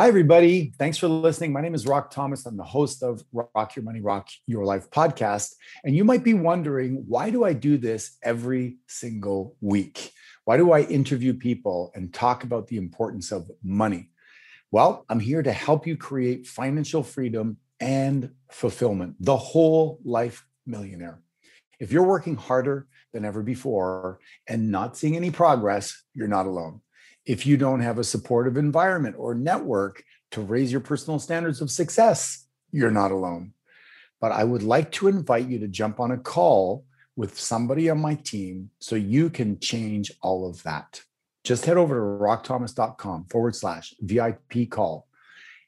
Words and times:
Hi, 0.00 0.08
everybody. 0.08 0.72
Thanks 0.78 0.96
for 0.96 1.08
listening. 1.08 1.52
My 1.52 1.60
name 1.60 1.74
is 1.74 1.86
Rock 1.86 2.10
Thomas. 2.10 2.46
I'm 2.46 2.56
the 2.56 2.64
host 2.64 3.02
of 3.02 3.22
Rock 3.34 3.76
Your 3.76 3.82
Money, 3.82 4.00
Rock 4.00 4.30
Your 4.46 4.64
Life 4.64 4.88
podcast. 4.88 5.52
And 5.84 5.94
you 5.94 6.04
might 6.04 6.24
be 6.24 6.32
wondering, 6.32 7.04
why 7.06 7.28
do 7.28 7.44
I 7.44 7.52
do 7.52 7.76
this 7.76 8.16
every 8.22 8.78
single 8.86 9.56
week? 9.60 10.14
Why 10.46 10.56
do 10.56 10.72
I 10.72 10.84
interview 10.84 11.34
people 11.34 11.92
and 11.94 12.14
talk 12.14 12.44
about 12.44 12.68
the 12.68 12.78
importance 12.78 13.30
of 13.30 13.50
money? 13.62 14.08
Well, 14.70 15.04
I'm 15.10 15.20
here 15.20 15.42
to 15.42 15.52
help 15.52 15.86
you 15.86 15.98
create 15.98 16.46
financial 16.46 17.02
freedom 17.02 17.58
and 17.78 18.30
fulfillment, 18.50 19.16
the 19.20 19.36
whole 19.36 20.00
life 20.02 20.46
millionaire. 20.64 21.20
If 21.78 21.92
you're 21.92 22.06
working 22.06 22.36
harder 22.36 22.88
than 23.12 23.26
ever 23.26 23.42
before 23.42 24.18
and 24.48 24.70
not 24.70 24.96
seeing 24.96 25.14
any 25.14 25.30
progress, 25.30 26.02
you're 26.14 26.26
not 26.26 26.46
alone 26.46 26.80
if 27.30 27.46
you 27.46 27.56
don't 27.56 27.78
have 27.78 27.96
a 27.96 28.02
supportive 28.02 28.56
environment 28.56 29.14
or 29.16 29.36
network 29.36 30.02
to 30.32 30.40
raise 30.40 30.72
your 30.72 30.80
personal 30.80 31.20
standards 31.20 31.60
of 31.60 31.70
success, 31.70 32.44
you're 32.72 32.90
not 32.90 33.12
alone. 33.12 33.52
But 34.20 34.32
I 34.32 34.42
would 34.42 34.64
like 34.64 34.90
to 34.92 35.06
invite 35.06 35.46
you 35.46 35.60
to 35.60 35.68
jump 35.68 36.00
on 36.00 36.10
a 36.10 36.18
call 36.18 36.84
with 37.14 37.38
somebody 37.38 37.88
on 37.88 38.00
my 38.00 38.16
team 38.16 38.70
so 38.80 38.96
you 38.96 39.30
can 39.30 39.60
change 39.60 40.10
all 40.22 40.50
of 40.50 40.60
that. 40.64 41.02
Just 41.44 41.66
head 41.66 41.76
over 41.76 41.94
to 41.94 42.24
rockthomas.com 42.24 43.26
forward 43.26 43.54
slash 43.54 43.94
VIP 44.00 44.68
call 44.68 45.06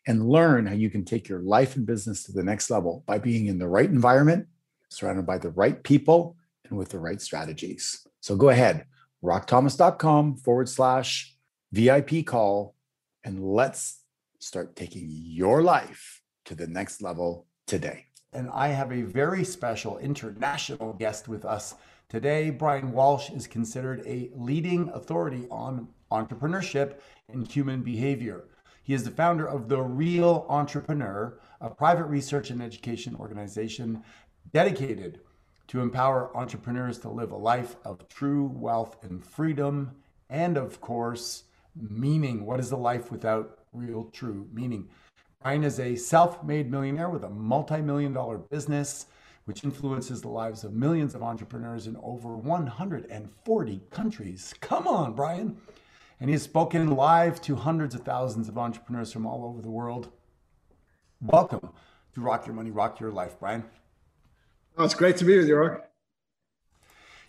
and 0.05 0.29
learn 0.29 0.67
how 0.67 0.75
you 0.75 0.91
can 0.91 1.05
take 1.05 1.29
your 1.29 1.43
life 1.43 1.77
and 1.77 1.87
business 1.87 2.25
to 2.25 2.33
the 2.33 2.43
next 2.43 2.71
level 2.71 3.05
by 3.07 3.19
being 3.19 3.47
in 3.47 3.61
the 3.61 3.69
right 3.69 3.89
environment, 3.89 4.49
surrounded 4.89 5.27
by 5.27 5.39
the 5.39 5.51
right 5.51 5.81
people, 5.85 6.35
and 6.69 6.77
with 6.77 6.89
the 6.89 6.99
right 6.99 7.23
strategies. 7.23 8.05
So 8.19 8.35
go 8.35 8.49
ahead, 8.49 8.87
rockthomas.com 9.23 10.39
forward 10.39 10.69
slash 10.69 11.32
VIP 11.73 12.27
call, 12.27 12.75
and 13.25 13.43
let's 13.43 14.03
start 14.39 14.77
taking 14.77 15.09
your 15.11 15.63
life 15.63 16.21
to 16.45 16.55
the 16.55 16.67
next 16.67 17.01
level 17.01 17.47
today. 17.67 18.05
And 18.35 18.51
I 18.53 18.69
have 18.69 18.93
a 18.93 19.01
very 19.01 19.43
special 19.43 19.97
international 19.97 20.93
guest 20.93 21.29
with 21.29 21.47
us 21.47 21.75
today. 22.11 22.51
Brian 22.51 22.93
Walsh 22.93 23.31
is 23.31 23.47
considered 23.47 24.03
a 24.05 24.29
leading 24.35 24.91
authority 24.91 25.47
on 25.51 25.89
entrepreneurship 26.11 26.99
and 27.31 27.51
human 27.51 27.81
behavior. 27.81 28.45
He 28.83 28.93
is 28.93 29.05
the 29.05 29.11
founder 29.11 29.47
of 29.47 29.71
The 29.71 29.81
Real 29.81 30.45
Entrepreneur, 30.51 31.39
a 31.59 31.71
private 31.71 32.05
research 32.05 32.51
and 32.51 32.63
education 32.63 33.17
organization 33.17 34.03
dedicated 34.53 35.21
to 35.69 35.81
empower 35.81 36.37
entrepreneurs 36.37 36.99
to 36.99 37.09
live 37.09 37.31
a 37.31 37.37
life 37.37 37.77
of 37.83 38.07
true 38.11 38.51
wealth 38.53 39.03
and 39.05 39.25
freedom, 39.25 39.93
and 40.29 40.59
of 40.59 40.79
course, 40.83 41.45
meaning. 41.77 42.45
What 42.45 42.61
is 42.61 42.71
the 42.71 42.77
life 42.77 43.11
without 43.11 43.59
real, 43.73 44.05
true 44.13 44.49
meaning? 44.53 44.89
Brian 45.43 45.65
is 45.65 45.81
a 45.81 45.97
self 45.97 46.45
made 46.45 46.71
millionaire 46.71 47.11
with 47.11 47.25
a 47.25 47.29
multi 47.29 47.81
million 47.81 48.13
dollar 48.13 48.39
business, 48.39 49.07
which 49.45 49.65
influences 49.65 50.23
the 50.23 50.29
lives 50.29 50.63
of 50.65 50.73
millions 50.73 51.15
of 51.15 51.23
entrepreneurs 51.23 51.87
in 51.87 51.97
over 51.97 52.37
140 52.37 53.81
countries. 53.91 54.55
Come 54.61 54.87
on, 54.87 55.15
Brian. 55.15 55.57
And 56.21 56.29
he 56.29 56.35
has 56.35 56.43
spoken 56.43 56.93
live 56.93 57.41
to 57.43 57.57
hundreds 57.57 57.97
of 57.97 58.03
thousands 58.03 58.49
of 58.49 58.57
entrepreneurs 58.57 59.13
from 59.13 59.27
all 59.27 59.45
over 59.45 59.61
the 59.61 59.71
world. 59.71 60.13
Welcome 61.21 61.71
to 62.15 62.21
Rock 62.21 62.47
Your 62.47 62.55
Money, 62.55 62.71
Rock 62.71 63.01
Your 63.01 63.11
Life, 63.11 63.41
Brian. 63.41 63.65
Oh, 64.79 64.85
it's 64.85 64.95
great 64.95 65.17
to 65.17 65.25
be 65.25 65.37
with 65.37 65.49
you, 65.49 65.57
Rock. 65.57 65.92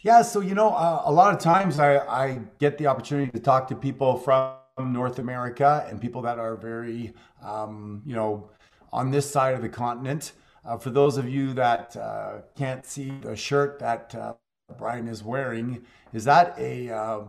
Yeah, 0.04 0.22
so 0.22 0.42
you 0.42 0.54
know, 0.54 0.72
uh, 0.72 1.04
a 1.06 1.12
lot 1.12 1.34
of 1.34 1.40
times 1.40 1.80
I, 1.80 2.00
I 2.00 2.40
get 2.60 2.78
the 2.78 2.88
opportunity 2.88 3.32
to 3.32 3.40
talk 3.40 3.70
to 3.70 3.76
people 3.76 4.18
from 4.18 4.58
North 4.78 5.18
America 5.18 5.86
and 5.90 6.00
people 6.00 6.22
that 6.24 6.40
are 6.40 6.58
very, 6.58 7.14
um, 7.42 8.02
you 8.06 8.14
know, 8.14 8.50
on 8.92 9.12
this 9.12 9.32
side 9.32 9.56
of 9.56 9.62
the 9.62 9.70
continent. 9.70 10.34
Uh, 10.66 10.78
for 10.78 10.90
those 10.90 11.16
of 11.16 11.30
you 11.30 11.54
that 11.54 11.96
uh, 11.96 12.42
can't 12.54 12.86
see 12.86 13.12
the 13.22 13.34
shirt 13.34 13.80
that 13.80 14.14
uh, 14.14 14.34
Brian 14.78 15.08
is 15.08 15.24
wearing, 15.24 15.86
is 16.12 16.26
that 16.26 16.54
a 16.60 16.90
uh, 16.90 17.22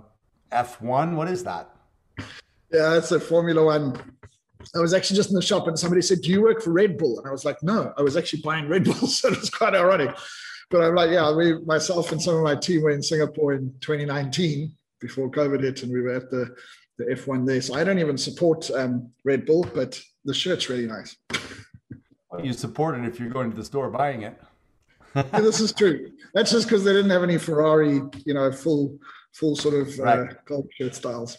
F1? 0.51 1.15
What 1.15 1.29
is 1.29 1.45
that? 1.45 1.71
Yeah, 2.19 2.91
that's 2.91 3.13
a 3.13 3.21
Formula 3.21 3.65
One. 3.65 3.97
I 4.75 4.81
was 4.81 4.95
actually 4.95 5.17
just 5.17 5.31
in 5.31 5.37
the 5.37 5.43
shop 5.43 5.69
and 5.69 5.79
somebody 5.79 6.03
said, 6.03 6.23
Do 6.23 6.31
you 6.31 6.43
work 6.43 6.61
for 6.61 6.73
Red 6.73 6.99
Bull? 6.99 7.19
And 7.19 7.29
I 7.29 7.31
was 7.31 7.45
like, 7.45 7.63
No, 7.63 7.95
I 7.97 8.03
was 8.03 8.17
actually 8.17 8.43
buying 8.43 8.67
Red 8.67 8.83
Bull. 8.83 8.95
So 9.07 9.29
it 9.29 9.39
was 9.39 9.51
quite 9.51 9.75
ironic 9.77 10.17
but 10.71 10.83
I'm 10.83 10.95
like, 10.95 11.11
yeah, 11.11 11.35
we, 11.35 11.59
myself 11.61 12.13
and 12.13 12.21
some 12.21 12.37
of 12.37 12.43
my 12.43 12.57
team 12.57 12.83
were 12.83 12.91
in 12.91 13.03
Singapore 13.03 13.55
in 13.55 13.73
2019 13.81 14.73
before 15.01 15.31
COVID 15.31 15.63
hit, 15.63 15.83
and 15.83 15.93
we 15.93 16.01
were 16.01 16.15
at 16.15 16.31
the, 16.31 16.55
the 16.99 17.05
F1 17.05 17.47
there. 17.47 17.61
So 17.61 17.75
I 17.75 17.85
don't 17.85 17.99
even 17.99 18.19
support 18.19 18.71
um, 18.71 19.11
Red 19.25 19.47
Bull, 19.47 19.67
but 19.75 20.01
the 20.25 20.35
shirt's 20.35 20.69
really 20.69 20.87
nice. 20.87 21.17
Well, 22.31 22.45
you 22.45 22.53
support 22.53 22.99
it 22.99 23.05
if 23.05 23.21
you're 23.21 23.29
going 23.29 23.51
to 23.51 23.57
the 23.57 23.65
store 23.65 23.91
buying 23.91 24.23
it. 24.23 24.41
yeah, 25.15 25.23
this 25.33 25.61
is 25.61 25.73
true. 25.73 26.11
That's 26.33 26.51
just 26.51 26.67
because 26.67 26.83
they 26.83 26.93
didn't 26.93 27.11
have 27.11 27.23
any 27.23 27.39
Ferrari, 27.39 28.01
you 28.25 28.35
know, 28.35 28.51
full 28.51 28.99
full 29.33 29.57
sort 29.57 29.75
of 29.75 29.99
uh, 30.01 30.03
right. 30.03 30.31
uh, 30.31 30.35
golf 30.45 30.67
shirt 30.73 30.95
styles. 30.95 31.39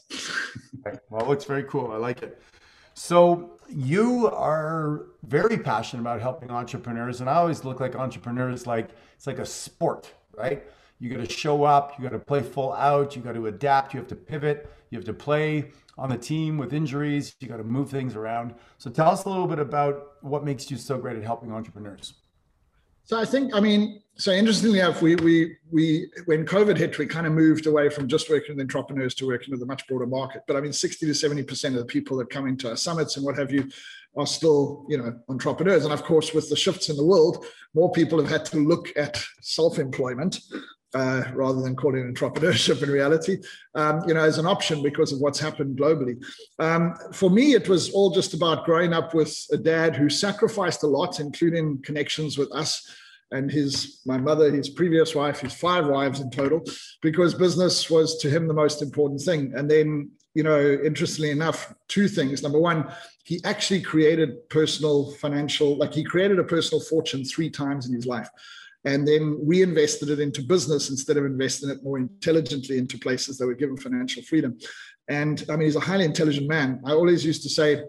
Right. 0.86 1.00
Well, 1.10 1.24
it 1.24 1.28
looks 1.28 1.46
very 1.46 1.64
cool. 1.64 1.92
I 1.92 1.98
like 1.98 2.22
it. 2.22 2.42
So 2.94 3.55
you 3.70 4.28
are 4.28 5.08
very 5.24 5.58
passionate 5.58 6.02
about 6.02 6.22
helping 6.22 6.52
entrepreneurs, 6.52 7.22
and 7.22 7.30
I 7.30 7.36
always 7.36 7.64
look 7.64 7.80
like 7.80 7.96
entrepreneurs 7.96 8.68
like 8.68 8.90
it's 9.16 9.28
like 9.28 9.40
a 9.40 9.46
sport, 9.46 10.12
right? 10.38 10.64
You 11.00 11.10
got 11.10 11.26
to 11.26 11.32
show 11.32 11.64
up, 11.64 11.94
you 11.98 12.04
got 12.04 12.12
to 12.12 12.20
play 12.20 12.42
full 12.42 12.74
out, 12.74 13.16
you 13.16 13.22
got 13.22 13.34
to 13.36 13.48
adapt, 13.48 13.94
you 13.94 14.00
have 14.00 14.08
to 14.10 14.16
pivot, 14.16 14.70
you 14.90 14.98
have 14.98 15.06
to 15.06 15.14
play 15.14 15.72
on 15.98 16.10
the 16.10 16.18
team 16.18 16.58
with 16.58 16.74
injuries, 16.74 17.36
you 17.40 17.48
got 17.48 17.58
to 17.58 17.64
move 17.64 17.90
things 17.90 18.16
around. 18.16 18.54
So 18.78 18.90
tell 18.90 19.10
us 19.10 19.26
a 19.26 19.30
little 19.30 19.48
bit 19.48 19.60
about 19.60 20.14
what 20.22 20.44
makes 20.44 20.72
you 20.72 20.78
so 20.78 20.98
great 20.98 21.18
at 21.18 21.24
helping 21.24 21.52
entrepreneurs. 21.52 22.14
So 23.04 23.20
I 23.20 23.26
think, 23.26 23.54
I 23.54 23.60
mean, 23.60 24.02
so 24.18 24.32
interestingly 24.32 24.80
enough, 24.80 25.02
we 25.02 25.16
we 25.16 25.58
we 25.72 26.10
when 26.26 26.46
COVID 26.46 26.78
hit, 26.78 26.98
we 26.98 27.06
kind 27.06 27.28
of 27.28 27.34
moved 27.34 27.68
away 27.68 27.90
from 27.90 28.08
just 28.08 28.30
working 28.30 28.56
with 28.56 28.62
entrepreneurs 28.62 29.14
to 29.16 29.28
working 29.28 29.52
with 29.52 29.62
a 29.62 29.66
much 29.66 29.86
broader 29.88 30.06
market. 30.06 30.44
But 30.48 30.56
I 30.56 30.62
mean, 30.62 30.74
60 30.74 31.06
to 31.06 31.14
70 31.14 31.44
percent 31.44 31.76
of 31.76 31.82
the 31.82 31.86
people 31.86 32.18
that 32.18 32.30
come 32.30 32.48
into 32.48 32.70
our 32.70 32.78
summits 32.78 33.18
and 33.18 33.26
what 33.26 33.38
have 33.38 33.52
you 33.52 33.70
are 34.16 34.26
still, 34.26 34.86
you 34.88 34.98
know, 34.98 35.14
entrepreneurs. 35.28 35.84
And 35.84 35.94
of 35.94 36.04
course, 36.04 36.34
with 36.34 36.50
the 36.50 36.56
shifts 36.56 36.90
in 36.90 36.96
the 36.96 37.06
world, 37.06 37.46
more 37.74 37.92
people 37.92 38.18
have 38.20 38.30
had 38.30 38.46
to 38.46 38.58
look 38.58 38.96
at 38.96 39.22
self-employment 39.42 40.40
uh, 40.94 41.24
rather 41.34 41.62
than 41.62 41.76
calling 41.76 42.08
it 42.08 42.16
entrepreneurship 42.16 42.82
in 42.82 42.90
reality, 42.90 43.38
um, 43.76 44.02
you 44.08 44.14
know, 44.14 44.24
as 44.24 44.38
an 44.38 44.46
option 44.46 44.82
because 44.82 45.12
of 45.12 45.20
what's 45.20 45.40
happened 45.40 45.78
globally. 45.78 46.16
Um, 46.58 46.96
for 47.12 47.30
me, 47.30 47.54
it 47.54 47.68
was 47.68 47.92
all 47.92 48.12
just 48.12 48.34
about 48.34 48.64
growing 48.64 48.94
up 48.94 49.14
with 49.14 49.38
a 49.52 49.58
dad 49.58 49.98
who 49.98 50.10
sacrificed 50.10 50.84
a 50.84 50.88
lot, 50.88 51.20
including 51.20 51.82
connections 51.82 52.38
with 52.38 52.50
us 52.54 52.90
and 53.32 53.52
his 53.52 54.02
my 54.06 54.18
mother, 54.18 54.52
his 54.52 54.70
previous 54.70 55.16
wife, 55.16 55.40
his 55.40 55.54
five 55.54 55.88
wives 55.88 56.20
in 56.20 56.30
total, 56.30 56.62
because 57.02 57.34
business 57.34 57.90
was 57.90 58.18
to 58.20 58.30
him 58.30 58.48
the 58.48 58.54
most 58.54 58.82
important 58.82 59.22
thing. 59.22 59.54
And 59.56 59.70
then, 59.70 60.12
you 60.34 60.44
know, 60.44 60.80
interestingly 60.84 61.32
enough, 61.32 61.74
two 61.88 62.08
things. 62.08 62.44
Number 62.44 62.60
one, 62.60 62.92
he 63.24 63.42
actually 63.44 63.82
created 63.82 64.50
personal 64.50 65.12
financial, 65.14 65.78
like 65.78 65.94
he 65.94 66.04
created 66.04 66.40
a 66.40 66.44
personal 66.44 66.84
fortune 66.84 67.26
three 67.26 67.50
times 67.50 67.88
in 67.88 67.94
his 67.94 68.06
life 68.06 68.30
and 68.86 69.08
then 69.08 69.40
reinvested 69.44 70.10
it 70.10 70.20
into 70.20 70.44
business 70.44 70.92
instead 70.92 71.18
of 71.18 71.26
investing 71.26 71.72
it 71.72 71.84
more 71.84 71.98
intelligently 71.98 72.78
into 72.78 73.00
places 73.00 73.38
that 73.38 73.48
would 73.48 73.58
give 73.58 73.70
him 73.70 73.78
financial 73.78 74.22
freedom. 74.22 74.58
And 75.08 75.44
I 75.50 75.54
mean, 75.54 75.66
he's 75.66 75.76
a 75.76 75.80
highly 75.80 76.06
intelligent 76.06 76.48
man. 76.48 76.82
I 76.86 76.92
always 76.92 77.26
used 77.26 77.42
to 77.44 77.50
say, 77.50 77.84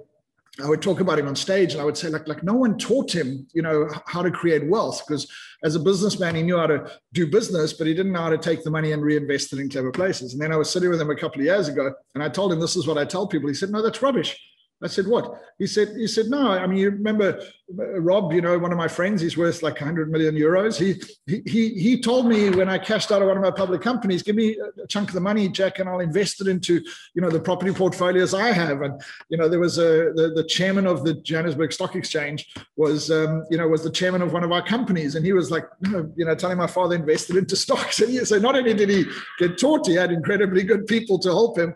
I 0.63 0.69
would 0.69 0.81
talk 0.81 1.01
about 1.01 1.19
him 1.19 1.29
on 1.29 1.37
stage 1.37 1.73
and 1.73 1.83
I 1.83 1.85
would 1.85 1.99
say, 1.99 2.09
like, 2.09 2.27
like 2.27 2.43
no 2.43 2.55
one 2.55 2.79
taught 2.79 3.15
him, 3.15 3.47
you 3.53 3.63
know, 3.63 3.89
how 4.07 4.23
to 4.23 4.31
create 4.31 4.67
wealth 4.69 5.03
because 5.07 5.31
as 5.63 5.75
a 5.75 5.81
businessman, 5.81 6.35
he 6.35 6.43
knew 6.43 6.57
how 6.57 6.67
to 6.67 6.91
do 7.13 7.27
business, 7.27 7.75
but 7.75 7.87
he 7.87 7.95
didn't 7.95 8.13
know 8.13 8.23
how 8.23 8.31
to 8.31 8.39
take 8.39 8.65
the 8.65 8.71
money 8.71 8.93
and 8.93 9.03
reinvest 9.03 9.53
it 9.53 9.59
in 9.59 9.69
clever 9.69 9.91
places. 9.91 10.33
And 10.33 10.41
then 10.41 10.53
I 10.53 10.57
was 10.57 10.71
sitting 10.71 10.89
with 10.89 11.01
him 11.01 11.11
a 11.11 11.17
couple 11.17 11.41
of 11.41 11.47
years 11.47 11.69
ago 11.69 11.93
and 12.15 12.25
I 12.25 12.31
told 12.31 12.53
him, 12.53 12.61
this 12.61 12.77
is 12.77 12.87
what 12.87 12.97
I 12.97 13.05
tell 13.05 13.27
people. 13.27 13.49
He 13.49 13.55
said, 13.55 13.71
no, 13.71 13.83
that's 13.83 14.01
rubbish. 14.01 14.39
I 14.83 14.89
said, 14.89 15.07
what? 15.07 15.41
He 15.59 15.67
said, 15.67 15.97
he 15.97 16.07
said, 16.07 16.27
no, 16.27 16.51
I 16.51 16.67
mean, 16.67 16.79
you 16.79 16.91
remember 16.91 17.41
uh, 17.79 18.01
Rob, 18.01 18.31
you 18.35 18.43
know, 18.43 18.59
one 18.59 18.73
of 18.73 18.79
my 18.79 18.89
friends, 18.89 19.23
he's 19.23 19.37
worth 19.37 19.63
like 19.63 19.81
100 19.81 20.11
million 20.11 20.35
euros. 20.35 20.77
He, 20.77 21.01
he, 21.47 21.71
he 21.71 22.01
told 22.01 22.27
me 22.27 22.51
when 22.51 22.69
I 22.69 22.77
cashed 22.77 23.11
out 23.11 23.23
of 23.23 23.29
one 23.29 23.39
of 23.39 23.43
my 23.43 23.51
public 23.51 23.81
companies, 23.81 24.23
give 24.23 24.37
me 24.37 24.59
a 24.59 24.87
chunk 24.87 25.09
of 25.09 25.15
the 25.15 25.21
money, 25.21 25.49
Jack, 25.49 25.79
and 25.79 25.89
I'll 25.89 26.01
invest 26.01 26.43
it 26.43 26.47
into, 26.47 26.83
you 27.15 27.23
know, 27.23 27.31
the 27.31 27.41
property 27.41 27.73
portfolios 27.73 28.35
I 28.35 28.53
have. 28.53 28.83
And, 28.83 29.01
you 29.31 29.39
know, 29.39 29.49
there 29.49 29.59
was 29.59 29.79
a, 29.79 30.13
the, 30.15 30.33
the 30.37 30.45
chairman 30.45 30.87
of 30.87 31.05
the 31.05 31.15
Johannesburg 31.15 31.73
Stock 31.73 31.97
Exchange 31.97 32.47
was, 32.77 33.11
um, 33.11 33.47
you 33.51 33.57
know, 33.57 33.67
was 33.67 33.83
the 33.83 33.91
chairman 33.91 34.21
of 34.21 34.35
one 34.35 34.45
of 34.45 34.53
our 34.53 34.63
companies. 34.63 35.15
And 35.15 35.25
he 35.25 35.33
was 35.33 35.51
like, 35.51 35.65
you 35.85 36.13
know, 36.19 36.35
telling 36.35 36.59
my 36.59 36.67
father 36.67 36.97
invested 36.97 37.37
into 37.37 37.57
stocks. 37.67 38.01
And 38.01 38.11
he, 38.11 38.23
so 38.27 38.39
not 38.39 38.57
only 38.57 38.75
did 38.75 38.91
he 38.91 39.07
get 39.39 39.57
taught, 39.57 39.87
he 39.87 39.95
had 39.95 40.13
incredibly 40.13 40.65
good 40.65 40.87
people 40.87 41.19
to 41.21 41.31
help 41.31 41.57
him. 41.57 41.75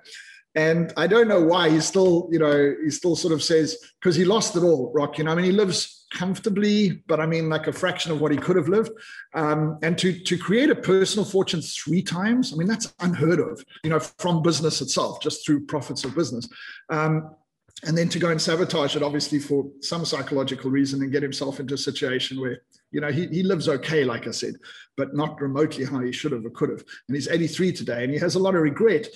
And 0.55 0.93
I 0.97 1.06
don't 1.06 1.29
know 1.29 1.41
why 1.41 1.70
he 1.70 1.81
still, 1.81 2.29
you 2.32 2.38
know, 2.38 2.75
he 2.82 2.91
still 2.91 3.14
sort 3.14 3.32
of 3.32 3.43
says, 3.43 3.79
because 4.00 4.17
he 4.17 4.25
lost 4.25 4.56
it 4.56 4.62
all, 4.62 4.91
Rock. 4.93 5.19
You 5.19 5.25
know, 5.25 5.32
I 5.32 5.35
mean, 5.37 5.44
he 5.44 5.52
lives 5.52 6.06
comfortably, 6.12 7.02
but 7.06 7.20
I 7.20 7.26
mean, 7.26 7.49
like 7.49 7.69
a 7.69 7.73
fraction 7.73 8.11
of 8.11 8.20
what 8.20 8.32
he 8.32 8.38
could 8.38 8.56
have 8.56 8.69
lived. 8.69 8.91
Um, 9.35 9.79
and 9.82 9.97
to 9.99 10.12
to 10.12 10.37
create 10.37 10.70
a 10.70 10.75
personal 10.75 11.25
fortune 11.25 11.62
three 11.62 12.02
times, 12.02 12.52
I 12.52 12.56
mean, 12.56 12.67
that's 12.67 12.93
unheard 12.99 13.38
of, 13.38 13.64
you 13.85 13.91
know, 13.91 14.00
from 14.00 14.43
business 14.43 14.81
itself, 14.81 15.23
just 15.23 15.47
through 15.47 15.67
profits 15.67 16.05
of 16.05 16.17
business. 16.17 16.49
Um, 16.88 17.31
and 17.85 17.97
then 17.97 18.08
to 18.11 18.19
go 18.19 18.29
and 18.29 18.43
sabotage 18.43 18.97
it, 18.97 19.02
obviously, 19.02 19.38
for 19.38 19.67
some 19.81 20.05
psychological 20.05 20.70
reason 20.70 21.00
and 21.02 21.12
get 21.12 21.23
himself 21.23 21.61
into 21.61 21.75
a 21.75 21.79
situation 21.79 22.41
where, 22.41 22.62
you 22.90 23.00
know, 23.00 23.10
he, 23.10 23.26
he 23.28 23.42
lives 23.42 23.69
okay, 23.69 24.04
like 24.04 24.26
I 24.26 24.32
said, 24.32 24.54
but 24.96 25.14
not 25.14 25.40
remotely 25.40 25.84
how 25.84 26.00
he 26.00 26.12
should 26.12 26.32
have 26.32 26.44
or 26.44 26.50
could 26.50 26.70
have. 26.70 26.84
And 27.08 27.16
he's 27.16 27.28
83 27.28 27.72
today 27.72 28.04
and 28.04 28.12
he 28.12 28.19
has 28.19 28.34
a 28.34 28.38
lot 28.38 28.54
of 28.54 28.62
regret. 28.62 29.06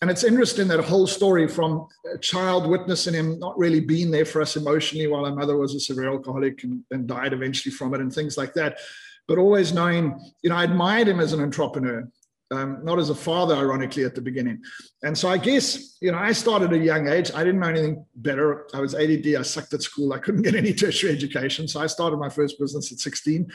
And 0.00 0.10
it's 0.10 0.24
interesting 0.24 0.68
that 0.68 0.84
whole 0.84 1.06
story 1.06 1.48
from 1.48 1.86
a 2.14 2.18
child 2.18 2.66
witnessing 2.66 3.14
him 3.14 3.38
not 3.38 3.58
really 3.58 3.80
being 3.80 4.10
there 4.10 4.24
for 4.24 4.42
us 4.42 4.56
emotionally 4.56 5.06
while 5.06 5.24
our 5.24 5.34
mother 5.34 5.56
was 5.56 5.74
a 5.74 5.80
severe 5.80 6.10
alcoholic 6.10 6.62
and, 6.64 6.82
and 6.90 7.06
died 7.06 7.32
eventually 7.32 7.74
from 7.74 7.94
it 7.94 8.00
and 8.00 8.12
things 8.12 8.36
like 8.36 8.54
that. 8.54 8.78
But 9.26 9.38
always 9.38 9.72
knowing, 9.72 10.18
you 10.42 10.50
know, 10.50 10.56
I 10.56 10.64
admired 10.64 11.08
him 11.08 11.20
as 11.20 11.32
an 11.32 11.40
entrepreneur. 11.40 12.06
Um, 12.50 12.84
not 12.84 12.98
as 12.98 13.10
a 13.10 13.14
father, 13.14 13.54
ironically, 13.54 14.04
at 14.04 14.14
the 14.14 14.20
beginning. 14.20 14.62
And 15.02 15.16
so 15.16 15.28
I 15.28 15.38
guess, 15.38 15.96
you 16.00 16.12
know, 16.12 16.18
I 16.18 16.32
started 16.32 16.72
at 16.72 16.80
a 16.80 16.84
young 16.84 17.08
age. 17.08 17.30
I 17.34 17.42
didn't 17.42 17.60
know 17.60 17.68
anything 17.68 18.04
better. 18.16 18.66
I 18.74 18.80
was 18.80 18.94
ADD. 18.94 19.34
I 19.34 19.42
sucked 19.42 19.72
at 19.72 19.82
school. 19.82 20.12
I 20.12 20.18
couldn't 20.18 20.42
get 20.42 20.54
any 20.54 20.72
tertiary 20.74 21.12
education. 21.12 21.66
So 21.66 21.80
I 21.80 21.86
started 21.86 22.18
my 22.18 22.28
first 22.28 22.60
business 22.60 22.92
at 22.92 22.98
16. 22.98 23.50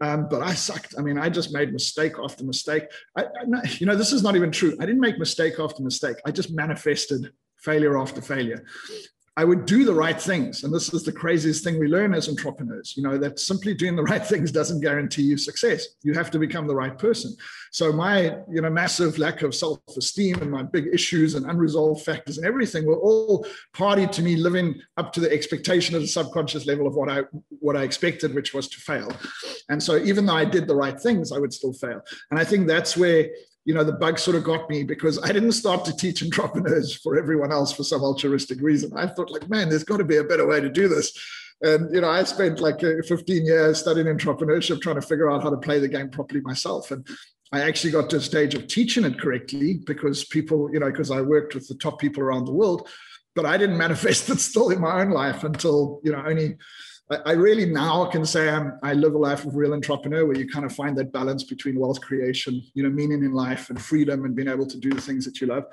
Um, 0.00 0.28
but 0.28 0.42
I 0.42 0.54
sucked. 0.54 0.94
I 0.98 1.02
mean, 1.02 1.18
I 1.18 1.28
just 1.30 1.52
made 1.52 1.72
mistake 1.72 2.14
after 2.22 2.44
mistake. 2.44 2.84
I, 3.16 3.24
I, 3.24 3.28
you 3.78 3.86
know, 3.86 3.96
this 3.96 4.12
is 4.12 4.22
not 4.22 4.36
even 4.36 4.50
true. 4.50 4.76
I 4.80 4.86
didn't 4.86 5.00
make 5.00 5.18
mistake 5.18 5.54
after 5.58 5.82
mistake. 5.82 6.16
I 6.26 6.30
just 6.30 6.52
manifested 6.52 7.32
failure 7.58 7.96
after 7.96 8.20
failure. 8.20 8.64
I 9.36 9.44
would 9.44 9.66
do 9.66 9.84
the 9.84 9.94
right 9.94 10.20
things. 10.20 10.62
And 10.62 10.72
this 10.72 10.94
is 10.94 11.02
the 11.02 11.10
craziest 11.12 11.64
thing 11.64 11.78
we 11.80 11.88
learn 11.88 12.14
as 12.14 12.28
entrepreneurs, 12.28 12.96
you 12.96 13.02
know, 13.02 13.18
that 13.18 13.40
simply 13.40 13.74
doing 13.74 13.96
the 13.96 14.02
right 14.02 14.24
things 14.32 14.52
doesn't 14.52 14.80
guarantee 14.80 15.22
you 15.22 15.36
success. 15.36 15.86
You 16.02 16.14
have 16.14 16.30
to 16.32 16.38
become 16.38 16.68
the 16.68 16.74
right 16.74 16.96
person. 16.96 17.34
So 17.72 17.92
my, 17.92 18.36
you 18.48 18.60
know, 18.60 18.70
massive 18.70 19.18
lack 19.18 19.42
of 19.42 19.52
self-esteem 19.52 20.40
and 20.40 20.50
my 20.50 20.62
big 20.62 20.86
issues 20.92 21.34
and 21.34 21.46
unresolved 21.46 22.04
factors 22.04 22.38
and 22.38 22.46
everything 22.46 22.86
were 22.86 22.98
all 22.98 23.44
party 23.72 24.06
to 24.06 24.22
me 24.22 24.36
living 24.36 24.80
up 24.96 25.12
to 25.14 25.20
the 25.20 25.32
expectation 25.32 25.96
at 25.96 26.02
a 26.02 26.06
subconscious 26.06 26.66
level 26.66 26.86
of 26.86 26.94
what 26.94 27.08
I 27.08 27.22
what 27.48 27.76
I 27.76 27.82
expected, 27.82 28.34
which 28.34 28.54
was 28.54 28.68
to 28.68 28.80
fail. 28.80 29.10
And 29.68 29.82
so 29.82 29.96
even 29.96 30.26
though 30.26 30.34
I 30.34 30.44
did 30.44 30.68
the 30.68 30.76
right 30.76 31.00
things, 31.00 31.32
I 31.32 31.38
would 31.38 31.52
still 31.52 31.72
fail. 31.72 32.00
And 32.30 32.38
I 32.38 32.44
think 32.44 32.68
that's 32.68 32.96
where 32.96 33.28
you 33.64 33.72
know, 33.72 33.84
the 33.84 33.92
bug 33.92 34.18
sort 34.18 34.36
of 34.36 34.44
got 34.44 34.68
me 34.68 34.82
because 34.82 35.22
I 35.22 35.32
didn't 35.32 35.52
start 35.52 35.84
to 35.86 35.96
teach 35.96 36.22
entrepreneurs 36.22 36.94
for 36.94 37.16
everyone 37.18 37.50
else 37.50 37.72
for 37.72 37.82
some 37.82 38.02
altruistic 38.02 38.60
reason. 38.60 38.92
I 38.96 39.06
thought, 39.06 39.30
like, 39.30 39.48
man, 39.48 39.68
there's 39.68 39.84
got 39.84 39.98
to 39.98 40.04
be 40.04 40.18
a 40.18 40.24
better 40.24 40.46
way 40.46 40.60
to 40.60 40.68
do 40.68 40.88
this. 40.88 41.12
And, 41.62 41.92
you 41.94 42.02
know, 42.02 42.10
I 42.10 42.24
spent 42.24 42.60
like 42.60 42.84
uh, 42.84 43.02
15 43.08 43.46
years 43.46 43.80
studying 43.80 44.06
entrepreneurship, 44.06 44.82
trying 44.82 45.00
to 45.00 45.06
figure 45.06 45.30
out 45.30 45.42
how 45.42 45.50
to 45.50 45.56
play 45.56 45.78
the 45.78 45.88
game 45.88 46.10
properly 46.10 46.42
myself. 46.42 46.90
And 46.90 47.06
I 47.52 47.60
actually 47.60 47.92
got 47.92 48.10
to 48.10 48.16
a 48.16 48.20
stage 48.20 48.54
of 48.54 48.66
teaching 48.66 49.04
it 49.04 49.18
correctly 49.18 49.80
because 49.86 50.24
people, 50.24 50.68
you 50.72 50.80
know, 50.80 50.90
because 50.90 51.10
I 51.10 51.22
worked 51.22 51.54
with 51.54 51.66
the 51.68 51.76
top 51.76 51.98
people 51.98 52.22
around 52.22 52.44
the 52.44 52.52
world, 52.52 52.88
but 53.34 53.46
I 53.46 53.56
didn't 53.56 53.78
manifest 53.86 54.28
it 54.28 54.40
still 54.40 54.70
in 54.70 54.80
my 54.80 55.00
own 55.00 55.10
life 55.10 55.42
until, 55.42 56.00
you 56.04 56.12
know, 56.12 56.22
only 56.26 56.56
I 57.10 57.32
really 57.32 57.66
now 57.66 58.06
can 58.06 58.24
say 58.24 58.48
I'm, 58.48 58.78
I 58.82 58.94
live 58.94 59.14
a 59.14 59.18
life 59.18 59.44
of 59.44 59.56
real 59.56 59.74
entrepreneur 59.74 60.24
where 60.24 60.38
you 60.38 60.48
kind 60.48 60.64
of 60.64 60.72
find 60.72 60.96
that 60.96 61.12
balance 61.12 61.44
between 61.44 61.78
wealth 61.78 62.00
creation, 62.00 62.62
you 62.72 62.82
know, 62.82 62.88
meaning 62.88 63.22
in 63.22 63.34
life 63.34 63.68
and 63.68 63.80
freedom 63.80 64.24
and 64.24 64.34
being 64.34 64.48
able 64.48 64.66
to 64.66 64.78
do 64.78 64.90
the 64.90 65.02
things 65.02 65.26
that 65.26 65.38
you 65.38 65.48
love. 65.48 65.64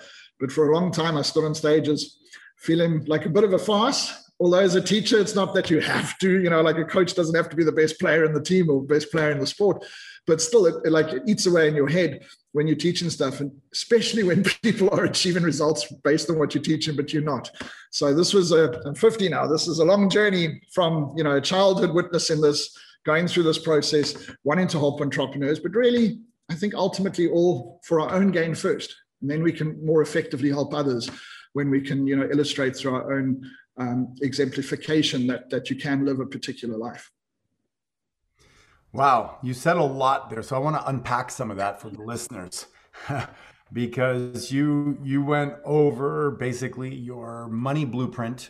But 0.41 0.51
for 0.51 0.69
a 0.69 0.75
long 0.75 0.91
time, 0.91 1.15
I 1.15 1.21
stood 1.21 1.45
on 1.45 1.55
stages 1.55 2.17
feeling 2.57 3.05
like 3.05 3.25
a 3.25 3.29
bit 3.29 3.45
of 3.45 3.53
a 3.53 3.59
farce. 3.59 4.29
Although 4.41 4.59
as 4.59 4.75
a 4.75 4.81
teacher, 4.81 5.19
it's 5.19 5.35
not 5.35 5.53
that 5.53 5.69
you 5.69 5.79
have 5.79 6.17
to, 6.17 6.41
you 6.41 6.49
know, 6.49 6.61
like 6.61 6.77
a 6.77 6.83
coach 6.83 7.13
doesn't 7.13 7.35
have 7.35 7.49
to 7.49 7.55
be 7.55 7.63
the 7.63 7.71
best 7.71 7.97
player 7.97 8.25
in 8.25 8.33
the 8.33 8.41
team 8.41 8.69
or 8.69 8.83
best 8.83 9.09
player 9.09 9.31
in 9.31 9.39
the 9.39 9.47
sport, 9.47 9.85
but 10.27 10.41
still 10.41 10.65
it, 10.65 10.75
it 10.85 10.91
like 10.91 11.13
it 11.13 11.23
eats 11.25 11.45
away 11.45 11.67
in 11.67 11.75
your 11.75 11.89
head 11.89 12.21
when 12.53 12.67
you're 12.67 12.75
teaching 12.75 13.09
stuff, 13.09 13.39
and 13.39 13.51
especially 13.73 14.23
when 14.23 14.43
people 14.63 14.89
are 14.91 15.05
achieving 15.05 15.43
results 15.43 15.91
based 16.03 16.29
on 16.29 16.37
what 16.37 16.53
you're 16.53 16.63
teaching, 16.63 16.95
but 16.95 17.13
you're 17.13 17.23
not. 17.23 17.49
So 17.91 18.13
this 18.13 18.33
was 18.33 18.51
a 18.51 18.79
I'm 18.85 18.95
50 18.95 19.29
now. 19.29 19.47
This 19.47 19.67
is 19.67 19.79
a 19.79 19.85
long 19.85 20.09
journey 20.09 20.61
from 20.73 21.13
you 21.15 21.23
know 21.23 21.39
childhood 21.39 21.93
witnessing 21.93 22.41
this, 22.41 22.75
going 23.05 23.27
through 23.27 23.43
this 23.43 23.59
process, 23.59 24.29
wanting 24.43 24.67
to 24.69 24.79
help 24.79 25.01
entrepreneurs, 25.01 25.59
but 25.59 25.73
really 25.73 26.19
I 26.49 26.55
think 26.55 26.73
ultimately 26.73 27.29
all 27.29 27.79
for 27.83 28.01
our 28.01 28.11
own 28.13 28.31
gain 28.31 28.53
first, 28.55 28.95
and 29.21 29.29
then 29.29 29.41
we 29.41 29.53
can 29.53 29.83
more 29.85 30.01
effectively 30.01 30.49
help 30.49 30.73
others 30.73 31.09
when 31.53 31.69
we 31.69 31.81
can 31.81 32.05
you 32.05 32.15
know 32.15 32.29
illustrate 32.29 32.75
through 32.75 32.95
our 32.95 33.13
own 33.13 33.41
um, 33.77 34.13
exemplification 34.21 35.27
that 35.27 35.49
that 35.49 35.69
you 35.69 35.75
can 35.75 36.05
live 36.05 36.19
a 36.19 36.25
particular 36.25 36.77
life. 36.77 37.09
Wow, 38.93 39.37
you 39.41 39.53
said 39.53 39.77
a 39.77 39.83
lot 39.83 40.29
there. 40.29 40.43
So 40.43 40.55
I 40.55 40.59
want 40.59 40.75
to 40.75 40.87
unpack 40.87 41.31
some 41.31 41.49
of 41.49 41.57
that 41.57 41.79
for 41.79 41.89
the 41.89 42.01
listeners. 42.01 42.67
because 43.73 44.51
you 44.51 44.97
you 45.03 45.23
went 45.23 45.53
over 45.63 46.31
basically 46.31 46.93
your 46.93 47.47
money 47.47 47.85
blueprint, 47.85 48.49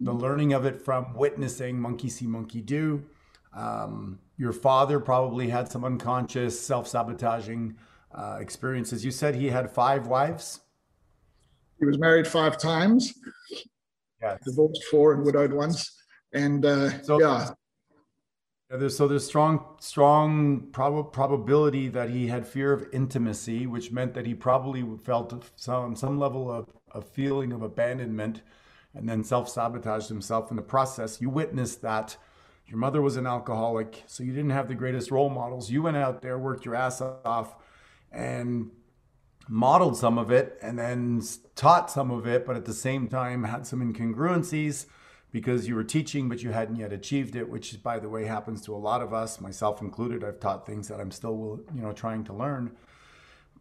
the 0.00 0.12
learning 0.12 0.52
of 0.52 0.64
it 0.64 0.80
from 0.80 1.14
witnessing 1.14 1.78
monkey 1.78 2.08
see 2.08 2.26
monkey 2.26 2.60
do. 2.60 3.04
Um, 3.54 4.18
your 4.38 4.52
father 4.52 5.00
probably 5.00 5.48
had 5.48 5.70
some 5.70 5.84
unconscious 5.84 6.58
self-sabotaging 6.58 7.76
uh, 8.14 8.38
experiences. 8.40 9.04
You 9.04 9.10
said 9.10 9.34
he 9.34 9.48
had 9.48 9.70
five 9.70 10.06
wives. 10.06 10.60
He 11.78 11.86
was 11.86 11.98
married 11.98 12.26
five 12.26 12.58
times. 12.58 13.14
Yes. 14.20 14.40
Divorced 14.44 14.84
four 14.90 15.14
and 15.14 15.24
widowed 15.24 15.52
once. 15.52 16.02
And 16.32 16.64
uh, 16.64 17.02
so, 17.02 17.20
yeah, 17.20 17.50
yeah, 18.70 18.76
there's, 18.78 18.96
so 18.96 19.06
there's 19.06 19.24
strong, 19.24 19.64
strong 19.78 20.68
prob- 20.72 21.12
probability 21.12 21.88
that 21.88 22.10
he 22.10 22.26
had 22.26 22.46
fear 22.46 22.72
of 22.72 22.86
intimacy, 22.92 23.66
which 23.66 23.92
meant 23.92 24.14
that 24.14 24.26
he 24.26 24.34
probably 24.34 24.84
felt 25.04 25.44
some 25.56 25.94
some 25.94 26.18
level 26.18 26.50
of 26.50 26.66
a 26.92 27.00
feeling 27.00 27.52
of 27.52 27.62
abandonment, 27.62 28.42
and 28.94 29.08
then 29.08 29.22
self-sabotaged 29.22 30.08
himself 30.08 30.50
in 30.50 30.56
the 30.56 30.62
process. 30.62 31.20
You 31.20 31.30
witnessed 31.30 31.82
that. 31.82 32.16
Your 32.66 32.78
mother 32.78 33.00
was 33.00 33.16
an 33.16 33.28
alcoholic, 33.28 34.02
so 34.08 34.24
you 34.24 34.32
didn't 34.32 34.50
have 34.50 34.66
the 34.66 34.74
greatest 34.74 35.12
role 35.12 35.28
models. 35.30 35.70
You 35.70 35.82
went 35.82 35.96
out 35.96 36.20
there, 36.20 36.36
worked 36.36 36.64
your 36.64 36.74
ass 36.74 37.00
off, 37.00 37.54
and 38.10 38.72
modeled 39.48 39.96
some 39.96 40.18
of 40.18 40.32
it, 40.32 40.58
and 40.60 40.76
then 40.76 41.22
taught 41.54 41.92
some 41.92 42.10
of 42.10 42.26
it, 42.26 42.44
but 42.44 42.56
at 42.56 42.64
the 42.64 42.74
same 42.74 43.06
time 43.06 43.44
had 43.44 43.64
some 43.64 43.80
incongruencies 43.80 44.86
because 45.36 45.68
you 45.68 45.74
were 45.74 45.84
teaching 45.84 46.30
but 46.30 46.42
you 46.42 46.50
hadn't 46.50 46.76
yet 46.76 46.94
achieved 46.94 47.36
it 47.36 47.46
which 47.46 47.82
by 47.82 47.98
the 47.98 48.08
way 48.08 48.24
happens 48.24 48.62
to 48.62 48.74
a 48.74 48.82
lot 48.88 49.02
of 49.02 49.12
us 49.12 49.38
myself 49.38 49.82
included. 49.82 50.24
I've 50.24 50.40
taught 50.40 50.64
things 50.64 50.88
that 50.88 50.98
i'm 50.98 51.10
still 51.10 51.60
you 51.74 51.82
know 51.82 51.92
trying 51.92 52.24
to 52.24 52.32
learn. 52.32 52.74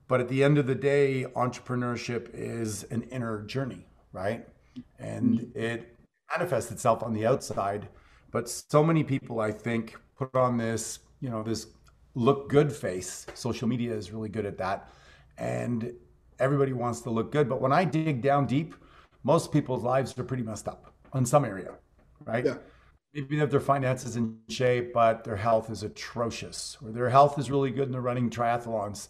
But 0.08 0.22
at 0.22 0.30
the 0.30 0.42
end 0.42 0.58
of 0.58 0.68
the 0.68 0.76
day 0.94 1.26
entrepreneurship 1.36 2.30
is 2.34 2.84
an 2.92 3.02
inner 3.16 3.42
journey 3.42 3.84
right? 4.14 4.48
And 5.00 5.40
mm-hmm. 5.42 5.60
it 5.60 5.98
manifests 6.32 6.72
itself 6.72 7.04
on 7.04 7.12
the 7.12 7.26
outside. 7.26 7.90
But 8.32 8.48
so 8.48 8.82
many 8.82 9.04
people 9.04 9.42
i 9.42 9.52
think 9.52 9.98
put 10.18 10.34
on 10.34 10.56
this 10.56 11.00
you 11.20 11.30
know 11.30 11.44
this 11.44 11.68
look 12.14 12.48
good 12.48 12.72
face. 12.72 13.26
Social 13.34 13.68
media 13.68 13.94
is 13.94 14.14
really 14.14 14.30
good 14.30 14.46
at 14.46 14.58
that. 14.60 14.94
And 15.38 15.92
everybody 16.40 16.72
wants 16.72 17.02
to 17.02 17.10
look 17.10 17.34
good. 17.34 17.50
But 17.50 17.60
when 17.60 17.74
i 17.74 17.84
dig 17.84 18.22
down 18.22 18.46
deep 18.46 18.76
most 19.24 19.52
people's 19.52 19.84
lives 19.84 20.18
are 20.18 20.24
pretty 20.24 20.44
messed 20.44 20.70
up 20.70 20.95
on 21.16 21.26
some 21.26 21.46
area, 21.46 21.74
right? 22.26 22.46
Yeah. 22.46 22.58
Maybe 23.14 23.36
they 23.36 23.40
have 23.40 23.50
their 23.50 23.62
finances 23.62 24.18
in 24.18 24.38
shape, 24.50 24.94
but 24.94 25.24
their 25.24 25.38
health 25.38 25.72
is 25.72 25.82
atrocious, 25.82 26.78
or 26.84 26.92
their 26.92 27.10
health 27.10 27.40
is 27.40 27.50
really 27.50 27.72
good 27.72 27.86
and 27.86 27.94
they're 27.94 28.02
running 28.02 28.30
triathlons, 28.30 29.08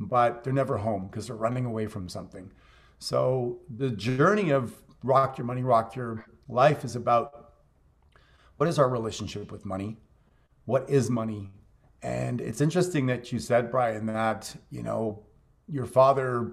but 0.00 0.42
they're 0.42 0.52
never 0.52 0.76
home 0.76 1.06
because 1.06 1.28
they're 1.28 1.36
running 1.36 1.64
away 1.64 1.86
from 1.86 2.08
something. 2.08 2.50
So 2.98 3.60
the 3.74 3.90
journey 3.90 4.50
of 4.50 4.74
rock 5.04 5.38
your 5.38 5.46
money, 5.46 5.62
rock 5.62 5.94
your 5.94 6.26
life 6.48 6.84
is 6.84 6.96
about 6.96 7.52
what 8.56 8.68
is 8.68 8.78
our 8.78 8.88
relationship 8.88 9.52
with 9.52 9.64
money? 9.64 9.98
What 10.64 10.90
is 10.90 11.08
money? 11.08 11.52
And 12.02 12.40
it's 12.40 12.60
interesting 12.60 13.06
that 13.06 13.30
you 13.30 13.38
said, 13.38 13.70
Brian, 13.70 14.06
that, 14.06 14.54
you 14.70 14.82
know, 14.82 15.22
your 15.68 15.86
father 15.86 16.52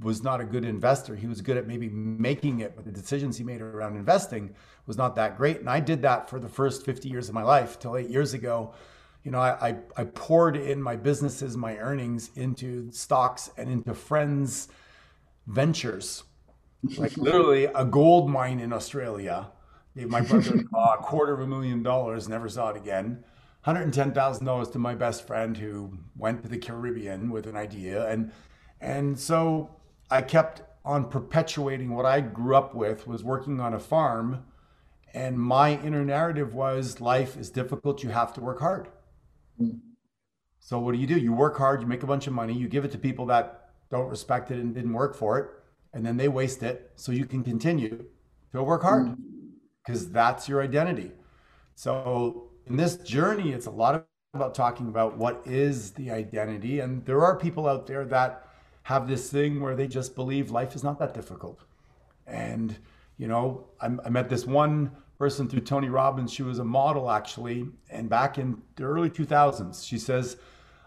was 0.00 0.22
not 0.22 0.40
a 0.40 0.44
good 0.44 0.64
investor. 0.64 1.16
He 1.16 1.26
was 1.26 1.40
good 1.40 1.56
at 1.56 1.66
maybe 1.66 1.88
making 1.88 2.60
it, 2.60 2.76
but 2.76 2.84
the 2.84 2.92
decisions 2.92 3.36
he 3.36 3.44
made 3.44 3.60
around 3.60 3.96
investing 3.96 4.54
was 4.86 4.96
not 4.96 5.16
that 5.16 5.36
great. 5.36 5.60
And 5.60 5.68
I 5.68 5.80
did 5.80 6.02
that 6.02 6.30
for 6.30 6.38
the 6.38 6.48
first 6.48 6.84
50 6.84 7.08
years 7.08 7.28
of 7.28 7.34
my 7.34 7.42
life 7.42 7.78
till 7.78 7.96
eight 7.96 8.08
years 8.08 8.34
ago. 8.34 8.74
You 9.24 9.30
know, 9.30 9.38
I, 9.38 9.68
I, 9.68 9.76
I 9.96 10.04
poured 10.04 10.56
in 10.56 10.82
my 10.82 10.96
businesses, 10.96 11.56
my 11.56 11.76
earnings 11.78 12.30
into 12.36 12.90
stocks 12.92 13.50
and 13.56 13.70
into 13.70 13.94
friends' 13.94 14.68
ventures, 15.46 16.24
like 16.96 17.16
literally 17.16 17.64
a 17.64 17.84
gold 17.84 18.30
mine 18.30 18.60
in 18.60 18.72
Australia. 18.72 19.50
Gave 19.96 20.08
my 20.08 20.22
brother 20.22 20.64
a 20.74 20.96
quarter 21.02 21.34
of 21.34 21.40
a 21.40 21.46
million 21.46 21.82
dollars, 21.82 22.28
never 22.28 22.48
saw 22.48 22.70
it 22.70 22.76
again. 22.76 23.24
$110,000 23.66 24.72
to 24.72 24.78
my 24.78 24.94
best 24.94 25.26
friend 25.26 25.56
who 25.56 25.98
went 26.16 26.42
to 26.42 26.48
the 26.48 26.58
Caribbean 26.58 27.30
with 27.30 27.46
an 27.46 27.56
idea. 27.56 28.08
And, 28.08 28.32
and 28.82 29.18
so 29.18 29.70
I 30.10 30.20
kept 30.20 30.62
on 30.84 31.08
perpetuating 31.08 31.94
what 31.94 32.04
I 32.04 32.20
grew 32.20 32.56
up 32.56 32.74
with 32.74 33.06
was 33.06 33.22
working 33.22 33.60
on 33.60 33.72
a 33.72 33.78
farm. 33.78 34.44
And 35.14 35.38
my 35.38 35.78
inner 35.80 36.04
narrative 36.04 36.54
was 36.54 37.00
life 37.00 37.36
is 37.36 37.50
difficult. 37.50 38.02
You 38.02 38.10
have 38.10 38.32
to 38.34 38.40
work 38.40 38.58
hard. 38.58 38.88
So 40.58 40.78
what 40.78 40.92
do 40.92 40.98
you 40.98 41.06
do? 41.06 41.18
You 41.18 41.32
work 41.32 41.56
hard, 41.58 41.80
you 41.80 41.86
make 41.86 42.02
a 42.02 42.06
bunch 42.06 42.26
of 42.26 42.32
money, 42.32 42.54
you 42.54 42.68
give 42.68 42.84
it 42.84 42.92
to 42.92 42.98
people 42.98 43.26
that 43.26 43.70
don't 43.90 44.08
respect 44.08 44.50
it 44.50 44.58
and 44.58 44.74
didn't 44.74 44.92
work 44.92 45.14
for 45.14 45.38
it, 45.38 45.50
and 45.92 46.04
then 46.06 46.16
they 46.16 46.28
waste 46.28 46.62
it 46.62 46.92
so 46.94 47.12
you 47.12 47.26
can 47.26 47.44
continue 47.44 48.04
to 48.52 48.62
work 48.62 48.82
hard 48.82 49.08
mm. 49.08 49.16
because 49.84 50.10
that's 50.10 50.48
your 50.48 50.62
identity. 50.62 51.10
So 51.74 52.50
in 52.66 52.76
this 52.76 52.96
journey, 52.96 53.52
it's 53.52 53.66
a 53.66 53.70
lot 53.70 54.06
about 54.34 54.54
talking 54.54 54.88
about 54.88 55.18
what 55.18 55.42
is 55.44 55.90
the 55.92 56.10
identity. 56.10 56.80
And 56.80 57.04
there 57.04 57.24
are 57.24 57.36
people 57.36 57.66
out 57.66 57.86
there 57.86 58.04
that 58.06 58.46
have 58.84 59.08
this 59.08 59.30
thing 59.30 59.60
where 59.60 59.76
they 59.76 59.86
just 59.86 60.14
believe 60.14 60.50
life 60.50 60.74
is 60.74 60.82
not 60.82 60.98
that 60.98 61.14
difficult. 61.14 61.60
And, 62.26 62.76
you 63.18 63.28
know, 63.28 63.66
I, 63.80 63.86
I 64.04 64.08
met 64.10 64.28
this 64.28 64.46
one 64.46 64.90
person 65.18 65.48
through 65.48 65.60
Tony 65.60 65.88
Robbins. 65.88 66.32
She 66.32 66.42
was 66.42 66.58
a 66.58 66.64
model 66.64 67.10
actually. 67.10 67.68
And 67.90 68.08
back 68.08 68.38
in 68.38 68.60
the 68.76 68.84
early 68.84 69.10
2000s, 69.10 69.86
she 69.86 69.98
says, 69.98 70.36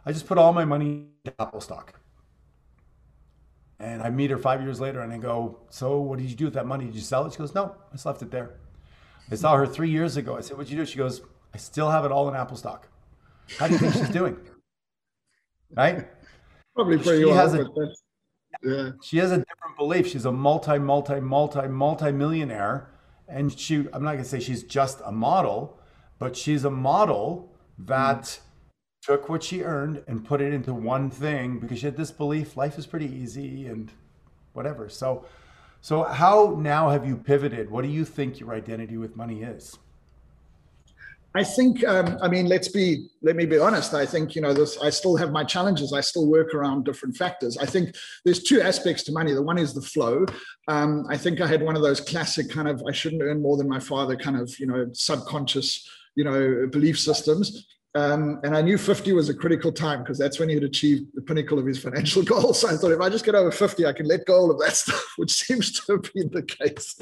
I 0.05 0.11
just 0.11 0.27
put 0.27 0.37
all 0.37 0.53
my 0.53 0.65
money 0.65 1.07
in 1.23 1.33
Apple 1.39 1.61
stock. 1.61 1.99
And 3.79 4.01
I 4.01 4.09
meet 4.09 4.29
her 4.31 4.37
five 4.37 4.61
years 4.61 4.79
later 4.79 5.01
and 5.01 5.11
I 5.11 5.17
go, 5.17 5.59
So 5.69 5.99
what 5.99 6.19
did 6.19 6.29
you 6.29 6.35
do 6.35 6.45
with 6.45 6.53
that 6.53 6.65
money? 6.65 6.85
Did 6.85 6.95
you 6.95 7.01
sell 7.01 7.25
it? 7.25 7.33
She 7.33 7.39
goes, 7.39 7.53
No, 7.53 7.75
I 7.89 7.93
just 7.93 8.05
left 8.05 8.21
it 8.21 8.31
there. 8.31 8.51
I 9.31 9.35
saw 9.35 9.55
her 9.55 9.65
three 9.67 9.89
years 9.89 10.17
ago. 10.17 10.37
I 10.37 10.41
said, 10.41 10.57
What'd 10.57 10.71
you 10.71 10.77
do? 10.77 10.85
She 10.85 10.97
goes, 10.97 11.21
I 11.53 11.57
still 11.57 11.89
have 11.89 12.05
it 12.05 12.11
all 12.11 12.29
in 12.29 12.35
Apple 12.35 12.57
stock. 12.57 12.87
How 13.57 13.67
do 13.67 13.73
you 13.73 13.79
think 13.79 13.93
she's 13.93 14.09
doing? 14.09 14.37
Right? 15.75 16.07
Probably 16.75 16.97
pretty 16.97 17.19
she 17.19 17.25
well. 17.25 17.35
Has 17.35 17.53
a, 17.53 17.67
yeah. 18.63 18.91
She 19.01 19.17
has 19.17 19.31
a 19.31 19.37
different 19.37 19.77
belief. 19.77 20.07
She's 20.07 20.25
a 20.25 20.31
multi, 20.31 20.77
multi, 20.77 21.19
multi, 21.19 21.67
multi 21.67 22.11
millionaire. 22.11 22.89
And 23.27 23.57
she, 23.57 23.87
I'm 23.93 24.03
not 24.03 24.13
going 24.13 24.23
to 24.23 24.25
say 24.25 24.39
she's 24.39 24.63
just 24.63 25.01
a 25.05 25.11
model, 25.11 25.79
but 26.19 26.35
she's 26.35 26.63
a 26.63 26.69
model 26.69 27.53
that 27.79 28.21
mm. 28.21 28.39
took 29.01 29.29
what 29.29 29.43
she 29.43 29.63
earned 29.63 30.03
and 30.07 30.25
put 30.25 30.41
it 30.41 30.53
into 30.53 30.73
one 30.73 31.09
thing 31.09 31.59
because 31.59 31.79
she 31.79 31.85
had 31.85 31.97
this 31.97 32.11
belief 32.11 32.55
life 32.55 32.77
is 32.77 32.85
pretty 32.85 33.07
easy 33.07 33.65
and 33.67 33.91
whatever. 34.53 34.89
So, 34.89 35.25
so 35.81 36.03
how 36.03 36.57
now 36.59 36.89
have 36.89 37.07
you 37.07 37.17
pivoted? 37.17 37.69
What 37.71 37.83
do 37.83 37.89
you 37.89 38.05
think 38.05 38.39
your 38.39 38.53
identity 38.53 38.97
with 38.97 39.15
money 39.15 39.41
is? 39.41 39.77
I 41.35 41.43
think, 41.43 41.83
um, 41.83 42.17
I 42.21 42.29
mean, 42.29 42.45
let's 42.47 42.69
be, 42.69 43.09
let 43.21 43.35
me 43.35 43.45
be 43.45 43.59
honest. 43.59 43.93
I 43.93 44.05
think, 44.05 44.35
you 44.35 44.41
know, 44.41 44.53
this, 44.53 44.77
I 44.79 44.89
still 44.89 45.17
have 45.17 45.31
my 45.33 45.43
challenges. 45.43 45.91
I 45.91 45.99
still 45.99 46.27
work 46.27 46.53
around 46.53 46.85
different 46.85 47.17
factors. 47.17 47.57
I 47.57 47.65
think 47.65 47.93
there's 48.23 48.41
two 48.41 48.61
aspects 48.61 49.03
to 49.03 49.11
money. 49.11 49.33
The 49.33 49.41
one 49.41 49.57
is 49.57 49.73
the 49.73 49.81
flow. 49.81 50.25
Um, 50.69 51.05
I 51.09 51.17
think 51.17 51.41
I 51.41 51.47
had 51.47 51.61
one 51.61 51.75
of 51.75 51.81
those 51.81 51.99
classic 51.99 52.49
kind 52.49 52.69
of, 52.69 52.81
I 52.87 52.93
shouldn't 52.93 53.21
earn 53.21 53.41
more 53.41 53.57
than 53.57 53.67
my 53.67 53.81
father 53.81 54.15
kind 54.15 54.37
of, 54.37 54.57
you 54.59 54.65
know, 54.65 54.87
subconscious, 54.93 55.85
you 56.15 56.23
know, 56.23 56.67
belief 56.71 56.97
systems. 56.97 57.67
Um, 57.95 58.41
and 58.43 58.55
I 58.55 58.61
knew 58.61 58.77
50 58.77 59.13
was 59.13 59.29
a 59.29 59.33
critical 59.33 59.71
time 59.71 59.99
because 59.99 60.17
that's 60.17 60.37
when 60.37 60.49
he 60.49 60.55
had 60.55 60.65
achieved 60.65 61.05
the 61.13 61.21
pinnacle 61.21 61.57
of 61.57 61.65
his 61.65 61.79
financial 61.79 62.23
goals. 62.33 62.59
So 62.59 62.67
I 62.67 62.75
thought 62.75 62.91
if 62.91 62.99
I 62.99 63.09
just 63.09 63.23
get 63.23 63.35
over 63.35 63.51
50, 63.51 63.85
I 63.85 63.93
can 63.93 64.05
let 64.05 64.25
go 64.25 64.51
of 64.51 64.59
that 64.59 64.71
stuff, 64.75 65.13
which 65.15 65.31
seems 65.31 65.71
to 65.79 65.93
have 65.93 66.13
been 66.13 66.29
the 66.31 66.43
case 66.43 66.95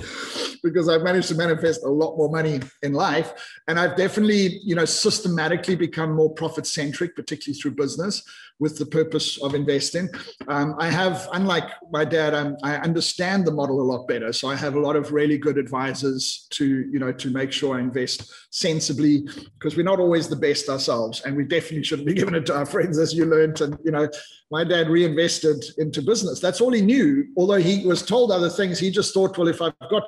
because 0.61 0.87
I've 0.87 1.01
managed 1.01 1.29
to 1.29 1.35
manifest 1.35 1.83
a 1.83 1.89
lot 1.89 2.15
more 2.15 2.29
money 2.29 2.59
in 2.83 2.93
life. 2.93 3.33
And 3.67 3.79
I've 3.79 3.95
definitely, 3.95 4.59
you 4.63 4.75
know, 4.75 4.85
systematically 4.85 5.75
become 5.75 6.13
more 6.13 6.31
profit 6.31 6.67
centric, 6.67 7.15
particularly 7.15 7.59
through 7.59 7.71
business 7.71 8.23
with 8.59 8.77
the 8.77 8.85
purpose 8.85 9.41
of 9.41 9.55
investing. 9.55 10.09
Um, 10.47 10.75
I 10.79 10.89
have, 10.89 11.27
unlike 11.33 11.69
my 11.91 12.05
dad, 12.05 12.33
I'm, 12.33 12.55
I 12.63 12.77
understand 12.77 13.45
the 13.45 13.51
model 13.51 13.81
a 13.81 13.83
lot 13.83 14.07
better. 14.07 14.31
So 14.31 14.49
I 14.49 14.55
have 14.55 14.75
a 14.75 14.79
lot 14.79 14.95
of 14.95 15.11
really 15.11 15.37
good 15.37 15.57
advisors 15.57 16.47
to, 16.51 16.65
you 16.65 16.99
know, 16.99 17.11
to 17.11 17.29
make 17.29 17.51
sure 17.51 17.75
I 17.75 17.79
invest 17.79 18.31
sensibly 18.51 19.27
because 19.59 19.75
we're 19.75 19.83
not 19.83 19.99
always 19.99 20.27
the 20.27 20.35
best 20.35 20.69
ourselves. 20.69 21.21
And 21.25 21.35
we 21.35 21.43
definitely 21.43 21.83
shouldn't 21.83 22.07
be 22.07 22.13
giving 22.23 22.35
it 22.35 22.45
to 22.47 22.55
our 22.55 22.65
friends, 22.65 22.97
as 22.99 23.13
you 23.13 23.25
learned. 23.25 23.59
And, 23.61 23.77
you 23.83 23.91
know, 23.91 24.07
my 24.51 24.63
dad 24.63 24.87
reinvested 24.87 25.63
into 25.79 26.01
business. 26.01 26.39
That's 26.39 26.61
all 26.61 26.71
he 26.71 26.81
knew. 26.81 27.25
Although 27.35 27.57
he 27.57 27.85
was 27.85 28.05
told 28.05 28.31
other 28.31 28.49
things, 28.49 28.77
he 28.77 28.91
just 28.91 29.13
thought, 29.13 29.37
well, 29.37 29.47
if 29.47 29.61
I've 29.61 29.73
got, 29.89 30.03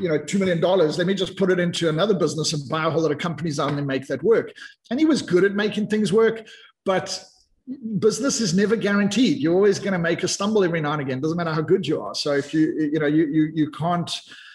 you 0.00 0.08
know, 0.08 0.18
$2 0.18 0.40
million, 0.40 0.60
let 0.60 1.06
me 1.06 1.14
just 1.14 1.36
put 1.36 1.50
it 1.50 1.60
into 1.60 1.88
another 1.90 2.14
business 2.14 2.54
and 2.54 2.68
buy 2.68 2.86
a 2.86 2.90
whole 2.90 3.02
lot 3.02 3.12
of 3.12 3.18
companies 3.18 3.60
out 3.60 3.72
and 3.72 3.86
make 3.86 4.06
that 4.06 4.22
work. 4.22 4.52
And 4.90 4.98
he 4.98 5.04
was 5.04 5.20
good 5.20 5.44
at 5.44 5.52
making 5.52 5.88
things 5.88 6.12
work. 6.12 6.48
But 6.86 7.22
business 7.98 8.40
is 8.40 8.54
never 8.54 8.76
guaranteed. 8.76 9.38
You're 9.38 9.54
always 9.54 9.78
going 9.78 9.92
to 9.92 9.98
make 9.98 10.22
a 10.22 10.28
stumble 10.28 10.64
every 10.64 10.80
now 10.80 10.92
and 10.92 11.02
again. 11.02 11.20
Doesn't 11.20 11.36
matter 11.36 11.52
how 11.52 11.62
good 11.62 11.86
you 11.86 12.00
are. 12.02 12.14
So 12.14 12.32
if 12.32 12.52
you 12.52 12.90
you 12.92 12.98
know 12.98 13.06
you 13.06 13.26
you 13.26 13.50
you 13.54 13.70
can't. 13.70 14.10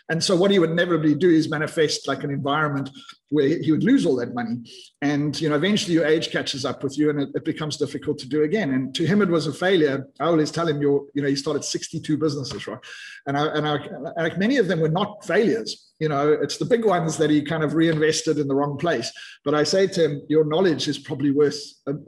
And 0.07 0.23
so 0.23 0.35
what 0.35 0.51
he 0.51 0.59
would 0.59 0.69
inevitably 0.69 1.15
do 1.15 1.31
is 1.31 1.49
manifest 1.49 2.07
like 2.07 2.23
an 2.23 2.29
environment 2.29 2.91
where 3.29 3.59
he 3.59 3.71
would 3.71 3.83
lose 3.83 4.05
all 4.05 4.15
that 4.17 4.35
money. 4.35 4.57
And 5.01 5.39
you 5.41 5.49
know, 5.49 5.55
eventually 5.55 5.95
your 5.95 6.05
age 6.05 6.29
catches 6.31 6.63
up 6.63 6.83
with 6.83 6.95
you, 6.95 7.09
and 7.09 7.21
it, 7.21 7.29
it 7.33 7.43
becomes 7.43 7.77
difficult 7.77 8.19
to 8.19 8.29
do 8.29 8.43
again. 8.43 8.73
And 8.73 8.93
to 8.95 9.05
him, 9.05 9.23
it 9.23 9.29
was 9.29 9.47
a 9.47 9.53
failure. 9.53 10.07
I 10.19 10.25
always 10.25 10.51
tell 10.51 10.67
him, 10.67 10.81
"You're 10.81 11.05
you 11.15 11.21
know, 11.23 11.27
he 11.27 11.35
started 11.35 11.63
62 11.63 12.17
businesses, 12.17 12.67
right?" 12.67 12.79
And 13.25 13.35
I, 13.35 13.45
and 13.47 13.67
I, 13.67 14.21
like 14.21 14.37
many 14.37 14.57
of 14.57 14.67
them 14.67 14.79
were 14.79 14.89
not 14.89 15.25
failures 15.25 15.84
you 15.99 16.09
know 16.09 16.31
it's 16.31 16.57
the 16.57 16.65
big 16.65 16.83
ones 16.83 17.17
that 17.17 17.29
he 17.29 17.41
kind 17.41 17.63
of 17.63 17.73
reinvested 17.73 18.37
in 18.37 18.47
the 18.47 18.55
wrong 18.55 18.77
place. 18.77 19.11
But 19.43 19.55
i 19.55 19.63
say 19.63 19.87
to 19.87 20.05
him 20.05 20.21
your 20.27 20.45
knowledge 20.45 20.87
is 20.87 20.99
probably 20.99 21.31
worth 21.31 21.59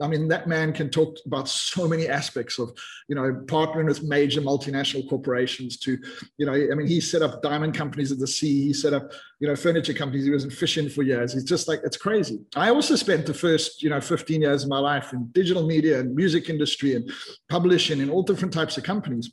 i 0.02 0.08
mean 0.08 0.28
that 0.28 0.46
man 0.46 0.72
can 0.72 0.90
talk 0.90 1.16
about 1.26 1.48
so 1.48 1.88
many 1.88 2.08
aspects 2.08 2.58
of 2.58 2.72
you 3.08 3.14
know 3.14 3.42
partnering 3.46 3.86
with 3.86 4.02
major 4.02 4.40
multinational 4.40 5.08
corporations 5.08 5.78
to 5.78 5.98
you 6.36 6.46
know 6.46 6.52
i 6.52 6.74
mean 6.74 6.86
he 6.86 7.00
set 7.00 7.22
up 7.22 7.42
diamond 7.42 7.74
companies 7.74 8.12
at 8.12 8.18
the 8.18 8.26
sea. 8.26 8.66
He 8.66 8.72
set 8.72 8.92
up 8.92 9.12
you 9.40 9.48
know 9.48 9.56
furniture 9.56 9.94
companies. 9.94 10.24
He 10.24 10.30
was 10.30 10.44
in 10.44 10.50
fishing 10.50 10.88
for 10.88 11.02
years. 11.02 11.32
He's 11.32 11.44
just 11.44 11.68
like 11.68 11.80
it's 11.84 11.96
crazy. 11.96 12.40
I 12.56 12.70
also 12.70 12.96
spent 12.96 13.26
the 13.26 13.34
first 13.34 13.82
you 13.82 13.90
know 13.90 14.00
15 14.00 14.40
years 14.40 14.64
of 14.64 14.68
my 14.68 14.78
life 14.78 15.12
in 15.12 15.28
digital 15.32 15.66
media 15.66 16.00
and 16.00 16.14
music 16.14 16.48
industry 16.48 16.94
and 16.96 17.10
publishing 17.48 18.00
in 18.00 18.10
all 18.10 18.22
different 18.22 18.52
types 18.52 18.76
of 18.76 18.84
companies. 18.84 19.30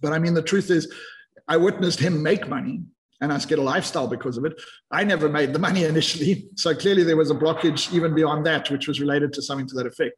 But 0.00 0.12
i 0.12 0.18
mean 0.18 0.34
the 0.34 0.42
truth 0.42 0.70
is 0.70 0.92
I 1.46 1.56
witnessed 1.58 2.00
him 2.00 2.22
make 2.22 2.48
money 2.48 2.82
and 3.24 3.32
us 3.32 3.46
get 3.46 3.58
a 3.58 3.62
lifestyle 3.62 4.06
because 4.06 4.36
of 4.36 4.44
it. 4.44 4.60
I 4.90 5.02
never 5.04 5.28
made 5.28 5.52
the 5.52 5.58
money 5.58 5.84
initially. 5.92 6.48
So 6.56 6.74
clearly 6.74 7.02
there 7.02 7.16
was 7.16 7.30
a 7.30 7.34
blockage 7.34 7.92
even 7.92 8.14
beyond 8.14 8.46
that, 8.46 8.70
which 8.70 8.86
was 8.86 9.00
related 9.00 9.32
to 9.34 9.42
something 9.42 9.66
to 9.68 9.74
that 9.76 9.86
effect. 9.86 10.16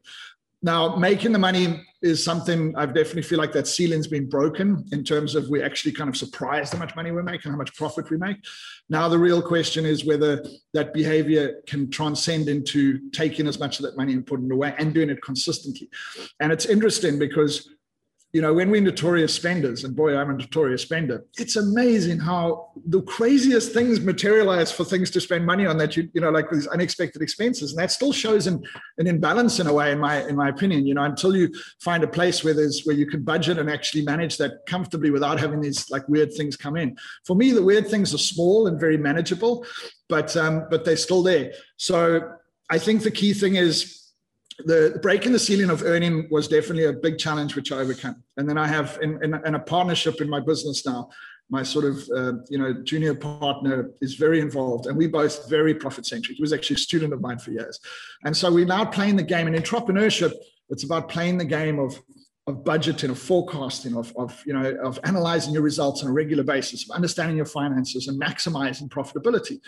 Now, 0.62 0.96
making 0.96 1.32
the 1.32 1.38
money 1.38 1.84
is 2.02 2.24
something 2.24 2.74
I've 2.76 2.94
definitely 2.94 3.22
feel 3.22 3.38
like 3.38 3.52
that 3.52 3.66
ceiling's 3.66 4.06
been 4.06 4.28
broken 4.28 4.84
in 4.90 5.04
terms 5.04 5.34
of 5.34 5.48
we 5.48 5.62
actually 5.62 5.92
kind 5.92 6.08
of 6.08 6.16
surprised 6.16 6.72
how 6.72 6.78
much 6.78 6.96
money 6.96 7.10
we 7.10 7.22
make 7.22 7.44
and 7.44 7.52
how 7.52 7.58
much 7.58 7.74
profit 7.76 8.10
we 8.10 8.16
make. 8.16 8.38
Now, 8.88 9.08
the 9.08 9.18
real 9.18 9.42
question 9.42 9.84
is 9.84 10.06
whether 10.06 10.44
that 10.72 10.94
behavior 10.94 11.60
can 11.66 11.90
transcend 11.90 12.48
into 12.48 13.10
taking 13.10 13.46
as 13.46 13.60
much 13.60 13.78
of 13.78 13.84
that 13.84 13.96
money 13.96 14.14
and 14.14 14.26
putting 14.26 14.46
it 14.46 14.52
away 14.52 14.74
and 14.78 14.94
doing 14.94 15.10
it 15.10 15.22
consistently. 15.22 15.90
And 16.40 16.50
it's 16.50 16.66
interesting 16.66 17.18
because 17.18 17.68
you 18.36 18.42
know, 18.42 18.52
when 18.52 18.68
we're 18.70 18.82
notorious 18.82 19.32
spenders, 19.32 19.84
and 19.84 19.96
boy, 19.96 20.14
I'm 20.14 20.28
a 20.28 20.34
notorious 20.34 20.82
spender, 20.82 21.24
it's 21.38 21.56
amazing 21.56 22.18
how 22.18 22.68
the 22.86 23.00
craziest 23.00 23.72
things 23.72 23.98
materialize 23.98 24.70
for 24.70 24.84
things 24.84 25.10
to 25.12 25.22
spend 25.22 25.46
money 25.46 25.64
on 25.64 25.78
that 25.78 25.96
you, 25.96 26.10
you 26.12 26.20
know, 26.20 26.28
like 26.28 26.50
these 26.50 26.66
unexpected 26.66 27.22
expenses. 27.22 27.72
And 27.72 27.80
that 27.80 27.90
still 27.90 28.12
shows 28.12 28.46
an, 28.46 28.62
an 28.98 29.06
imbalance 29.06 29.58
in 29.58 29.68
a 29.68 29.72
way, 29.72 29.90
in 29.90 29.98
my 29.98 30.22
in 30.28 30.36
my 30.36 30.50
opinion, 30.50 30.86
you 30.86 30.92
know, 30.92 31.04
until 31.04 31.34
you 31.34 31.50
find 31.80 32.04
a 32.04 32.06
place 32.06 32.44
where 32.44 32.52
there's 32.52 32.82
where 32.84 32.94
you 32.94 33.06
can 33.06 33.22
budget 33.22 33.56
and 33.56 33.70
actually 33.70 34.04
manage 34.04 34.36
that 34.36 34.66
comfortably 34.66 35.10
without 35.10 35.40
having 35.40 35.62
these 35.62 35.88
like 35.88 36.06
weird 36.06 36.30
things 36.34 36.58
come 36.58 36.76
in. 36.76 36.94
For 37.24 37.36
me, 37.36 37.52
the 37.52 37.62
weird 37.62 37.88
things 37.88 38.12
are 38.12 38.18
small 38.18 38.66
and 38.66 38.78
very 38.78 38.98
manageable, 38.98 39.64
but 40.10 40.36
um, 40.36 40.66
but 40.68 40.84
they're 40.84 40.98
still 40.98 41.22
there. 41.22 41.54
So 41.78 42.32
I 42.68 42.76
think 42.76 43.02
the 43.02 43.10
key 43.10 43.32
thing 43.32 43.56
is 43.56 44.05
the 44.64 44.98
breaking 45.02 45.32
the 45.32 45.38
ceiling 45.38 45.70
of 45.70 45.82
earning 45.82 46.28
was 46.30 46.48
definitely 46.48 46.84
a 46.84 46.92
big 46.92 47.18
challenge 47.18 47.56
which 47.56 47.72
I 47.72 47.78
overcame. 47.78 48.16
And 48.36 48.48
then 48.48 48.58
I 48.58 48.66
have 48.66 48.98
in, 49.02 49.22
in, 49.22 49.34
in 49.46 49.54
a 49.54 49.60
partnership 49.60 50.20
in 50.20 50.28
my 50.28 50.40
business 50.40 50.86
now. 50.86 51.10
My 51.48 51.62
sort 51.62 51.84
of 51.84 51.96
uh, 52.16 52.32
you 52.48 52.58
know 52.58 52.82
junior 52.82 53.14
partner 53.14 53.90
is 54.00 54.14
very 54.14 54.40
involved, 54.40 54.86
and 54.86 54.96
we 54.96 55.06
both 55.06 55.48
very 55.48 55.74
profit 55.74 56.04
centric. 56.04 56.38
He 56.38 56.42
was 56.42 56.52
actually 56.52 56.74
a 56.74 56.78
student 56.78 57.12
of 57.12 57.20
mine 57.20 57.38
for 57.38 57.52
years, 57.52 57.78
and 58.24 58.36
so 58.36 58.52
we're 58.52 58.66
now 58.66 58.84
playing 58.84 59.14
the 59.14 59.22
game. 59.22 59.46
And 59.46 59.54
entrepreneurship, 59.54 60.32
it's 60.70 60.82
about 60.82 61.08
playing 61.08 61.38
the 61.38 61.44
game 61.44 61.78
of 61.78 62.02
of 62.46 62.62
budgeting, 62.62 63.10
of 63.10 63.18
forecasting, 63.18 63.96
of, 63.96 64.14
of 64.16 64.40
you 64.46 64.52
know, 64.52 64.76
of 64.82 65.00
analyzing 65.02 65.52
your 65.52 65.62
results 65.62 66.04
on 66.04 66.10
a 66.10 66.12
regular 66.12 66.44
basis, 66.44 66.84
of 66.84 66.94
understanding 66.94 67.36
your 67.36 67.46
finances 67.46 68.06
and 68.06 68.20
maximizing 68.20 68.88
profitability. 68.88 69.60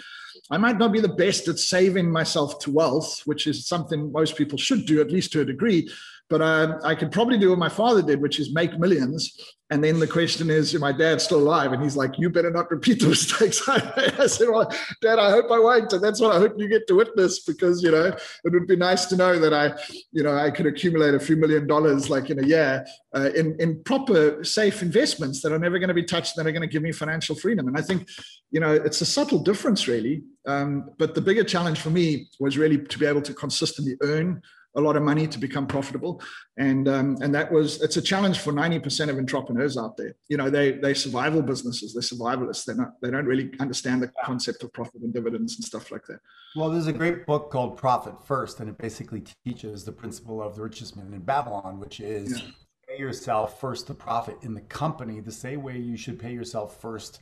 I 0.50 0.58
might 0.58 0.78
not 0.78 0.92
be 0.92 1.00
the 1.00 1.08
best 1.08 1.49
at 1.49 1.58
saving 1.58 2.08
myself 2.11 2.61
to 2.61 2.70
wealth, 2.70 3.23
which 3.25 3.49
is 3.49 3.66
something 3.66 4.12
most 4.12 4.37
people 4.37 4.58
should 4.58 4.87
do, 4.87 5.00
at 5.00 5.11
least 5.11 5.32
to 5.32 5.40
a 5.40 5.44
degree. 5.44 5.90
But 6.30 6.42
uh, 6.42 6.78
I 6.85 6.94
could 6.94 7.11
probably 7.11 7.38
do 7.38 7.50
what 7.50 7.58
my 7.58 7.70
father 7.70 8.02
did, 8.02 8.20
which 8.20 8.38
is 8.38 8.52
make 8.52 8.78
millions. 8.78 9.35
And 9.70 9.85
then 9.85 9.99
the 9.99 10.06
question 10.06 10.50
is, 10.50 10.75
my 10.75 10.92
dad's 10.92 11.25
still 11.25 11.40
alive? 11.40 11.73
And 11.73 11.82
he's 11.82 11.97
like, 11.97 12.18
you 12.18 12.30
better 12.30 12.50
not 12.50 12.70
repeat 12.70 13.00
the 13.00 13.08
mistakes. 13.08 13.62
I 13.68 14.26
said, 14.26 14.49
well, 14.49 14.70
Dad, 15.02 15.18
I 15.18 15.30
hope 15.30 15.50
I 15.50 15.58
won't. 15.58 15.92
And 15.92 16.02
that's 16.02 16.20
what 16.20 16.35
I 16.35 16.38
hope 16.38 16.54
you 16.56 16.68
get 16.68 16.87
to 16.88 16.94
witness 16.94 17.40
because, 17.40 17.82
you 17.82 17.90
know, 17.90 18.06
it 18.44 18.52
would 18.52 18.66
be 18.66 18.76
nice 18.76 19.06
to 19.06 19.16
know 19.16 19.38
that 19.38 19.52
I, 19.52 19.78
you 20.12 20.23
know, 20.23 20.35
I 20.35 20.50
could 20.50 20.66
accumulate 20.66 21.14
a 21.14 21.20
few 21.20 21.37
million 21.37 21.66
dollars 21.66 22.08
like 22.08 22.30
in 22.30 22.42
a 22.42 22.47
year 22.47 22.87
uh, 23.14 23.30
in, 23.35 23.56
in 23.61 23.82
proper, 23.85 24.42
safe 24.42 24.80
investments 24.82 25.42
that 25.42 25.52
are 25.52 25.58
never 25.58 25.78
going 25.78 25.88
to 25.88 25.94
be 25.94 26.04
touched, 26.04 26.37
that 26.37 26.47
are 26.47 26.52
going 26.52 26.62
to 26.62 26.68
give 26.68 26.82
me 26.82 26.92
financial 26.92 27.35
freedom. 27.35 27.68
And 27.68 27.76
I 27.76 27.82
think, 27.82 28.08
you 28.50 28.61
know, 28.61 28.73
it's 28.73 29.00
a 29.02 29.06
subtle 29.06 29.38
difference 29.38 29.87
really. 29.87 30.23
Um, 30.47 30.90
but 30.99 31.14
the 31.14 31.20
bigger 31.20 31.44
challenge 31.44 31.80
for 31.80 31.90
me 31.90 32.28
was 32.40 32.56
really 32.56 32.78
to 32.78 32.99
be 32.99 33.04
able 33.04 33.23
to 33.23 33.35
consistently 33.35 33.97
earn 34.02 34.40
a 34.78 34.80
lot 34.80 34.97
of 34.97 35.02
money 35.02 35.26
to 35.26 35.38
become 35.38 35.66
profitable. 35.66 36.23
And 36.56 36.88
um, 36.88 37.18
and 37.20 37.35
that 37.35 37.50
was 37.52 37.82
it's 37.82 37.97
a 37.97 38.02
challenge 38.02 38.38
for 38.38 38.52
90% 38.52 39.11
of 39.11 39.18
entrepreneurs 39.18 39.76
out 39.76 39.97
there. 39.97 40.14
You 40.28 40.37
know 40.37 40.49
they 40.49 40.73
they 40.73 40.94
survival 40.94 41.42
businesses 41.42 41.92
they're 41.92 42.02
survivalists. 42.02 42.64
They're 42.64 42.76
not 42.76 42.92
they 43.02 43.11
don't 43.11 43.26
really 43.26 43.50
understand 43.61 44.02
the 44.02 44.11
concept 44.25 44.62
of 44.62 44.73
profit 44.73 45.02
and 45.02 45.12
dividends 45.12 45.56
and 45.56 45.64
stuff 45.64 45.90
like 45.90 46.06
that. 46.06 46.20
Well 46.56 46.70
there's 46.70 46.87
a 46.87 46.92
great 46.92 47.26
book 47.26 47.50
called 47.50 47.76
profit 47.76 48.14
first 48.25 48.61
and 48.61 48.70
it 48.70 48.78
basically 48.78 49.25
teaches 49.44 49.85
the 49.85 49.92
principle 49.92 50.42
of 50.42 50.54
the 50.54 50.62
richest 50.62 50.97
man 50.97 51.12
in 51.12 51.20
babylon 51.20 51.78
which 51.78 52.00
is 52.00 52.40
yeah. 52.40 52.49
pay 52.88 52.99
yourself 52.99 53.61
first 53.61 53.87
to 53.87 53.94
profit 53.94 54.37
in 54.42 54.54
the 54.54 54.61
company 54.62 55.20
the 55.20 55.32
same 55.32 55.62
way 55.62 55.76
you 55.78 55.97
should 55.97 56.18
pay 56.18 56.32
yourself 56.32 56.80
first 56.80 57.20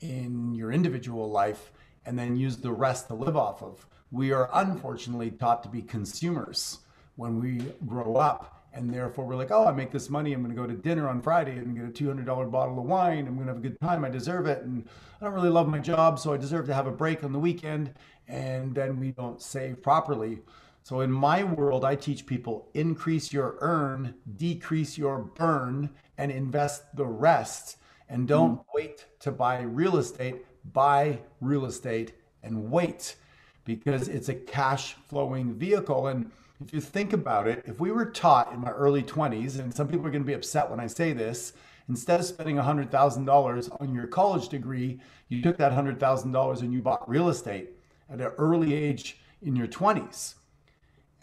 in 0.00 0.54
your 0.54 0.72
individual 0.72 1.30
life 1.30 1.72
and 2.06 2.18
then 2.18 2.36
use 2.36 2.56
the 2.56 2.72
rest 2.72 3.08
to 3.08 3.14
live 3.14 3.36
off 3.36 3.62
of. 3.62 3.86
We 4.10 4.32
are 4.32 4.50
unfortunately 4.52 5.30
taught 5.30 5.62
to 5.64 5.68
be 5.68 5.82
consumers 5.82 6.78
when 7.16 7.40
we 7.40 7.58
grow 7.86 8.16
up. 8.16 8.50
And 8.72 8.92
therefore, 8.92 9.24
we're 9.24 9.36
like, 9.36 9.52
oh, 9.52 9.66
I 9.66 9.72
make 9.72 9.92
this 9.92 10.10
money. 10.10 10.32
I'm 10.32 10.42
going 10.42 10.54
to 10.54 10.60
go 10.60 10.66
to 10.66 10.74
dinner 10.74 11.08
on 11.08 11.22
Friday 11.22 11.52
and 11.52 11.76
get 11.76 11.84
a 11.84 12.04
$200 12.04 12.50
bottle 12.50 12.78
of 12.78 12.84
wine. 12.84 13.28
I'm 13.28 13.36
going 13.36 13.46
to 13.46 13.52
have 13.52 13.58
a 13.58 13.68
good 13.68 13.80
time. 13.80 14.04
I 14.04 14.10
deserve 14.10 14.46
it. 14.46 14.62
And 14.64 14.84
I 15.20 15.24
don't 15.24 15.34
really 15.34 15.48
love 15.48 15.68
my 15.68 15.78
job, 15.78 16.18
so 16.18 16.32
I 16.32 16.36
deserve 16.36 16.66
to 16.66 16.74
have 16.74 16.88
a 16.88 16.92
break 16.92 17.22
on 17.22 17.32
the 17.32 17.38
weekend. 17.38 17.94
And 18.26 18.74
then 18.74 18.98
we 18.98 19.12
don't 19.12 19.40
save 19.40 19.80
properly. 19.80 20.40
So, 20.82 21.00
in 21.00 21.12
my 21.12 21.44
world, 21.44 21.84
I 21.84 21.94
teach 21.94 22.26
people 22.26 22.68
increase 22.74 23.32
your 23.32 23.56
earn, 23.60 24.16
decrease 24.36 24.98
your 24.98 25.18
burn, 25.20 25.90
and 26.18 26.32
invest 26.32 26.96
the 26.96 27.06
rest. 27.06 27.78
And 28.08 28.26
don't 28.26 28.58
mm. 28.58 28.64
wait 28.74 29.06
to 29.20 29.30
buy 29.30 29.62
real 29.62 29.96
estate, 29.96 30.44
buy 30.72 31.20
real 31.40 31.64
estate 31.64 32.14
and 32.42 32.70
wait 32.70 33.16
because 33.64 34.08
it's 34.08 34.28
a 34.28 34.34
cash 34.34 34.94
flowing 35.08 35.54
vehicle. 35.54 36.08
And 36.08 36.30
if 36.64 36.72
you 36.72 36.80
think 36.80 37.12
about 37.12 37.48
it, 37.48 37.64
if 37.66 37.80
we 37.80 37.90
were 37.90 38.06
taught 38.06 38.52
in 38.52 38.60
my 38.60 38.70
early 38.70 39.02
20s, 39.02 39.58
and 39.58 39.74
some 39.74 39.88
people 39.88 40.06
are 40.06 40.10
going 40.10 40.22
to 40.22 40.26
be 40.26 40.34
upset 40.34 40.70
when 40.70 40.80
I 40.80 40.86
say 40.86 41.12
this, 41.12 41.54
instead 41.88 42.20
of 42.20 42.26
spending 42.26 42.56
$100,000 42.56 43.80
on 43.80 43.94
your 43.94 44.06
college 44.06 44.48
degree, 44.48 45.00
you 45.28 45.42
took 45.42 45.56
that 45.58 45.72
$100,000 45.72 46.60
and 46.60 46.72
you 46.72 46.82
bought 46.82 47.08
real 47.08 47.28
estate 47.28 47.70
at 48.10 48.20
an 48.20 48.32
early 48.38 48.74
age 48.74 49.18
in 49.42 49.56
your 49.56 49.66
20s 49.66 50.34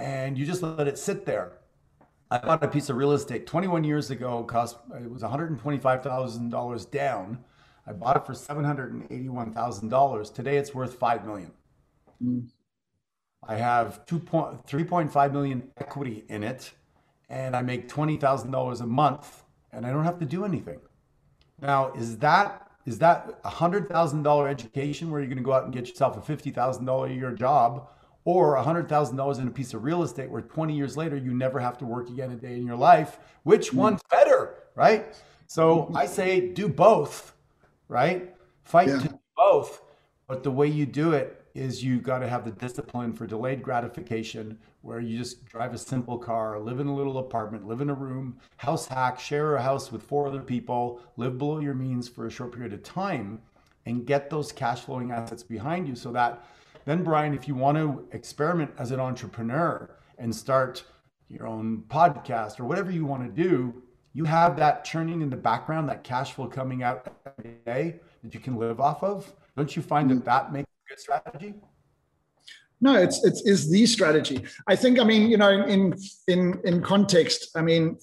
and 0.02 0.38
you 0.38 0.46
just 0.46 0.62
let 0.64 0.88
it 0.88 0.98
sit 0.98 1.26
there. 1.26 1.54
I 2.32 2.40
bought 2.40 2.64
a 2.64 2.68
piece 2.68 2.90
of 2.90 2.98
real 2.98 3.12
estate 3.12 3.46
21 3.46 3.84
years 3.84 4.10
ago, 4.10 4.44
cost 4.44 4.78
it 4.96 5.12
was 5.12 5.22
$125,000 5.22 6.92
down. 6.92 7.44
I 7.86 7.94
bought 7.94 8.18
it 8.18 8.26
for 8.26 8.34
$781,000. 8.34 10.34
Today 10.34 10.58
it's 10.58 10.74
worth 10.74 10.96
5 10.96 11.26
million. 11.26 11.52
I 13.48 13.56
have 13.56 14.06
3.5 14.06 15.32
million 15.32 15.72
equity 15.78 16.26
in 16.30 16.44
it, 16.44 16.72
and 17.30 17.56
I 17.56 17.62
make 17.62 17.90
$20,000 17.90 18.82
a 18.82 18.86
month, 18.86 19.44
and 19.72 19.86
I 19.86 19.92
don't 19.92 20.06
have 20.06 20.20
to 20.20 20.26
do 20.26 20.46
anything. 20.46 20.80
Now, 21.62 21.92
is 21.94 22.18
that 22.18 22.68
is 22.86 22.98
that 22.98 23.40
a 23.44 23.50
hundred 23.50 23.88
thousand 23.88 24.24
dollar 24.24 24.48
education 24.48 25.12
where 25.12 25.22
you're 25.22 25.28
going 25.28 25.38
to 25.38 25.44
go 25.44 25.54
out 25.54 25.66
and 25.66 25.74
get 25.74 25.88
yourself 25.88 26.18
a 26.18 26.22
fifty 26.22 26.50
thousand 26.50 26.86
dollar 26.86 27.08
a 27.08 27.14
year 27.14 27.32
job, 27.32 27.88
or 28.26 28.56
a 28.56 28.64
hundred 28.64 28.90
thousand 28.90 29.18
dollars 29.18 29.38
in 29.38 29.48
a 29.48 29.52
piece 29.52 29.74
of 29.74 29.84
real 29.84 30.02
estate 30.04 30.30
where 30.30 30.42
20 30.42 30.76
years 30.76 30.98
later 30.98 31.16
you 31.16 31.34
never 31.34 31.60
have 31.60 31.78
to 31.78 31.86
work 31.86 32.10
again 32.10 32.32
a 32.32 32.36
day 32.36 32.56
in 32.56 32.66
your 32.66 32.76
life? 32.76 33.20
Which 33.44 33.72
mm. 33.72 33.76
one's 33.76 34.02
better, 34.10 34.56
right? 34.76 35.16
So 35.48 35.92
I 35.94 36.06
say 36.06 36.50
do 36.50 36.68
both, 36.68 37.36
right? 37.88 38.34
Fight 38.64 38.88
yeah. 38.88 39.00
to 39.00 39.08
do 39.10 39.20
both, 39.36 39.82
but 40.28 40.44
the 40.44 40.52
way 40.52 40.68
you 40.68 40.86
do 40.86 41.14
it 41.14 41.41
is 41.54 41.84
you 41.84 42.00
got 42.00 42.20
to 42.20 42.28
have 42.28 42.46
the 42.46 42.52
discipline 42.52 43.14
for 43.14 43.28
delayed 43.28 43.62
gratification 43.62 44.58
where 44.82 45.00
you 45.00 45.18
just 45.18 45.46
drive 45.46 45.74
a 45.74 45.78
simple 45.78 46.18
car, 46.18 46.60
live 46.60 46.80
in 46.80 46.88
a 46.88 46.96
little 46.96 47.18
apartment, 47.18 47.68
live 47.68 47.82
in 47.82 47.90
a 47.90 47.94
room, 47.94 48.38
house 48.58 48.88
hack, 48.88 49.20
share 49.20 49.56
a 49.56 49.62
house 49.62 49.92
with 49.92 50.02
four 50.02 50.28
other 50.28 50.42
people, 50.42 51.02
live 51.18 51.38
below 51.38 51.60
your 51.60 51.74
means 51.74 52.08
for 52.08 52.26
a 52.26 52.32
short 52.32 52.54
period 52.54 52.74
of 52.74 52.84
time 52.84 53.42
and 53.86 54.06
get 54.06 54.30
those 54.30 54.52
cash 54.52 54.82
flowing 54.82 55.12
assets 55.12 55.44
behind 55.44 55.88
you 55.88 55.96
so 55.96 56.12
that 56.12 56.46
then 56.86 57.04
Brian 57.04 57.34
if 57.34 57.48
you 57.48 57.56
want 57.56 57.78
to 57.78 58.08
experiment 58.12 58.72
as 58.78 58.92
an 58.92 59.00
entrepreneur 59.00 59.90
and 60.18 60.36
start 60.36 60.84
your 61.28 61.48
own 61.48 61.84
podcast 61.88 62.60
or 62.60 62.66
whatever 62.66 62.92
you 62.92 63.06
want 63.06 63.24
to 63.24 63.44
do, 63.44 63.82
you 64.14 64.26
have 64.26 64.58
that 64.58 64.84
churning 64.84 65.22
in 65.22 65.30
the 65.30 65.38
background, 65.38 65.88
that 65.88 66.04
cash 66.04 66.34
flow 66.34 66.48
coming 66.48 66.84
out 66.84 67.14
every 67.26 67.56
day 67.66 68.00
that 68.24 68.34
you 68.34 68.40
can 68.40 68.58
live 68.58 68.80
off 68.80 69.04
of. 69.04 69.34
Don't 69.56 69.76
you 69.76 69.82
find 69.82 70.10
that 70.10 70.16
mm. 70.16 70.26
that 70.26 70.52
makes 70.52 70.71
good 70.92 71.00
strategy? 71.00 71.54
No, 72.82 72.96
it's 72.96 73.24
it's 73.24 73.42
is 73.46 73.70
the 73.70 73.86
strategy. 73.86 74.44
I 74.68 74.76
think. 74.76 75.00
I 75.00 75.04
mean, 75.04 75.30
you 75.30 75.38
know, 75.38 75.52
in 75.66 75.96
in 76.28 76.60
in 76.66 76.82
context, 76.82 77.52
I 77.56 77.62
mean, 77.62 77.98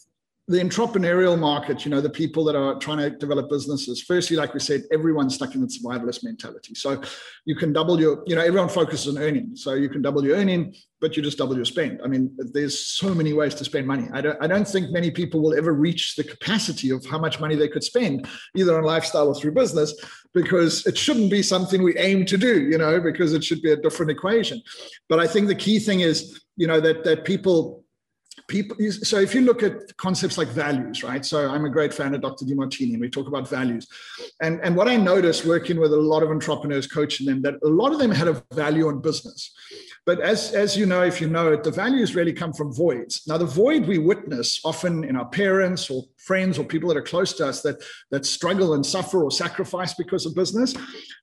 the 0.48 0.58
entrepreneurial 0.58 1.38
market, 1.38 1.84
you 1.84 1.90
know, 1.90 2.00
the 2.00 2.08
people 2.08 2.42
that 2.42 2.56
are 2.56 2.78
trying 2.78 2.96
to 2.96 3.10
develop 3.10 3.50
businesses, 3.50 4.00
firstly, 4.00 4.34
like 4.34 4.54
we 4.54 4.60
said, 4.60 4.82
everyone's 4.90 5.34
stuck 5.34 5.54
in 5.54 5.60
the 5.60 5.66
survivalist 5.66 6.24
mentality. 6.24 6.74
So 6.74 7.02
you 7.44 7.54
can 7.54 7.74
double 7.74 8.00
your, 8.00 8.22
you 8.26 8.34
know, 8.34 8.40
everyone 8.40 8.70
focuses 8.70 9.14
on 9.14 9.22
earning. 9.22 9.54
So 9.56 9.74
you 9.74 9.90
can 9.90 10.00
double 10.00 10.24
your 10.24 10.36
earning, 10.36 10.74
but 11.02 11.18
you 11.18 11.22
just 11.22 11.36
double 11.36 11.54
your 11.54 11.66
spend. 11.66 12.00
I 12.02 12.08
mean, 12.08 12.34
there's 12.54 12.80
so 12.80 13.14
many 13.14 13.34
ways 13.34 13.54
to 13.56 13.64
spend 13.64 13.86
money. 13.86 14.08
I 14.10 14.22
don't, 14.22 14.42
I 14.42 14.46
don't 14.46 14.66
think 14.66 14.90
many 14.90 15.10
people 15.10 15.42
will 15.42 15.54
ever 15.54 15.74
reach 15.74 16.16
the 16.16 16.24
capacity 16.24 16.90
of 16.90 17.04
how 17.04 17.18
much 17.18 17.40
money 17.40 17.54
they 17.54 17.68
could 17.68 17.84
spend, 17.84 18.26
either 18.56 18.78
on 18.78 18.84
lifestyle 18.84 19.28
or 19.28 19.34
through 19.34 19.52
business, 19.52 19.94
because 20.32 20.86
it 20.86 20.96
shouldn't 20.96 21.30
be 21.30 21.42
something 21.42 21.82
we 21.82 21.98
aim 21.98 22.24
to 22.24 22.38
do, 22.38 22.62
you 22.62 22.78
know, 22.78 23.02
because 23.02 23.34
it 23.34 23.44
should 23.44 23.60
be 23.60 23.72
a 23.72 23.76
different 23.76 24.10
equation. 24.10 24.62
But 25.10 25.20
I 25.20 25.26
think 25.26 25.48
the 25.48 25.54
key 25.54 25.78
thing 25.78 26.00
is, 26.00 26.40
you 26.56 26.66
know, 26.66 26.80
that 26.80 27.04
that 27.04 27.24
people 27.24 27.84
people 28.48 28.76
so 28.90 29.18
if 29.18 29.34
you 29.34 29.42
look 29.42 29.62
at 29.62 29.96
concepts 29.98 30.38
like 30.38 30.48
values 30.48 31.04
right? 31.04 31.24
So 31.24 31.50
i'm 31.50 31.64
a 31.66 31.70
great 31.70 31.92
fan 31.94 32.14
of 32.14 32.22
dr 32.22 32.44
demartini 32.44 32.94
and 32.94 33.00
we 33.00 33.08
talk 33.08 33.28
about 33.28 33.48
values. 33.48 33.86
And 34.40 34.60
and 34.62 34.74
what 34.74 34.88
i 34.88 34.96
noticed 34.96 35.44
working 35.44 35.78
with 35.78 35.92
a 35.92 35.96
lot 35.96 36.22
of 36.22 36.30
entrepreneurs 36.30 36.86
coaching 36.86 37.26
them 37.26 37.42
that 37.42 37.54
a 37.62 37.68
lot 37.68 37.92
of 37.92 37.98
them 37.98 38.10
had 38.10 38.28
a 38.28 38.42
value 38.52 38.88
on 38.88 39.00
business 39.00 39.52
but 40.08 40.22
as, 40.22 40.54
as 40.54 40.74
you 40.74 40.86
know, 40.86 41.02
if 41.02 41.20
you 41.20 41.28
know 41.28 41.52
it, 41.52 41.62
the 41.62 41.70
values 41.70 42.14
really 42.14 42.32
come 42.32 42.54
from 42.54 42.72
voids. 42.72 43.26
Now, 43.26 43.36
the 43.36 43.44
void 43.44 43.86
we 43.86 43.98
witness 43.98 44.58
often 44.64 45.04
in 45.04 45.16
our 45.16 45.28
parents 45.28 45.90
or 45.90 46.02
friends 46.16 46.58
or 46.58 46.64
people 46.64 46.88
that 46.88 46.96
are 46.96 47.02
close 47.02 47.34
to 47.34 47.46
us 47.46 47.60
that, 47.60 47.76
that 48.10 48.24
struggle 48.24 48.72
and 48.72 48.86
suffer 48.86 49.22
or 49.22 49.30
sacrifice 49.30 49.92
because 49.92 50.24
of 50.24 50.34
business, 50.34 50.74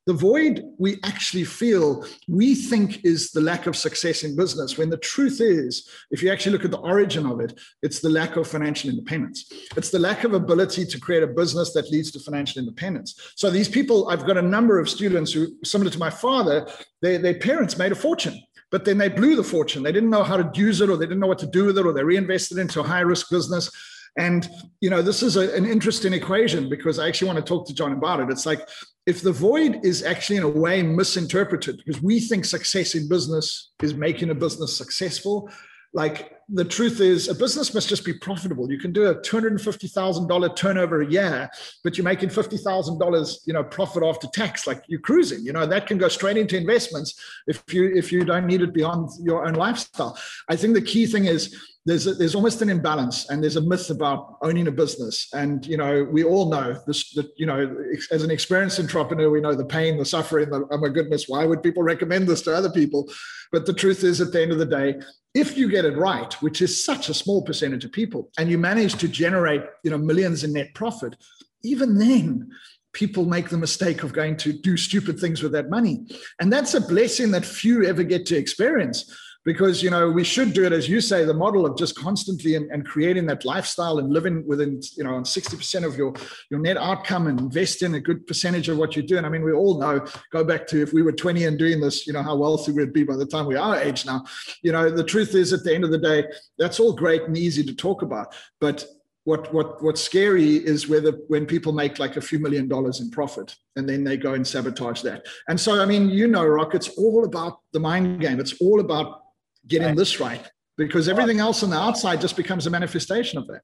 the 0.05 0.13
void 0.13 0.61
we 0.77 0.99
actually 1.03 1.45
feel 1.45 2.05
we 2.27 2.53
think 2.53 3.03
is 3.03 3.31
the 3.31 3.41
lack 3.41 3.65
of 3.65 3.75
success 3.75 4.21
in 4.21 4.35
business, 4.35 4.77
when 4.77 4.91
the 4.91 4.97
truth 4.97 5.41
is, 5.41 5.89
if 6.11 6.21
you 6.21 6.31
actually 6.31 6.51
look 6.51 6.65
at 6.65 6.69
the 6.69 6.77
origin 6.77 7.25
of 7.25 7.39
it, 7.39 7.59
it's 7.81 8.01
the 8.01 8.09
lack 8.09 8.35
of 8.35 8.47
financial 8.47 8.91
independence. 8.91 9.51
It's 9.75 9.89
the 9.89 9.97
lack 9.97 10.25
of 10.25 10.35
ability 10.35 10.85
to 10.85 10.99
create 10.99 11.23
a 11.23 11.27
business 11.41 11.73
that 11.73 11.89
leads 11.89 12.11
to 12.11 12.19
financial 12.19 12.59
independence. 12.59 13.19
So 13.35 13.49
these 13.49 13.67
people, 13.67 14.09
I've 14.09 14.27
got 14.27 14.37
a 14.37 14.43
number 14.43 14.77
of 14.77 14.91
students 14.91 15.33
who, 15.33 15.47
similar 15.63 15.89
to 15.89 15.97
my 15.97 16.11
father, 16.11 16.67
their, 17.01 17.17
their 17.17 17.39
parents 17.39 17.79
made 17.79 17.91
a 17.91 17.95
fortune 17.95 18.39
but 18.75 18.83
then 18.83 18.97
they 18.97 19.07
blew 19.07 19.37
the 19.37 19.43
fortune. 19.43 19.83
They 19.83 19.93
didn't 19.93 20.09
know 20.09 20.21
how 20.21 20.35
to 20.35 20.51
use 20.53 20.81
it, 20.81 20.89
or 20.89 20.97
they 20.97 21.05
didn't 21.05 21.21
know 21.21 21.27
what 21.27 21.39
to 21.39 21.47
do 21.47 21.63
with 21.63 21.77
it, 21.77 21.85
or 21.85 21.93
they 21.93 22.03
reinvested 22.03 22.57
into 22.57 22.81
a 22.81 22.83
high 22.83 22.99
risk 22.99 23.29
business. 23.29 23.71
And 24.17 24.49
you 24.81 24.89
know, 24.89 25.01
this 25.01 25.23
is 25.23 25.37
a, 25.37 25.55
an 25.55 25.65
interesting 25.65 26.11
equation 26.11 26.67
because 26.67 26.99
I 26.99 27.07
actually 27.07 27.27
want 27.27 27.39
to 27.39 27.49
talk 27.49 27.65
to 27.67 27.73
John 27.73 27.93
about 27.93 28.19
it. 28.19 28.29
It's 28.29 28.45
like 28.45 28.67
if 29.05 29.21
the 29.21 29.31
void 29.31 29.79
is 29.85 30.03
actually 30.03 30.35
in 30.35 30.43
a 30.43 30.49
way 30.49 30.83
misinterpreted 30.83 31.77
because 31.77 32.03
we 32.03 32.19
think 32.19 32.43
success 32.43 32.95
in 32.95 33.07
business 33.07 33.71
is 33.81 33.93
making 33.93 34.29
a 34.29 34.35
business 34.35 34.75
successful, 34.75 35.49
like 35.93 36.33
the 36.49 36.65
truth 36.65 37.01
is, 37.01 37.27
a 37.27 37.35
business 37.35 37.73
must 37.73 37.89
just 37.89 38.05
be 38.05 38.13
profitable. 38.13 38.71
You 38.71 38.77
can 38.77 38.93
do 38.93 39.09
a 39.09 39.21
two 39.21 39.35
hundred 39.35 39.53
and 39.53 39.61
fifty 39.61 39.87
thousand 39.87 40.27
dollar 40.27 40.53
turnover 40.53 41.01
a 41.01 41.07
year, 41.09 41.49
but 41.83 41.97
you're 41.97 42.05
making 42.05 42.29
fifty 42.29 42.57
thousand 42.57 42.99
dollars, 42.99 43.41
you 43.45 43.53
know, 43.53 43.63
profit 43.63 44.03
after 44.03 44.27
tax. 44.27 44.67
Like 44.67 44.83
you're 44.87 44.99
cruising. 44.99 45.43
You 45.43 45.53
know 45.53 45.65
that 45.65 45.87
can 45.87 45.97
go 45.97 46.07
straight 46.07 46.37
into 46.37 46.55
investments 46.57 47.19
if 47.47 47.63
you 47.73 47.91
if 47.95 48.11
you 48.11 48.23
don't 48.25 48.45
need 48.45 48.61
it 48.61 48.73
beyond 48.73 49.09
your 49.23 49.47
own 49.47 49.55
lifestyle. 49.55 50.17
I 50.47 50.55
think 50.55 50.75
the 50.75 50.81
key 50.81 51.07
thing 51.07 51.25
is 51.25 51.59
there's 51.85 52.07
a, 52.07 52.15
there's 52.15 52.33
almost 52.33 52.61
an 52.61 52.69
imbalance 52.69 53.29
and 53.29 53.43
there's 53.43 53.57
a 53.57 53.61
myth 53.61 53.91
about 53.91 54.37
owning 54.41 54.67
a 54.67 54.71
business. 54.71 55.27
And 55.33 55.65
you 55.65 55.77
know 55.77 56.03
we 56.03 56.23
all 56.23 56.49
know 56.49 56.81
this 56.87 57.11
that 57.13 57.31
you 57.37 57.45
know 57.45 57.75
as 58.11 58.23
an 58.23 58.31
experienced 58.31 58.79
entrepreneur 58.79 59.29
we 59.29 59.41
know 59.41 59.53
the 59.53 59.65
pain 59.65 59.97
the 59.97 60.05
suffering 60.05 60.49
the, 60.49 60.67
oh 60.71 60.77
my 60.77 60.89
goodness 60.89 61.25
why 61.27 61.45
would 61.45 61.61
people 61.61 61.83
recommend 61.83 62.27
this 62.27 62.41
to 62.43 62.55
other 62.55 62.71
people? 62.71 63.09
But 63.51 63.65
the 63.65 63.73
truth 63.73 64.03
is 64.03 64.19
at 64.19 64.31
the 64.31 64.41
end 64.41 64.51
of 64.51 64.57
the 64.57 64.65
day 64.65 64.95
if 65.33 65.57
you 65.57 65.69
get 65.69 65.85
it 65.85 65.97
right 65.97 66.33
which 66.41 66.61
is 66.61 66.83
such 66.83 67.09
a 67.09 67.13
small 67.13 67.43
percentage 67.43 67.85
of 67.85 67.91
people 67.91 68.31
and 68.39 68.49
you 68.49 68.57
manage 68.57 68.95
to 68.95 69.07
generate 69.07 69.61
you 69.83 69.91
know 69.91 69.97
millions 69.97 70.43
in 70.43 70.53
net 70.53 70.73
profit 70.73 71.15
even 71.63 71.97
then 71.97 72.49
people 72.93 73.25
make 73.25 73.49
the 73.49 73.57
mistake 73.57 74.03
of 74.03 74.13
going 74.13 74.37
to 74.37 74.53
do 74.53 74.77
stupid 74.77 75.19
things 75.19 75.43
with 75.43 75.51
that 75.51 75.69
money. 75.69 76.07
And 76.39 76.51
that's 76.51 76.73
a 76.75 76.79
blessing 76.79 77.29
that 77.31 77.43
few 77.43 77.85
ever 77.85 78.03
get 78.03 78.25
to 78.27 78.37
experience 78.37 79.13
because 79.45 79.81
you 79.81 79.89
know 79.89 80.09
we 80.09 80.23
should 80.23 80.53
do 80.53 80.65
it 80.65 80.73
as 80.73 80.89
you 80.89 80.99
say 80.99 81.23
the 81.23 81.33
model 81.33 81.65
of 81.65 81.77
just 81.77 81.95
constantly 81.95 82.55
and, 82.55 82.69
and 82.71 82.85
creating 82.85 83.25
that 83.27 83.45
lifestyle 83.45 83.99
and 83.99 84.11
living 84.11 84.45
within 84.45 84.81
you 84.97 85.03
know 85.03 85.15
on 85.15 85.23
60% 85.23 85.85
of 85.85 85.95
your 85.95 86.13
your 86.49 86.59
net 86.59 86.77
outcome 86.77 87.27
and 87.27 87.39
invest 87.39 87.81
in 87.81 87.95
a 87.95 87.99
good 87.99 88.25
percentage 88.27 88.67
of 88.69 88.77
what 88.77 88.95
you're 88.95 89.05
doing 89.05 89.23
i 89.23 89.29
mean 89.29 89.43
we 89.43 89.53
all 89.53 89.79
know 89.79 90.05
go 90.31 90.43
back 90.43 90.67
to 90.67 90.81
if 90.81 90.91
we 90.91 91.01
were 91.01 91.11
20 91.11 91.45
and 91.45 91.57
doing 91.57 91.79
this 91.79 92.05
you 92.05 92.13
know 92.13 92.23
how 92.23 92.35
wealthy 92.35 92.71
we'd 92.71 92.91
be 92.91 93.03
by 93.03 93.15
the 93.15 93.25
time 93.25 93.45
we 93.45 93.55
are 93.55 93.75
age 93.85 94.05
now. 94.05 94.23
You 94.63 94.71
know 94.71 94.89
the 94.89 95.03
truth 95.03 95.35
is 95.35 95.53
at 95.53 95.63
the 95.63 95.73
end 95.73 95.83
of 95.83 95.91
the 95.91 95.97
day 95.97 96.25
that's 96.57 96.79
all 96.79 96.93
great 96.93 97.23
and 97.23 97.37
easy 97.37 97.63
to 97.63 97.75
talk 97.75 98.01
about. 98.01 98.33
But 98.59 98.85
what 99.23 99.53
what 99.53 99.83
what's 99.83 100.01
scary 100.01 100.55
is 100.57 100.87
whether 100.87 101.11
when 101.27 101.45
people 101.45 101.73
make 101.73 101.99
like 101.99 102.17
a 102.17 102.21
few 102.21 102.39
million 102.39 102.67
dollars 102.67 102.99
in 102.99 103.09
profit 103.09 103.55
and 103.75 103.87
then 103.89 104.03
they 104.03 104.17
go 104.17 104.33
and 104.33 104.45
sabotage 104.45 105.01
that. 105.01 105.25
And 105.47 105.59
so 105.59 105.81
i 105.81 105.85
mean 105.85 106.09
you 106.09 106.27
know 106.27 106.45
rock 106.45 106.75
it's 106.75 106.89
all 106.97 107.25
about 107.25 107.59
the 107.73 107.79
mind 107.79 108.21
game. 108.21 108.39
It's 108.39 108.59
all 108.61 108.79
about 108.79 109.21
getting 109.67 109.89
right. 109.89 109.97
this 109.97 110.19
right 110.19 110.41
because 110.77 111.07
everything 111.07 111.39
else 111.39 111.63
on 111.63 111.69
the 111.69 111.77
outside 111.77 112.21
just 112.21 112.35
becomes 112.35 112.67
a 112.67 112.69
manifestation 112.69 113.37
of 113.39 113.47
that. 113.47 113.61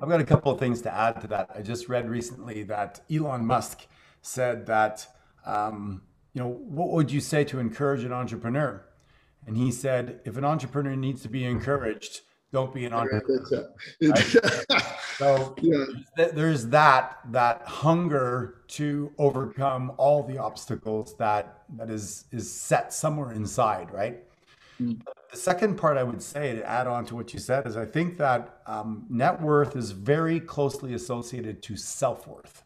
I've 0.00 0.08
got 0.08 0.20
a 0.20 0.24
couple 0.24 0.52
of 0.52 0.58
things 0.58 0.82
to 0.82 0.94
add 0.94 1.20
to 1.22 1.26
that. 1.28 1.50
I 1.54 1.62
just 1.62 1.88
read 1.88 2.10
recently 2.10 2.62
that 2.64 3.00
Elon 3.10 3.46
Musk 3.46 3.86
said 4.20 4.66
that, 4.66 5.06
um, 5.46 6.02
you 6.34 6.42
know, 6.42 6.48
what 6.48 6.90
would 6.90 7.10
you 7.10 7.20
say 7.20 7.44
to 7.44 7.58
encourage 7.58 8.04
an 8.04 8.12
entrepreneur? 8.12 8.84
And 9.46 9.56
he 9.56 9.70
said, 9.70 10.20
if 10.24 10.36
an 10.36 10.44
entrepreneur 10.44 10.96
needs 10.96 11.22
to 11.22 11.28
be 11.28 11.44
encouraged, 11.44 12.22
don't 12.52 12.74
be 12.74 12.84
an 12.84 12.92
entrepreneur. 12.92 13.70
Right? 14.02 14.36
so 15.16 15.54
yeah. 15.60 15.84
there's 16.16 16.66
that 16.68 17.18
that 17.30 17.62
hunger 17.66 18.62
to 18.68 19.12
overcome 19.18 19.92
all 19.96 20.22
the 20.22 20.38
obstacles 20.38 21.16
that 21.16 21.64
that 21.76 21.90
is 21.90 22.24
is 22.32 22.50
set 22.50 22.92
somewhere 22.92 23.32
inside, 23.32 23.90
right? 23.92 24.22
Mm. 24.80 25.00
The 25.30 25.36
second 25.36 25.76
part 25.76 25.96
I 25.96 26.02
would 26.02 26.22
say 26.22 26.54
to 26.54 26.68
add 26.68 26.86
on 26.86 27.04
to 27.06 27.16
what 27.16 27.34
you 27.34 27.40
said 27.40 27.66
is 27.66 27.76
I 27.76 27.84
think 27.84 28.16
that 28.18 28.60
um, 28.66 29.06
net 29.08 29.40
worth 29.40 29.76
is 29.76 29.90
very 29.90 30.40
closely 30.40 30.94
associated 30.94 31.62
to 31.64 31.76
self 31.76 32.26
worth. 32.26 32.62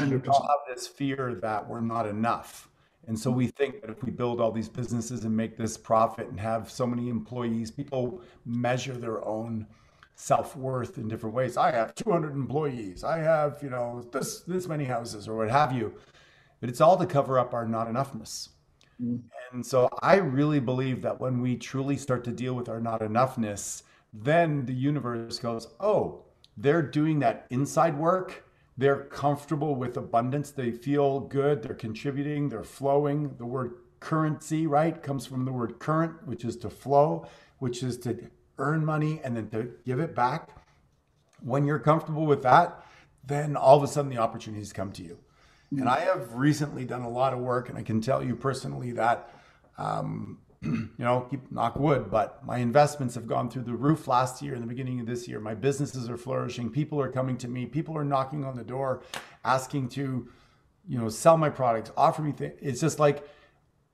We 0.00 0.16
all 0.26 0.48
have 0.48 0.74
this 0.74 0.86
fear 0.86 1.34
that 1.42 1.68
we're 1.68 1.80
not 1.80 2.06
enough. 2.06 2.68
And 3.06 3.18
so 3.18 3.30
we 3.30 3.48
think 3.48 3.80
that 3.80 3.90
if 3.90 4.02
we 4.02 4.10
build 4.10 4.40
all 4.40 4.52
these 4.52 4.68
businesses 4.68 5.24
and 5.24 5.36
make 5.36 5.56
this 5.56 5.76
profit 5.76 6.28
and 6.28 6.38
have 6.38 6.70
so 6.70 6.86
many 6.86 7.08
employees, 7.08 7.70
people 7.70 8.22
measure 8.46 8.94
their 8.94 9.24
own 9.24 9.66
self-worth 10.14 10.98
in 10.98 11.08
different 11.08 11.34
ways. 11.34 11.56
I 11.56 11.72
have 11.72 11.94
200 11.94 12.32
employees. 12.32 13.02
I 13.02 13.18
have, 13.18 13.58
you 13.62 13.70
know, 13.70 14.06
this 14.12 14.42
this 14.42 14.68
many 14.68 14.84
houses 14.84 15.26
or 15.26 15.36
what 15.36 15.50
have 15.50 15.72
you. 15.72 15.94
But 16.60 16.68
it's 16.68 16.80
all 16.80 16.96
to 16.96 17.06
cover 17.06 17.38
up 17.38 17.54
our 17.54 17.66
not 17.66 17.88
enoughness. 17.88 18.50
Mm-hmm. 19.00 19.16
And 19.52 19.64
so 19.64 19.88
I 20.02 20.16
really 20.16 20.60
believe 20.60 21.02
that 21.02 21.20
when 21.20 21.40
we 21.40 21.56
truly 21.56 21.96
start 21.96 22.24
to 22.24 22.32
deal 22.32 22.54
with 22.54 22.68
our 22.68 22.80
not 22.80 23.00
enoughness, 23.00 23.82
then 24.12 24.66
the 24.66 24.72
universe 24.72 25.38
goes, 25.38 25.68
oh, 25.80 26.24
they're 26.56 26.82
doing 26.82 27.18
that 27.20 27.46
inside 27.50 27.96
work. 27.96 28.44
They're 28.76 29.04
comfortable 29.04 29.74
with 29.74 29.96
abundance. 29.96 30.50
They 30.50 30.70
feel 30.70 31.20
good. 31.20 31.62
They're 31.62 31.74
contributing. 31.74 32.48
They're 32.48 32.64
flowing. 32.64 33.36
The 33.36 33.46
word 33.46 33.74
currency, 34.00 34.66
right, 34.66 35.02
comes 35.02 35.26
from 35.26 35.44
the 35.44 35.52
word 35.52 35.78
current, 35.78 36.26
which 36.26 36.44
is 36.44 36.56
to 36.58 36.70
flow, 36.70 37.26
which 37.58 37.82
is 37.82 37.96
to 37.98 38.18
earn 38.58 38.84
money 38.84 39.20
and 39.24 39.36
then 39.36 39.48
to 39.50 39.72
give 39.84 40.00
it 40.00 40.14
back. 40.14 40.50
When 41.40 41.64
you're 41.64 41.78
comfortable 41.78 42.26
with 42.26 42.42
that, 42.42 42.84
then 43.24 43.56
all 43.56 43.76
of 43.76 43.82
a 43.82 43.88
sudden 43.88 44.10
the 44.10 44.18
opportunities 44.18 44.72
come 44.72 44.92
to 44.92 45.02
you. 45.02 45.18
And 45.78 45.88
I 45.88 46.00
have 46.00 46.34
recently 46.34 46.84
done 46.84 47.02
a 47.02 47.08
lot 47.08 47.32
of 47.32 47.38
work, 47.38 47.68
and 47.68 47.78
I 47.78 47.82
can 47.82 48.00
tell 48.00 48.22
you 48.22 48.36
personally 48.36 48.92
that, 48.92 49.30
um, 49.78 50.38
you 50.62 50.90
know, 50.98 51.26
keep 51.30 51.50
knock 51.50 51.76
wood, 51.76 52.10
but 52.10 52.44
my 52.44 52.58
investments 52.58 53.14
have 53.14 53.26
gone 53.26 53.50
through 53.50 53.62
the 53.62 53.72
roof 53.72 54.06
last 54.06 54.42
year 54.42 54.54
and 54.54 54.62
the 54.62 54.66
beginning 54.66 55.00
of 55.00 55.06
this 55.06 55.26
year. 55.26 55.40
My 55.40 55.54
businesses 55.54 56.10
are 56.10 56.16
flourishing. 56.16 56.70
People 56.70 57.00
are 57.00 57.10
coming 57.10 57.36
to 57.38 57.48
me. 57.48 57.66
People 57.66 57.96
are 57.96 58.04
knocking 58.04 58.44
on 58.44 58.56
the 58.56 58.64
door, 58.64 59.02
asking 59.44 59.88
to, 59.90 60.28
you 60.86 60.98
know, 60.98 61.08
sell 61.08 61.36
my 61.36 61.48
products, 61.48 61.90
offer 61.96 62.22
me 62.22 62.32
things. 62.32 62.58
It's 62.60 62.80
just 62.80 62.98
like 62.98 63.26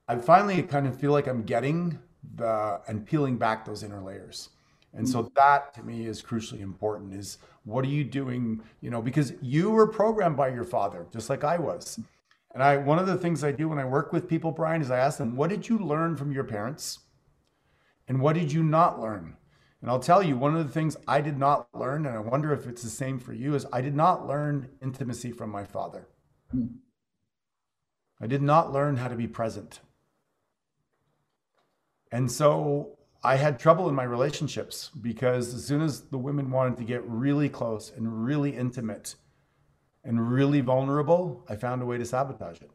I 0.07 0.17
finally 0.17 0.61
kind 0.63 0.87
of 0.87 0.99
feel 0.99 1.11
like 1.11 1.27
I'm 1.27 1.43
getting 1.43 1.99
the 2.35 2.81
and 2.87 3.05
peeling 3.05 3.37
back 3.37 3.65
those 3.65 3.83
inner 3.83 4.01
layers. 4.01 4.49
And 4.93 5.07
so 5.07 5.31
that 5.35 5.73
to 5.75 5.83
me 5.83 6.07
is 6.07 6.21
crucially 6.21 6.61
important 6.61 7.13
is 7.13 7.37
what 7.63 7.85
are 7.85 7.89
you 7.89 8.03
doing, 8.03 8.61
you 8.81 8.89
know, 8.89 9.01
because 9.01 9.33
you 9.41 9.69
were 9.69 9.87
programmed 9.87 10.37
by 10.37 10.49
your 10.49 10.63
father 10.63 11.07
just 11.11 11.29
like 11.29 11.43
I 11.43 11.57
was. 11.57 11.99
And 12.53 12.63
I 12.63 12.77
one 12.77 12.99
of 12.99 13.07
the 13.07 13.17
things 13.17 13.43
I 13.43 13.51
do 13.51 13.69
when 13.69 13.79
I 13.79 13.85
work 13.85 14.11
with 14.11 14.27
people 14.27 14.51
Brian 14.51 14.81
is 14.81 14.91
I 14.91 14.97
ask 14.97 15.17
them, 15.17 15.35
what 15.35 15.49
did 15.49 15.69
you 15.69 15.77
learn 15.77 16.15
from 16.15 16.31
your 16.31 16.43
parents? 16.43 16.99
And 18.07 18.21
what 18.21 18.33
did 18.33 18.51
you 18.51 18.63
not 18.63 18.99
learn? 18.99 19.37
And 19.81 19.89
I'll 19.89 19.99
tell 19.99 20.21
you, 20.21 20.35
one 20.35 20.55
of 20.55 20.67
the 20.67 20.73
things 20.73 20.97
I 21.07 21.21
did 21.21 21.37
not 21.37 21.67
learn, 21.73 22.05
and 22.05 22.15
I 22.15 22.19
wonder 22.19 22.51
if 22.51 22.67
it's 22.67 22.81
the 22.81 22.89
same 22.89 23.17
for 23.17 23.33
you, 23.33 23.55
is 23.55 23.65
I 23.71 23.79
did 23.81 23.95
not 23.95 24.27
learn 24.27 24.69
intimacy 24.81 25.31
from 25.31 25.49
my 25.49 25.63
father. 25.63 26.07
I 28.19 28.27
did 28.27 28.41
not 28.41 28.73
learn 28.73 28.97
how 28.97 29.07
to 29.07 29.15
be 29.15 29.27
present. 29.27 29.79
And 32.11 32.29
so 32.29 32.97
I 33.23 33.35
had 33.35 33.59
trouble 33.59 33.89
in 33.89 33.95
my 33.95 34.03
relationships 34.03 34.91
because 35.01 35.53
as 35.53 35.65
soon 35.65 35.81
as 35.81 36.01
the 36.01 36.17
women 36.17 36.51
wanted 36.51 36.77
to 36.77 36.83
get 36.83 37.03
really 37.05 37.49
close 37.49 37.91
and 37.95 38.25
really 38.25 38.55
intimate 38.55 39.15
and 40.05 40.31
really 40.31 40.61
vulnerable, 40.61 41.45
I 41.49 41.57
found 41.57 41.81
a 41.81 41.85
way 41.85 41.97
to 41.97 42.05
sabotage 42.05 42.61
it. 42.61 42.71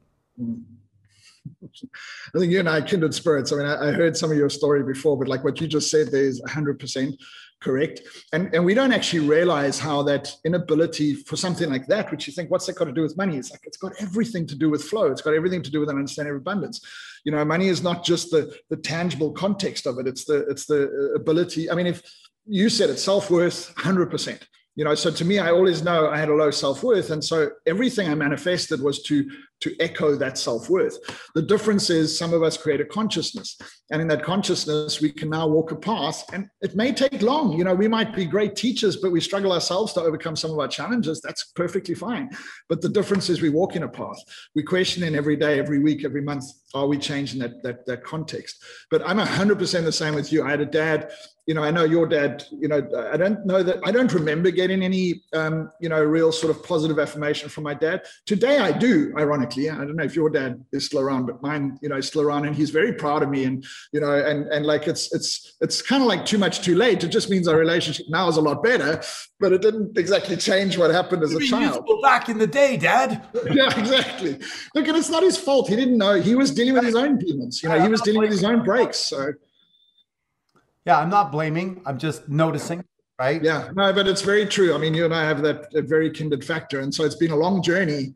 I 2.34 2.38
think 2.38 2.52
you 2.52 2.60
and 2.60 2.68
I 2.68 2.80
kindred 2.82 3.14
spirits. 3.14 3.52
I 3.52 3.56
mean, 3.56 3.66
I, 3.66 3.88
I, 3.88 3.92
heard 3.92 4.16
some 4.16 4.30
of 4.30 4.36
your 4.36 4.50
story 4.50 4.82
before, 4.82 5.18
but 5.18 5.28
like 5.28 5.44
what 5.44 5.60
you 5.60 5.66
just 5.66 5.90
said, 5.90 6.10
there 6.10 6.24
is 6.24 6.40
100% 6.42 7.16
correct. 7.64 8.02
And, 8.32 8.54
and 8.54 8.64
we 8.64 8.74
don't 8.74 8.92
actually 8.92 9.26
realize 9.26 9.78
how 9.78 10.02
that 10.02 10.30
inability 10.44 11.14
for 11.14 11.36
something 11.36 11.70
like 11.70 11.86
that, 11.86 12.10
which 12.10 12.26
you 12.26 12.32
think, 12.34 12.50
what's 12.50 12.66
that 12.66 12.76
got 12.76 12.84
to 12.84 12.92
do 12.92 13.02
with 13.02 13.16
money? 13.16 13.38
It's 13.38 13.50
like, 13.50 13.62
it's 13.64 13.78
got 13.78 13.92
everything 14.00 14.46
to 14.48 14.54
do 14.54 14.68
with 14.68 14.84
flow. 14.84 15.10
It's 15.10 15.22
got 15.22 15.34
everything 15.34 15.62
to 15.62 15.70
do 15.70 15.80
with 15.80 15.88
an 15.88 15.96
understanding 15.96 16.34
of 16.34 16.40
abundance. 16.42 16.80
You 17.24 17.32
know, 17.32 17.42
money 17.44 17.68
is 17.68 17.82
not 17.82 18.04
just 18.04 18.30
the, 18.30 18.54
the 18.68 18.76
tangible 18.76 19.32
context 19.32 19.86
of 19.86 19.98
it. 19.98 20.06
It's 20.06 20.26
the, 20.26 20.46
it's 20.50 20.66
the 20.66 20.84
uh, 20.84 21.14
ability. 21.14 21.70
I 21.70 21.74
mean, 21.74 21.86
if 21.86 22.02
you 22.46 22.68
said 22.68 22.90
it, 22.90 22.98
self-worth, 22.98 23.74
100% 23.76 24.42
you 24.76 24.84
know 24.84 24.94
so 24.94 25.10
to 25.10 25.24
me 25.24 25.38
i 25.38 25.50
always 25.50 25.82
know 25.82 26.08
i 26.08 26.16
had 26.16 26.28
a 26.28 26.34
low 26.34 26.50
self-worth 26.50 27.10
and 27.10 27.22
so 27.22 27.50
everything 27.66 28.08
i 28.08 28.14
manifested 28.14 28.80
was 28.80 29.02
to 29.02 29.28
to 29.64 29.74
echo 29.80 30.14
that 30.14 30.36
self-worth. 30.36 30.98
The 31.34 31.40
difference 31.40 31.88
is 31.88 32.16
some 32.18 32.34
of 32.34 32.42
us 32.42 32.58
create 32.58 32.82
a 32.82 32.84
consciousness 32.84 33.56
and 33.90 34.02
in 34.02 34.08
that 34.08 34.22
consciousness 34.22 35.00
we 35.00 35.10
can 35.10 35.30
now 35.30 35.46
walk 35.46 35.72
a 35.72 35.76
path 35.76 36.22
and 36.34 36.48
it 36.60 36.76
may 36.76 36.92
take 36.92 37.22
long. 37.22 37.56
You 37.56 37.64
know 37.64 37.74
we 37.74 37.88
might 37.88 38.14
be 38.14 38.26
great 38.26 38.56
teachers 38.56 38.96
but 38.96 39.10
we 39.10 39.22
struggle 39.22 39.52
ourselves 39.52 39.94
to 39.94 40.02
overcome 40.02 40.36
some 40.36 40.50
of 40.50 40.58
our 40.58 40.68
challenges. 40.68 41.22
That's 41.22 41.44
perfectly 41.56 41.94
fine. 41.94 42.28
But 42.68 42.82
the 42.82 42.90
difference 42.90 43.30
is 43.30 43.40
we 43.40 43.48
walk 43.48 43.74
in 43.74 43.84
a 43.84 43.88
path. 43.88 44.18
We 44.54 44.62
question 44.62 45.02
in 45.02 45.14
every 45.14 45.36
day 45.36 45.58
every 45.58 45.78
week 45.78 46.04
every 46.04 46.22
month 46.22 46.44
are 46.74 46.86
we 46.86 46.98
changing 46.98 47.40
that 47.40 47.62
that, 47.62 47.86
that 47.86 48.04
context? 48.04 48.62
But 48.90 49.02
i'm 49.08 49.18
100% 49.18 49.84
the 49.84 49.92
same 49.92 50.14
with 50.14 50.30
you. 50.30 50.44
I 50.44 50.50
had 50.50 50.60
a 50.60 50.66
dad 50.66 51.10
you 51.46 51.54
know, 51.54 51.62
I 51.62 51.70
know 51.70 51.84
your 51.84 52.06
dad, 52.06 52.44
you 52.50 52.68
know, 52.68 52.88
I 53.12 53.16
don't 53.16 53.44
know 53.44 53.62
that, 53.62 53.80
I 53.84 53.90
don't 53.90 54.12
remember 54.12 54.50
getting 54.50 54.82
any, 54.82 55.22
um, 55.34 55.70
you 55.78 55.90
know, 55.90 56.02
real 56.02 56.32
sort 56.32 56.54
of 56.54 56.64
positive 56.64 56.98
affirmation 56.98 57.50
from 57.50 57.64
my 57.64 57.74
dad. 57.74 58.02
Today 58.24 58.58
I 58.58 58.72
do, 58.72 59.12
ironically. 59.18 59.68
I 59.68 59.76
don't 59.76 59.96
know 59.96 60.04
if 60.04 60.16
your 60.16 60.30
dad 60.30 60.64
is 60.72 60.86
still 60.86 61.00
around, 61.00 61.26
but 61.26 61.42
mine, 61.42 61.78
you 61.82 61.90
know, 61.90 61.96
is 61.96 62.06
still 62.06 62.22
around 62.22 62.46
and 62.46 62.56
he's 62.56 62.70
very 62.70 62.94
proud 62.94 63.22
of 63.22 63.28
me. 63.28 63.44
And, 63.44 63.64
you 63.92 64.00
know, 64.00 64.14
and, 64.14 64.46
and 64.46 64.64
like 64.64 64.86
it's, 64.86 65.14
it's, 65.14 65.54
it's 65.60 65.82
kind 65.82 66.02
of 66.02 66.08
like 66.08 66.24
too 66.24 66.38
much 66.38 66.62
too 66.62 66.76
late. 66.76 67.04
It 67.04 67.08
just 67.08 67.28
means 67.28 67.46
our 67.46 67.58
relationship 67.58 68.06
now 68.08 68.26
is 68.28 68.38
a 68.38 68.40
lot 68.40 68.62
better, 68.62 69.02
but 69.38 69.52
it 69.52 69.60
didn't 69.60 69.98
exactly 69.98 70.36
change 70.36 70.78
what 70.78 70.90
happened 70.90 71.22
as 71.22 71.34
a 71.34 71.40
child. 71.40 71.86
Back 72.02 72.30
in 72.30 72.38
the 72.38 72.46
day, 72.46 72.78
dad. 72.78 73.22
yeah, 73.52 73.78
exactly. 73.78 74.38
Look, 74.74 74.88
and 74.88 74.96
it's 74.96 75.10
not 75.10 75.22
his 75.22 75.36
fault. 75.36 75.68
He 75.68 75.76
didn't 75.76 75.98
know. 75.98 76.14
He 76.14 76.34
was 76.34 76.50
dealing 76.50 76.74
with 76.74 76.84
his 76.84 76.94
own 76.94 77.18
demons. 77.18 77.62
You 77.62 77.68
know, 77.68 77.80
he 77.82 77.88
was 77.88 78.00
dealing 78.00 78.22
with 78.22 78.30
his 78.30 78.44
own 78.44 78.64
breaks. 78.64 78.98
So, 78.98 79.32
Yeah, 80.84 80.98
I'm 80.98 81.10
not 81.10 81.32
blaming. 81.32 81.82
I'm 81.86 81.98
just 81.98 82.28
noticing, 82.28 82.84
right? 83.18 83.42
Yeah, 83.42 83.70
no, 83.74 83.92
but 83.92 84.06
it's 84.06 84.22
very 84.22 84.46
true. 84.46 84.74
I 84.74 84.78
mean, 84.78 84.94
you 84.94 85.04
and 85.04 85.14
I 85.14 85.24
have 85.24 85.42
that, 85.42 85.66
very 85.72 86.10
kindred 86.10 86.44
factor. 86.44 86.80
And 86.80 86.94
so 86.94 87.04
it's 87.04 87.14
been 87.14 87.30
a 87.30 87.36
long 87.36 87.62
journey 87.62 88.14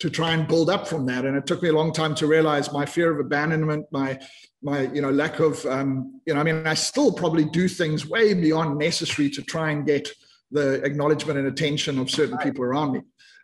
to 0.00 0.10
try 0.10 0.32
and 0.32 0.48
build 0.48 0.70
up 0.70 0.88
from 0.88 1.06
that. 1.06 1.24
And 1.24 1.36
it 1.36 1.46
took 1.46 1.62
me 1.62 1.68
a 1.68 1.72
long 1.72 1.92
time 1.92 2.14
to 2.16 2.26
realize 2.26 2.72
my 2.72 2.84
fear 2.84 3.12
of 3.12 3.20
abandonment, 3.20 3.86
my 3.92 4.18
my 4.62 4.82
you 4.92 5.00
know 5.00 5.10
lack 5.10 5.38
of 5.40 5.64
um, 5.66 6.20
you 6.26 6.34
know, 6.34 6.40
I 6.40 6.42
mean, 6.42 6.66
I 6.66 6.74
still 6.74 7.12
probably 7.12 7.44
do 7.44 7.68
things 7.68 8.06
way 8.06 8.34
beyond 8.34 8.78
necessary 8.78 9.30
to 9.30 9.42
try 9.42 9.70
and 9.70 9.86
get 9.86 10.08
the 10.50 10.82
acknowledgement 10.84 11.38
and 11.38 11.46
attention 11.46 11.98
of 11.98 12.10
certain 12.10 12.36
people 12.38 12.64
around 12.64 12.92
me 12.92 13.00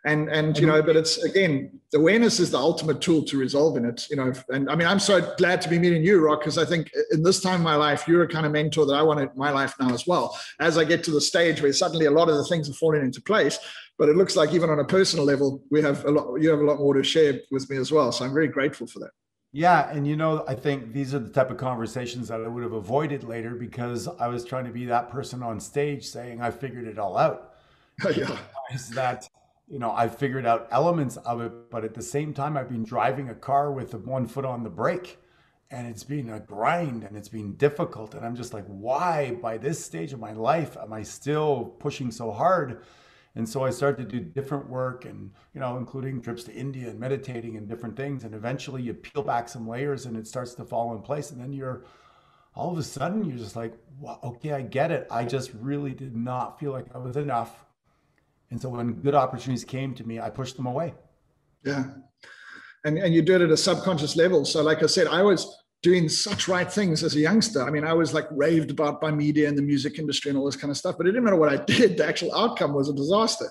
and 0.07 0.29
and 0.29 0.57
you 0.57 0.65
know 0.65 0.81
but 0.81 0.95
it's 0.95 1.17
again 1.23 1.69
awareness 1.93 2.39
is 2.39 2.49
the 2.51 2.57
ultimate 2.57 3.01
tool 3.01 3.21
to 3.23 3.37
resolving 3.37 3.83
it 3.83 4.07
you 4.09 4.15
know 4.15 4.31
and 4.49 4.69
i 4.69 4.75
mean 4.75 4.87
i'm 4.87 4.99
so 4.99 5.33
glad 5.35 5.61
to 5.61 5.69
be 5.69 5.77
meeting 5.77 6.03
you 6.03 6.19
rock 6.19 6.39
because 6.39 6.57
i 6.57 6.65
think 6.65 6.89
in 7.11 7.21
this 7.21 7.41
time 7.41 7.55
of 7.55 7.61
my 7.61 7.75
life 7.75 8.07
you're 8.07 8.23
a 8.23 8.27
kind 8.27 8.45
of 8.45 8.51
mentor 8.51 8.85
that 8.85 8.95
i 8.95 9.01
want 9.01 9.19
in 9.19 9.29
my 9.35 9.51
life 9.51 9.75
now 9.79 9.93
as 9.93 10.07
well 10.07 10.37
as 10.59 10.77
i 10.77 10.83
get 10.83 11.03
to 11.03 11.11
the 11.11 11.21
stage 11.21 11.61
where 11.61 11.73
suddenly 11.73 12.05
a 12.05 12.11
lot 12.11 12.29
of 12.29 12.37
the 12.37 12.45
things 12.45 12.69
are 12.69 12.73
falling 12.73 13.01
into 13.01 13.21
place 13.21 13.59
but 13.97 14.09
it 14.09 14.15
looks 14.15 14.35
like 14.35 14.53
even 14.53 14.69
on 14.69 14.79
a 14.79 14.85
personal 14.85 15.25
level 15.25 15.61
we 15.69 15.81
have 15.81 16.05
a 16.05 16.11
lot 16.11 16.37
you 16.41 16.49
have 16.49 16.59
a 16.59 16.63
lot 16.63 16.77
more 16.77 16.93
to 16.93 17.03
share 17.03 17.39
with 17.51 17.69
me 17.69 17.77
as 17.77 17.91
well 17.91 18.11
so 18.11 18.23
i'm 18.23 18.33
very 18.33 18.47
grateful 18.47 18.87
for 18.87 18.99
that 18.99 19.11
yeah, 19.53 19.89
and 19.89 20.05
you 20.05 20.17
know, 20.17 20.43
I 20.47 20.53
think 20.53 20.91
these 20.93 21.15
are 21.15 21.19
the 21.19 21.29
type 21.29 21.49
of 21.49 21.57
conversations 21.57 22.27
that 22.27 22.41
I 22.41 22.47
would 22.47 22.63
have 22.63 22.73
avoided 22.73 23.23
later 23.23 23.55
because 23.55 24.07
I 24.07 24.27
was 24.27 24.43
trying 24.43 24.65
to 24.65 24.71
be 24.71 24.85
that 24.85 25.09
person 25.09 25.41
on 25.41 25.59
stage 25.61 26.05
saying 26.05 26.41
I 26.41 26.51
figured 26.51 26.85
it 26.85 26.99
all 26.99 27.17
out. 27.17 27.55
yeah. 28.15 28.37
Is 28.73 28.89
that 28.89 29.27
you 29.67 29.79
know, 29.79 29.91
I've 29.91 30.17
figured 30.17 30.45
out 30.45 30.67
elements 30.71 31.17
of 31.17 31.41
it, 31.41 31.69
but 31.69 31.83
at 31.83 31.93
the 31.93 32.01
same 32.01 32.33
time, 32.33 32.55
I've 32.55 32.69
been 32.69 32.83
driving 32.83 33.29
a 33.29 33.35
car 33.35 33.71
with 33.71 33.93
one 33.93 34.25
foot 34.27 34.45
on 34.45 34.63
the 34.63 34.69
brake 34.69 35.19
and 35.69 35.87
it's 35.87 36.03
been 36.03 36.29
a 36.29 36.39
grind 36.39 37.03
and 37.03 37.17
it's 37.17 37.27
been 37.27 37.55
difficult. 37.55 38.13
And 38.13 38.25
I'm 38.25 38.35
just 38.35 38.53
like, 38.53 38.65
why, 38.67 39.31
by 39.41 39.57
this 39.57 39.83
stage 39.83 40.13
of 40.13 40.19
my 40.19 40.31
life, 40.31 40.77
am 40.77 40.93
I 40.93 41.03
still 41.03 41.75
pushing 41.79 42.11
so 42.11 42.31
hard? 42.31 42.81
And 43.35 43.47
so 43.47 43.65
I 43.65 43.69
started 43.69 44.09
to 44.09 44.19
do 44.19 44.23
different 44.23 44.69
work 44.69 45.05
and, 45.05 45.31
you 45.53 45.59
know, 45.59 45.77
including 45.77 46.21
trips 46.21 46.45
to 46.45 46.53
India 46.53 46.89
and 46.89 46.99
meditating 46.99 47.57
and 47.57 47.67
different 47.67 47.97
things. 47.97 48.23
And 48.23 48.33
eventually 48.33 48.81
you 48.81 48.93
peel 48.93 49.21
back 49.21 49.49
some 49.49 49.67
layers 49.67 50.05
and 50.05 50.15
it 50.15 50.25
starts 50.25 50.53
to 50.55 50.63
fall 50.63 50.95
in 50.95 51.01
place. 51.01 51.31
And 51.31 51.41
then 51.41 51.51
you're 51.51 51.83
all 52.55 52.71
of 52.71 52.77
a 52.77 52.83
sudden, 52.83 53.25
you're 53.25 53.37
just 53.37 53.55
like, 53.55 53.73
well, 53.99 54.19
okay, 54.23 54.53
I 54.53 54.61
get 54.61 54.89
it. 54.89 55.07
I 55.11 55.25
just 55.25 55.51
really 55.53 55.93
did 55.93 56.15
not 56.15 56.59
feel 56.59 56.71
like 56.71 56.85
I 56.95 56.97
was 56.97 57.17
enough 57.17 57.66
and 58.51 58.61
so 58.61 58.69
when 58.69 58.93
good 58.93 59.15
opportunities 59.15 59.65
came 59.65 59.93
to 59.95 60.07
me, 60.07 60.19
I 60.19 60.29
pushed 60.29 60.55
them 60.55 60.65
away. 60.65 60.93
Yeah. 61.63 61.85
And, 62.85 62.97
and 62.97 63.13
you 63.13 63.21
do 63.21 63.35
it 63.35 63.41
at 63.41 63.49
a 63.49 63.57
subconscious 63.57 64.15
level. 64.15 64.45
So, 64.45 64.61
like 64.61 64.83
I 64.83 64.85
said, 64.85 65.07
I 65.07 65.21
was 65.21 65.63
doing 65.83 66.09
such 66.09 66.47
right 66.47 66.71
things 66.71 67.03
as 67.03 67.15
a 67.15 67.19
youngster. 67.19 67.61
I 67.63 67.69
mean, 67.69 67.83
I 67.83 67.93
was 67.93 68.13
like 68.13 68.27
raved 68.31 68.71
about 68.71 69.01
by 69.01 69.11
media 69.11 69.47
and 69.47 69.57
the 69.57 69.61
music 69.61 69.99
industry 69.99 70.29
and 70.29 70.37
all 70.37 70.45
this 70.45 70.55
kind 70.55 70.71
of 70.71 70.77
stuff, 70.77 70.95
but 70.97 71.07
it 71.07 71.11
didn't 71.11 71.25
matter 71.25 71.35
what 71.35 71.49
I 71.49 71.57
did. 71.65 71.97
The 71.97 72.05
actual 72.05 72.33
outcome 72.35 72.73
was 72.73 72.89
a 72.89 72.93
disaster. 72.93 73.49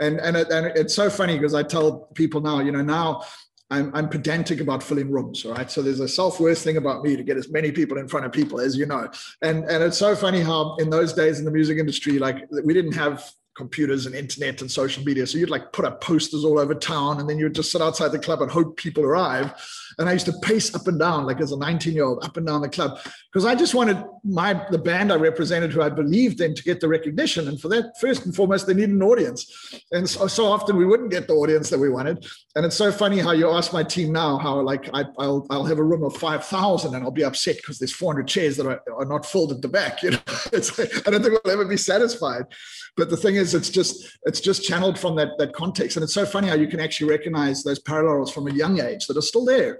And, 0.00 0.20
and, 0.20 0.36
it, 0.36 0.50
and 0.50 0.66
it's 0.66 0.94
so 0.94 1.10
funny 1.10 1.34
because 1.34 1.54
I 1.54 1.62
tell 1.62 2.08
people 2.14 2.40
now, 2.40 2.60
you 2.60 2.72
know, 2.72 2.82
now 2.82 3.24
I'm, 3.70 3.94
I'm 3.94 4.08
pedantic 4.08 4.60
about 4.60 4.82
filling 4.82 5.10
rooms, 5.10 5.44
right? 5.44 5.70
So 5.70 5.82
there's 5.82 6.00
a 6.00 6.08
self-worth 6.08 6.58
thing 6.58 6.78
about 6.78 7.02
me 7.02 7.16
to 7.16 7.22
get 7.22 7.36
as 7.36 7.50
many 7.50 7.70
people 7.70 7.98
in 7.98 8.08
front 8.08 8.24
of 8.24 8.32
people 8.32 8.60
as 8.60 8.76
you 8.76 8.86
know. 8.86 9.10
And, 9.42 9.64
and 9.64 9.82
it's 9.82 9.98
so 9.98 10.16
funny 10.16 10.40
how 10.40 10.76
in 10.76 10.88
those 10.88 11.12
days 11.12 11.38
in 11.38 11.44
the 11.44 11.50
music 11.50 11.78
industry, 11.78 12.18
like 12.18 12.46
we 12.64 12.72
didn't 12.72 12.92
have 12.92 13.30
computers 13.58 14.06
and 14.06 14.14
internet 14.14 14.60
and 14.60 14.70
social 14.70 15.04
media. 15.04 15.26
So 15.26 15.36
you'd 15.36 15.50
like 15.50 15.72
put 15.72 15.84
up 15.84 16.00
posters 16.00 16.44
all 16.44 16.60
over 16.60 16.74
town 16.74 17.18
and 17.18 17.28
then 17.28 17.38
you'd 17.38 17.56
just 17.56 17.72
sit 17.72 17.82
outside 17.82 18.12
the 18.12 18.18
club 18.18 18.40
and 18.40 18.50
hope 18.50 18.76
people 18.76 19.04
arrive. 19.04 19.52
And 19.98 20.08
I 20.08 20.12
used 20.12 20.26
to 20.26 20.32
pace 20.42 20.74
up 20.74 20.86
and 20.86 20.98
down, 20.98 21.26
like 21.26 21.40
as 21.40 21.52
a 21.52 21.58
19 21.58 21.92
year 21.92 22.04
old, 22.04 22.24
up 22.24 22.36
and 22.36 22.46
down 22.46 22.60
the 22.60 22.68
club, 22.68 23.00
because 23.32 23.44
I 23.44 23.54
just 23.54 23.74
wanted 23.74 24.02
my 24.24 24.64
the 24.70 24.78
band 24.78 25.12
I 25.12 25.16
represented, 25.16 25.72
who 25.72 25.82
I 25.82 25.88
believed 25.88 26.40
in, 26.40 26.54
to 26.54 26.62
get 26.62 26.80
the 26.80 26.88
recognition. 26.88 27.48
And 27.48 27.60
for 27.60 27.68
that, 27.68 27.94
first 28.00 28.24
and 28.24 28.34
foremost, 28.34 28.66
they 28.66 28.74
need 28.74 28.90
an 28.90 29.02
audience. 29.02 29.82
And 29.92 30.08
so, 30.08 30.26
so 30.26 30.46
often 30.46 30.76
we 30.76 30.86
wouldn't 30.86 31.10
get 31.10 31.26
the 31.26 31.34
audience 31.34 31.70
that 31.70 31.78
we 31.78 31.88
wanted. 31.88 32.26
And 32.54 32.64
it's 32.64 32.76
so 32.76 32.92
funny 32.92 33.18
how 33.18 33.32
you 33.32 33.50
ask 33.50 33.72
my 33.72 33.82
team 33.82 34.12
now 34.12 34.38
how 34.38 34.60
like 34.60 34.88
I, 34.94 35.04
will 35.16 35.46
I'll 35.50 35.64
have 35.64 35.78
a 35.78 35.84
room 35.84 36.04
of 36.04 36.16
5,000 36.16 36.94
and 36.94 37.04
I'll 37.04 37.10
be 37.10 37.24
upset 37.24 37.56
because 37.56 37.78
there's 37.78 37.92
400 37.92 38.28
chairs 38.28 38.56
that 38.56 38.66
are, 38.66 38.82
are 38.96 39.04
not 39.04 39.26
filled 39.26 39.52
at 39.52 39.62
the 39.62 39.68
back. 39.68 40.02
You 40.02 40.12
know, 40.12 40.20
it's 40.52 40.78
I 40.78 41.10
don't 41.10 41.22
think 41.22 41.40
we'll 41.44 41.52
ever 41.52 41.64
be 41.64 41.76
satisfied. 41.76 42.44
But 42.98 43.10
the 43.10 43.16
thing 43.16 43.36
is, 43.36 43.54
it's 43.54 43.70
just 43.70 44.18
it's 44.24 44.40
just 44.40 44.64
channeled 44.64 44.98
from 44.98 45.14
that 45.16 45.38
that 45.38 45.52
context, 45.52 45.96
and 45.96 46.02
it's 46.02 46.12
so 46.12 46.26
funny 46.26 46.48
how 46.48 46.56
you 46.56 46.66
can 46.66 46.80
actually 46.80 47.08
recognize 47.08 47.62
those 47.62 47.78
parallels 47.78 48.32
from 48.32 48.48
a 48.48 48.52
young 48.52 48.80
age 48.80 49.06
that 49.06 49.16
are 49.16 49.22
still 49.22 49.44
there. 49.44 49.78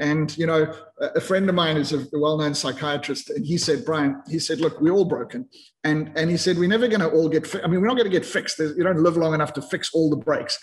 And 0.00 0.36
you 0.38 0.46
know, 0.46 0.72
a 1.00 1.20
friend 1.20 1.48
of 1.48 1.54
mine 1.56 1.76
is 1.76 1.92
a 1.92 2.06
well-known 2.12 2.54
psychiatrist, 2.54 3.30
and 3.30 3.44
he 3.44 3.58
said, 3.58 3.84
Brian, 3.84 4.22
he 4.28 4.38
said, 4.38 4.60
look, 4.60 4.80
we're 4.80 4.92
all 4.92 5.04
broken, 5.04 5.48
and 5.82 6.12
and 6.16 6.30
he 6.30 6.36
said 6.36 6.56
we're 6.56 6.68
never 6.68 6.86
going 6.86 7.00
to 7.00 7.10
all 7.10 7.28
get. 7.28 7.46
Fi- 7.46 7.62
I 7.62 7.66
mean, 7.66 7.80
we're 7.80 7.88
not 7.88 7.96
going 7.96 8.10
to 8.10 8.16
get 8.16 8.24
fixed. 8.24 8.60
you 8.60 8.84
don't 8.84 9.02
live 9.02 9.16
long 9.16 9.34
enough 9.34 9.52
to 9.54 9.62
fix 9.62 9.92
all 9.92 10.08
the 10.08 10.16
breaks, 10.16 10.58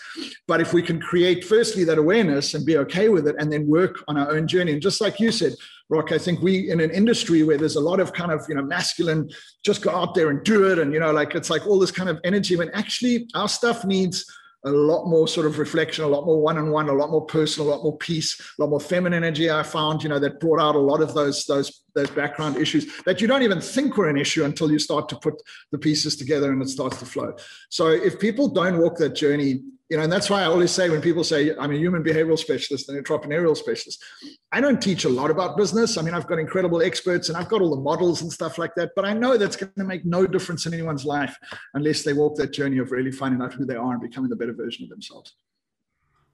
but 0.48 0.62
if 0.62 0.72
we 0.72 0.82
can 0.82 1.00
create 1.00 1.44
firstly 1.44 1.84
that 1.84 1.98
awareness 1.98 2.54
and 2.54 2.64
be 2.64 2.78
okay 2.78 3.10
with 3.10 3.28
it, 3.28 3.36
and 3.38 3.52
then 3.52 3.66
work 3.66 4.02
on 4.08 4.16
our 4.16 4.30
own 4.30 4.46
journey, 4.46 4.72
and 4.72 4.80
just 4.80 5.02
like 5.02 5.20
you 5.20 5.30
said, 5.30 5.54
Rock, 5.90 6.12
I 6.12 6.18
think 6.18 6.40
we 6.40 6.70
in 6.70 6.80
an 6.80 6.90
industry 6.90 7.42
where 7.42 7.58
there's 7.58 7.76
a 7.76 7.80
lot 7.80 8.00
of 8.00 8.14
kind 8.14 8.32
of 8.32 8.42
you 8.48 8.54
know 8.54 8.62
masculine, 8.62 9.28
just 9.64 9.82
go 9.82 9.90
out 9.90 10.14
there 10.14 10.30
and 10.30 10.42
do 10.44 10.70
it, 10.70 10.78
and 10.78 10.94
you 10.94 11.00
know, 11.00 11.12
like 11.12 11.34
it's 11.34 11.50
like 11.50 11.66
all 11.66 11.78
this 11.78 11.92
kind 11.92 12.08
of 12.08 12.18
energy. 12.24 12.56
When 12.56 12.70
actually 12.70 13.28
our 13.34 13.48
stuff 13.48 13.84
needs 13.84 14.24
a 14.66 14.70
lot 14.70 15.06
more 15.06 15.28
sort 15.28 15.46
of 15.46 15.58
reflection, 15.58 16.04
a 16.04 16.08
lot 16.08 16.26
more 16.26 16.40
one-on-one, 16.40 16.88
a 16.88 16.92
lot 16.92 17.10
more 17.10 17.24
personal, 17.24 17.68
a 17.68 17.70
lot 17.70 17.84
more 17.84 17.96
peace, 17.96 18.38
a 18.58 18.62
lot 18.62 18.68
more 18.68 18.80
feminine 18.80 19.22
energy. 19.22 19.48
I 19.50 19.62
found, 19.62 20.02
you 20.02 20.08
know, 20.08 20.18
that 20.18 20.40
brought 20.40 20.60
out 20.60 20.74
a 20.74 20.78
lot 20.78 21.00
of 21.00 21.14
those 21.14 21.46
those 21.46 21.82
those 21.96 22.10
background 22.10 22.56
issues 22.56 23.02
that 23.02 23.20
you 23.20 23.26
don't 23.26 23.42
even 23.42 23.60
think 23.60 23.96
were 23.96 24.08
an 24.08 24.16
issue 24.16 24.44
until 24.44 24.70
you 24.70 24.78
start 24.78 25.08
to 25.08 25.16
put 25.16 25.34
the 25.72 25.78
pieces 25.78 26.16
together 26.16 26.52
and 26.52 26.62
it 26.62 26.68
starts 26.68 27.00
to 27.00 27.06
flow. 27.06 27.34
So 27.70 27.88
if 27.88 28.20
people 28.20 28.46
don't 28.48 28.78
walk 28.78 28.96
that 28.98 29.16
journey 29.16 29.62
you 29.88 29.96
know, 29.96 30.02
and 30.02 30.12
that's 30.12 30.28
why 30.28 30.42
I 30.42 30.46
always 30.46 30.72
say 30.72 30.90
when 30.90 31.00
people 31.00 31.22
say 31.22 31.54
I'm 31.56 31.70
a 31.70 31.76
human 31.76 32.02
behavioral 32.02 32.38
specialist 32.38 32.88
and 32.88 33.02
entrepreneurial 33.04 33.56
specialist, 33.56 34.02
I 34.50 34.60
don't 34.60 34.82
teach 34.82 35.04
a 35.04 35.08
lot 35.08 35.30
about 35.30 35.56
business. 35.56 35.96
I 35.96 36.02
mean, 36.02 36.12
I've 36.12 36.26
got 36.26 36.40
incredible 36.40 36.82
experts 36.82 37.28
and 37.28 37.38
I've 37.38 37.48
got 37.48 37.62
all 37.62 37.70
the 37.70 37.80
models 37.80 38.22
and 38.22 38.32
stuff 38.32 38.58
like 38.58 38.74
that, 38.74 38.90
but 38.96 39.04
I 39.04 39.12
know 39.12 39.36
that's 39.36 39.54
going 39.54 39.72
to 39.78 39.84
make 39.84 40.04
no 40.04 40.26
difference 40.26 40.66
in 40.66 40.74
anyone's 40.74 41.04
life 41.04 41.36
unless 41.74 42.02
they 42.02 42.14
walk 42.14 42.36
that 42.36 42.52
journey 42.52 42.78
of 42.78 42.90
really 42.90 43.12
finding 43.12 43.40
out 43.40 43.54
who 43.54 43.64
they 43.64 43.76
are 43.76 43.92
and 43.92 44.00
becoming 44.00 44.28
the 44.28 44.34
better 44.34 44.54
version 44.54 44.82
of 44.82 44.90
themselves. 44.90 45.36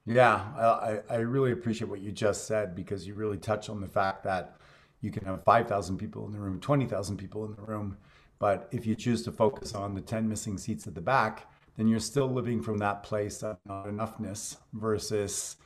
Yeah, 0.07 0.35
I, 0.35 1.01
I 1.11 1.17
really 1.19 1.53
appreciate 1.53 1.89
what 1.89 2.01
you 2.01 2.11
just 2.11 2.47
said 2.47 2.75
because 2.75 3.07
you 3.07 3.15
really 3.15 3.39
touch 3.39 3.69
on 3.69 3.81
the 3.81 3.87
fact 3.87 4.25
that 4.25 4.57
you 5.03 5.11
can 5.11 5.25
have 5.27 5.45
5,000 5.45 5.99
people 5.99 6.25
in 6.25 6.33
the 6.33 6.39
room, 6.39 6.61
20,000 6.61 7.17
people 7.17 7.45
in 7.45 7.55
the 7.55 7.63
room, 7.63 7.99
but 8.39 8.69
if 8.73 8.87
you 8.87 8.95
choose 8.95 9.23
to 9.25 9.33
focus 9.33 9.75
on 9.75 9.95
the 9.95 10.01
10 10.01 10.29
missing 10.29 10.57
seats 10.57 10.87
at 10.87 10.95
the 10.95 11.01
back, 11.01 11.47
then 11.77 11.89
you're 11.89 12.01
still 12.01 12.29
living 12.29 12.63
from 12.63 12.79
that 12.79 13.03
place 13.03 13.43
of 13.43 13.59
not 13.67 13.87
enoughness 13.87 14.57
versus 14.73 15.57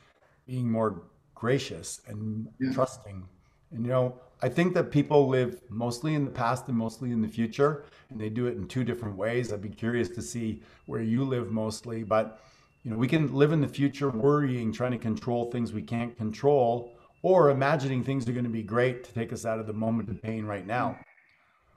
being 0.45 0.69
more 0.69 1.03
gracious 1.35 2.01
and 2.07 2.47
yeah. 2.59 2.73
trusting. 2.73 3.27
And 3.71 3.85
you 3.85 3.91
know, 3.91 4.19
I 4.41 4.49
think 4.49 4.73
that 4.75 4.91
people 4.91 5.27
live 5.27 5.61
mostly 5.69 6.15
in 6.15 6.25
the 6.25 6.31
past 6.31 6.67
and 6.67 6.77
mostly 6.77 7.11
in 7.11 7.21
the 7.21 7.27
future, 7.27 7.85
and 8.09 8.19
they 8.19 8.29
do 8.29 8.47
it 8.47 8.55
in 8.55 8.67
two 8.67 8.83
different 8.83 9.17
ways. 9.17 9.51
I'd 9.51 9.61
be 9.61 9.69
curious 9.69 10.09
to 10.09 10.21
see 10.21 10.61
where 10.85 11.01
you 11.01 11.23
live 11.23 11.51
mostly, 11.51 12.03
but 12.03 12.41
you 12.83 12.91
know, 12.91 12.97
we 12.97 13.07
can 13.07 13.33
live 13.33 13.51
in 13.51 13.59
the 13.59 13.67
future 13.67 14.09
worrying, 14.09 14.71
trying 14.71 14.91
to 14.91 14.97
control 14.97 15.51
things 15.51 15.73
we 15.73 15.81
can't 15.81 16.15
control, 16.15 16.96
or 17.21 17.49
imagining 17.49 18.03
things 18.03 18.27
are 18.27 18.33
going 18.33 18.43
to 18.43 18.49
be 18.49 18.63
great 18.63 19.03
to 19.03 19.13
take 19.13 19.33
us 19.33 19.45
out 19.45 19.59
of 19.59 19.67
the 19.67 19.73
moment 19.73 20.09
of 20.09 20.21
pain 20.21 20.45
right 20.45 20.65
now. 20.65 20.97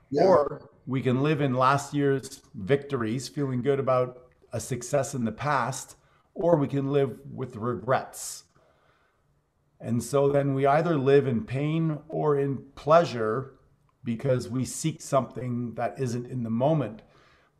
Yeah. 0.09 0.23
Or 0.23 0.69
we 0.85 1.01
can 1.01 1.21
live 1.21 1.41
in 1.41 1.53
last 1.53 1.93
year's 1.93 2.41
victories, 2.53 3.27
feeling 3.27 3.61
good 3.61 3.79
about 3.79 4.23
a 4.53 4.59
success 4.59 5.13
in 5.13 5.25
the 5.25 5.31
past, 5.31 5.95
or 6.33 6.57
we 6.57 6.67
can 6.67 6.91
live 6.91 7.17
with 7.33 7.55
regrets. 7.55 8.43
And 9.79 10.03
so 10.03 10.29
then 10.29 10.53
we 10.53 10.65
either 10.67 10.95
live 10.95 11.27
in 11.27 11.43
pain 11.43 11.99
or 12.07 12.37
in 12.39 12.63
pleasure 12.75 13.53
because 14.03 14.49
we 14.49 14.65
seek 14.65 15.01
something 15.01 15.73
that 15.75 15.99
isn't 15.99 16.27
in 16.27 16.43
the 16.43 16.49
moment. 16.49 17.01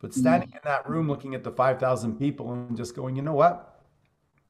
But 0.00 0.10
mm. 0.10 0.14
standing 0.14 0.50
mm. 0.50 0.54
in 0.54 0.60
that 0.64 0.88
room 0.88 1.08
looking 1.08 1.34
at 1.34 1.44
the 1.44 1.50
5,000 1.50 2.18
people 2.18 2.52
and 2.52 2.76
just 2.76 2.94
going, 2.94 3.16
you 3.16 3.22
know 3.22 3.34
what? 3.34 3.82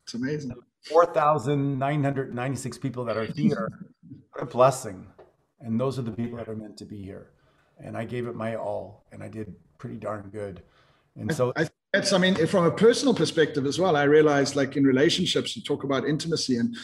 It's 0.05 0.15
amazing. 0.15 0.55
4,996 0.85 2.79
people 2.79 3.05
that 3.05 3.17
are 3.17 3.25
here. 3.25 3.71
what 4.33 4.43
a 4.43 4.47
blessing. 4.47 5.07
And 5.61 5.81
those 5.81 5.99
are 5.99 6.03
the 6.03 6.11
people 6.11 6.39
that 6.39 6.49
are 6.49 6.57
meant 6.57 6.77
to 6.79 6.85
be 6.85 7.03
here 7.03 7.33
and 7.83 7.97
I 7.97 8.05
gave 8.05 8.27
it 8.27 8.35
my 8.35 8.57
all, 8.57 9.05
and 9.13 9.23
I 9.23 9.29
did 9.29 9.55
pretty 9.79 9.97
darn 9.97 10.31
good. 10.31 10.63
And 11.17 11.35
so 11.35 11.53
I, 11.57 11.69
that's, 11.93 12.13
I 12.13 12.19
mean, 12.19 12.35
from 12.47 12.65
a 12.65 12.71
personal 12.71 13.15
perspective 13.15 13.67
as 13.67 13.79
well, 13.79 13.97
I 13.97 14.05
realized 14.05 14.57
like 14.57 14.77
in 14.77 14.85
relationships, 14.85 15.57
you 15.57 15.63
talk 15.63 15.85
about 15.85 16.07
intimacy, 16.07 16.57
and 16.57 16.75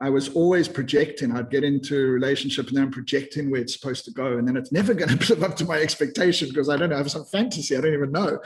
I 0.00 0.10
was 0.10 0.30
always 0.30 0.68
projecting. 0.68 1.32
I'd 1.32 1.50
get 1.50 1.64
into 1.64 1.96
a 1.96 2.10
relationship 2.10 2.68
and 2.68 2.76
then 2.76 2.84
I'm 2.84 2.90
projecting 2.90 3.50
where 3.50 3.60
it's 3.60 3.78
supposed 3.78 4.04
to 4.06 4.12
go, 4.12 4.38
and 4.38 4.46
then 4.46 4.56
it's 4.56 4.72
never 4.72 4.94
going 4.94 5.18
to 5.18 5.34
live 5.34 5.44
up 5.44 5.56
to 5.56 5.64
my 5.64 5.78
expectation 5.78 6.48
because 6.48 6.68
I 6.68 6.76
don't 6.76 6.90
know, 6.90 6.96
I 6.96 6.98
have 6.98 7.10
some 7.10 7.24
fantasy 7.26 7.76
I 7.76 7.80
don't 7.80 7.94
even 7.94 8.12
know. 8.12 8.38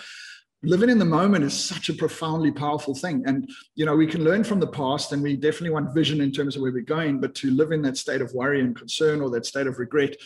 Living 0.64 0.90
in 0.90 0.98
the 0.98 1.04
moment 1.04 1.44
is 1.44 1.54
such 1.54 1.88
a 1.88 1.94
profoundly 1.94 2.50
powerful 2.50 2.94
thing. 2.94 3.22
And 3.26 3.48
you 3.76 3.84
know 3.84 3.94
we 3.94 4.06
can 4.06 4.24
learn 4.24 4.42
from 4.42 4.58
the 4.58 4.66
past 4.66 5.12
and 5.12 5.22
we 5.22 5.36
definitely 5.36 5.70
want 5.70 5.94
vision 5.94 6.20
in 6.20 6.32
terms 6.32 6.56
of 6.56 6.62
where 6.62 6.72
we're 6.72 6.82
going 6.82 7.20
but 7.20 7.34
to 7.36 7.50
live 7.52 7.70
in 7.70 7.82
that 7.82 7.96
state 7.96 8.20
of 8.20 8.32
worry 8.34 8.60
and 8.60 8.76
concern 8.76 9.20
or 9.20 9.30
that 9.30 9.46
state 9.46 9.66
of 9.66 9.78
regret 9.78 10.16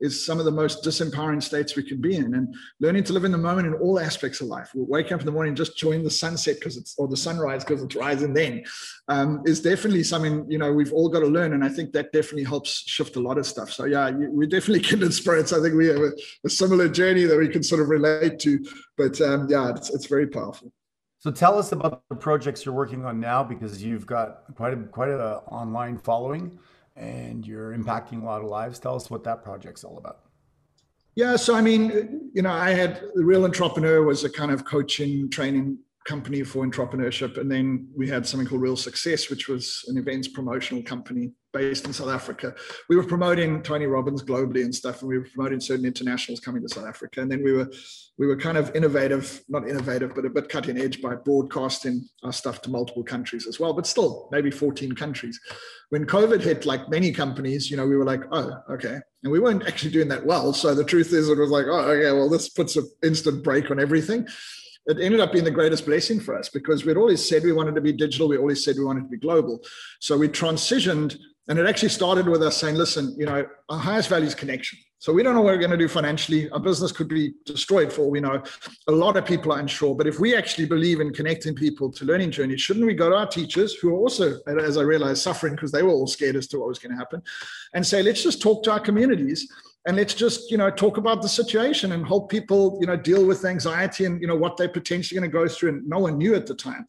is 0.00 0.24
some 0.24 0.38
of 0.38 0.44
the 0.44 0.50
most 0.50 0.84
disempowering 0.84 1.42
states 1.42 1.74
we 1.74 1.82
can 1.82 2.00
be 2.00 2.16
in. 2.16 2.34
And 2.34 2.54
learning 2.78 3.04
to 3.04 3.12
live 3.12 3.24
in 3.24 3.32
the 3.32 3.38
moment 3.38 3.66
in 3.66 3.74
all 3.74 3.98
aspects 3.98 4.40
of 4.40 4.46
life 4.46 4.70
we'll 4.74 4.86
wake 4.86 5.10
up 5.10 5.20
in 5.20 5.26
the 5.26 5.32
morning 5.32 5.54
just 5.54 5.76
join 5.76 6.04
the 6.04 6.10
sunset 6.10 6.56
because 6.56 6.76
it's 6.76 6.94
or 6.96 7.08
the 7.08 7.16
sunrise 7.16 7.64
because 7.64 7.82
it's 7.82 7.96
rising 7.96 8.32
then 8.32 8.62
um, 9.10 9.42
is 9.44 9.60
definitely 9.60 10.02
something 10.02 10.44
you 10.48 10.58
know 10.58 10.72
we've 10.72 10.92
all 10.92 11.08
got 11.08 11.20
to 11.20 11.26
learn 11.26 11.52
and 11.52 11.64
i 11.64 11.68
think 11.68 11.92
that 11.92 12.12
definitely 12.12 12.44
helps 12.44 12.88
shift 12.88 13.16
a 13.16 13.20
lot 13.20 13.36
of 13.36 13.46
stuff 13.46 13.70
so 13.70 13.84
yeah 13.84 14.10
we're 14.10 14.48
definitely 14.48 14.80
kindred 14.88 15.12
spirits 15.12 15.52
i 15.52 15.60
think 15.60 15.74
we 15.74 15.86
have 15.86 15.98
a, 15.98 16.12
a 16.44 16.50
similar 16.50 16.88
journey 16.88 17.24
that 17.24 17.36
we 17.36 17.48
can 17.48 17.62
sort 17.62 17.82
of 17.82 17.88
relate 17.88 18.38
to 18.38 18.64
but 18.96 19.20
um, 19.20 19.46
yeah 19.50 19.70
it's, 19.70 19.90
it's 19.90 20.06
very 20.06 20.26
powerful. 20.26 20.72
So 21.20 21.30
tell 21.30 21.58
us 21.58 21.72
about 21.72 22.02
the 22.08 22.16
projects 22.16 22.64
you're 22.64 22.74
working 22.74 23.04
on 23.04 23.20
now, 23.20 23.44
because 23.44 23.82
you've 23.82 24.06
got 24.06 24.44
quite 24.54 24.72
a 24.72 24.76
quite 24.76 25.10
a 25.10 25.42
online 25.48 25.98
following, 25.98 26.58
and 26.96 27.46
you're 27.46 27.76
impacting 27.76 28.22
a 28.22 28.24
lot 28.24 28.40
of 28.40 28.48
lives. 28.48 28.78
Tell 28.78 28.96
us 28.96 29.10
what 29.10 29.22
that 29.24 29.44
project's 29.44 29.84
all 29.84 29.98
about. 29.98 30.20
Yeah, 31.16 31.36
so 31.36 31.54
I 31.54 31.60
mean, 31.60 32.30
you 32.32 32.40
know, 32.40 32.50
I 32.50 32.70
had 32.70 33.02
the 33.14 33.22
Real 33.22 33.44
Entrepreneur 33.44 34.02
was 34.02 34.24
a 34.24 34.30
kind 34.30 34.50
of 34.50 34.64
coaching 34.64 35.28
training 35.28 35.78
company 36.04 36.42
for 36.42 36.66
entrepreneurship, 36.66 37.38
and 37.38 37.50
then 37.50 37.88
we 37.96 38.08
had 38.08 38.26
something 38.26 38.46
called 38.46 38.62
Real 38.62 38.76
Success, 38.76 39.28
which 39.28 39.48
was 39.48 39.84
an 39.88 39.98
events 39.98 40.28
promotional 40.28 40.82
company 40.82 41.32
based 41.52 41.84
in 41.84 41.92
South 41.92 42.08
Africa. 42.08 42.54
We 42.88 42.96
were 42.96 43.04
promoting 43.04 43.62
Tony 43.62 43.86
Robbins 43.86 44.22
globally 44.22 44.62
and 44.64 44.74
stuff, 44.74 45.00
and 45.00 45.08
we 45.08 45.18
were 45.18 45.26
promoting 45.34 45.60
certain 45.60 45.84
internationals 45.84 46.40
coming 46.40 46.62
to 46.62 46.68
South 46.68 46.86
Africa. 46.86 47.20
And 47.20 47.30
then 47.30 47.42
we 47.42 47.52
were 47.52 47.70
we 48.18 48.26
were 48.26 48.36
kind 48.36 48.58
of 48.58 48.74
innovative, 48.76 49.42
not 49.48 49.68
innovative, 49.68 50.14
but 50.14 50.26
a 50.26 50.30
bit 50.30 50.48
cutting 50.48 50.78
edge 50.78 51.00
by 51.00 51.14
broadcasting 51.14 52.06
our 52.22 52.32
stuff 52.32 52.60
to 52.62 52.70
multiple 52.70 53.02
countries 53.02 53.46
as 53.46 53.58
well, 53.58 53.72
but 53.72 53.86
still 53.86 54.28
maybe 54.30 54.50
14 54.50 54.92
countries. 54.92 55.40
When 55.88 56.06
COVID 56.06 56.42
hit, 56.42 56.66
like 56.66 56.90
many 56.90 57.12
companies, 57.12 57.70
you 57.70 57.78
know, 57.78 57.86
we 57.86 57.96
were 57.96 58.04
like, 58.04 58.22
oh, 58.30 58.52
okay. 58.70 58.98
And 59.22 59.32
we 59.32 59.40
weren't 59.40 59.66
actually 59.66 59.92
doing 59.92 60.08
that 60.08 60.26
well. 60.26 60.52
So 60.52 60.74
the 60.74 60.84
truth 60.84 61.14
is, 61.14 61.30
it 61.30 61.38
was 61.38 61.50
like, 61.50 61.64
oh, 61.66 61.80
okay, 61.80 62.12
well, 62.12 62.28
this 62.28 62.50
puts 62.50 62.76
an 62.76 62.86
instant 63.02 63.42
break 63.42 63.70
on 63.70 63.80
everything 63.80 64.26
it 64.86 64.98
ended 65.00 65.20
up 65.20 65.32
being 65.32 65.44
the 65.44 65.50
greatest 65.50 65.86
blessing 65.86 66.20
for 66.20 66.36
us 66.36 66.48
because 66.48 66.84
we'd 66.84 66.96
always 66.96 67.26
said 67.26 67.42
we 67.42 67.52
wanted 67.52 67.74
to 67.74 67.80
be 67.80 67.92
digital. 67.92 68.28
We 68.28 68.38
always 68.38 68.64
said 68.64 68.76
we 68.76 68.84
wanted 68.84 69.02
to 69.02 69.08
be 69.08 69.18
global. 69.18 69.62
So 70.00 70.16
we 70.16 70.28
transitioned 70.28 71.18
and 71.48 71.58
it 71.58 71.66
actually 71.66 71.88
started 71.88 72.28
with 72.28 72.42
us 72.42 72.56
saying, 72.56 72.76
listen, 72.76 73.14
you 73.18 73.26
know, 73.26 73.44
our 73.68 73.78
highest 73.78 74.08
value 74.08 74.26
is 74.26 74.34
connection. 74.34 74.78
So 75.00 75.14
we 75.14 75.22
don't 75.22 75.34
know 75.34 75.40
what 75.40 75.54
we're 75.54 75.58
going 75.60 75.70
to 75.70 75.78
do 75.78 75.88
financially. 75.88 76.50
Our 76.50 76.60
business 76.60 76.92
could 76.92 77.08
be 77.08 77.32
destroyed 77.46 77.90
for 77.90 78.02
all 78.02 78.10
we 78.10 78.20
know. 78.20 78.42
A 78.86 78.92
lot 78.92 79.16
of 79.16 79.24
people 79.24 79.50
are 79.50 79.58
unsure. 79.58 79.94
But 79.94 80.06
if 80.06 80.20
we 80.20 80.36
actually 80.36 80.66
believe 80.66 81.00
in 81.00 81.10
connecting 81.14 81.54
people 81.54 81.90
to 81.92 82.04
learning 82.04 82.32
journeys, 82.32 82.60
shouldn't 82.60 82.84
we 82.84 82.92
go 82.92 83.08
to 83.08 83.16
our 83.16 83.26
teachers 83.26 83.72
who 83.72 83.94
are 83.94 83.98
also, 83.98 84.38
as 84.46 84.76
I 84.76 84.82
realized, 84.82 85.22
suffering 85.22 85.54
because 85.54 85.72
they 85.72 85.82
were 85.82 85.88
all 85.88 86.06
scared 86.06 86.36
as 86.36 86.46
to 86.48 86.58
what 86.58 86.68
was 86.68 86.78
going 86.78 86.92
to 86.92 86.98
happen 86.98 87.22
and 87.72 87.86
say, 87.86 88.02
let's 88.02 88.22
just 88.22 88.42
talk 88.42 88.62
to 88.64 88.72
our 88.72 88.80
communities 88.80 89.50
and 89.86 89.96
let's 89.96 90.12
just, 90.12 90.50
you 90.50 90.58
know, 90.58 90.70
talk 90.70 90.98
about 90.98 91.22
the 91.22 91.30
situation 91.30 91.92
and 91.92 92.06
help 92.06 92.30
people, 92.30 92.76
you 92.82 92.86
know, 92.86 92.96
deal 92.96 93.24
with 93.24 93.46
anxiety 93.46 94.04
and, 94.04 94.20
you 94.20 94.26
know, 94.26 94.36
what 94.36 94.58
they're 94.58 94.68
potentially 94.68 95.18
going 95.18 95.30
to 95.30 95.32
go 95.32 95.48
through. 95.48 95.70
And 95.70 95.88
no 95.88 96.00
one 96.00 96.18
knew 96.18 96.34
at 96.34 96.46
the 96.46 96.54
time. 96.54 96.86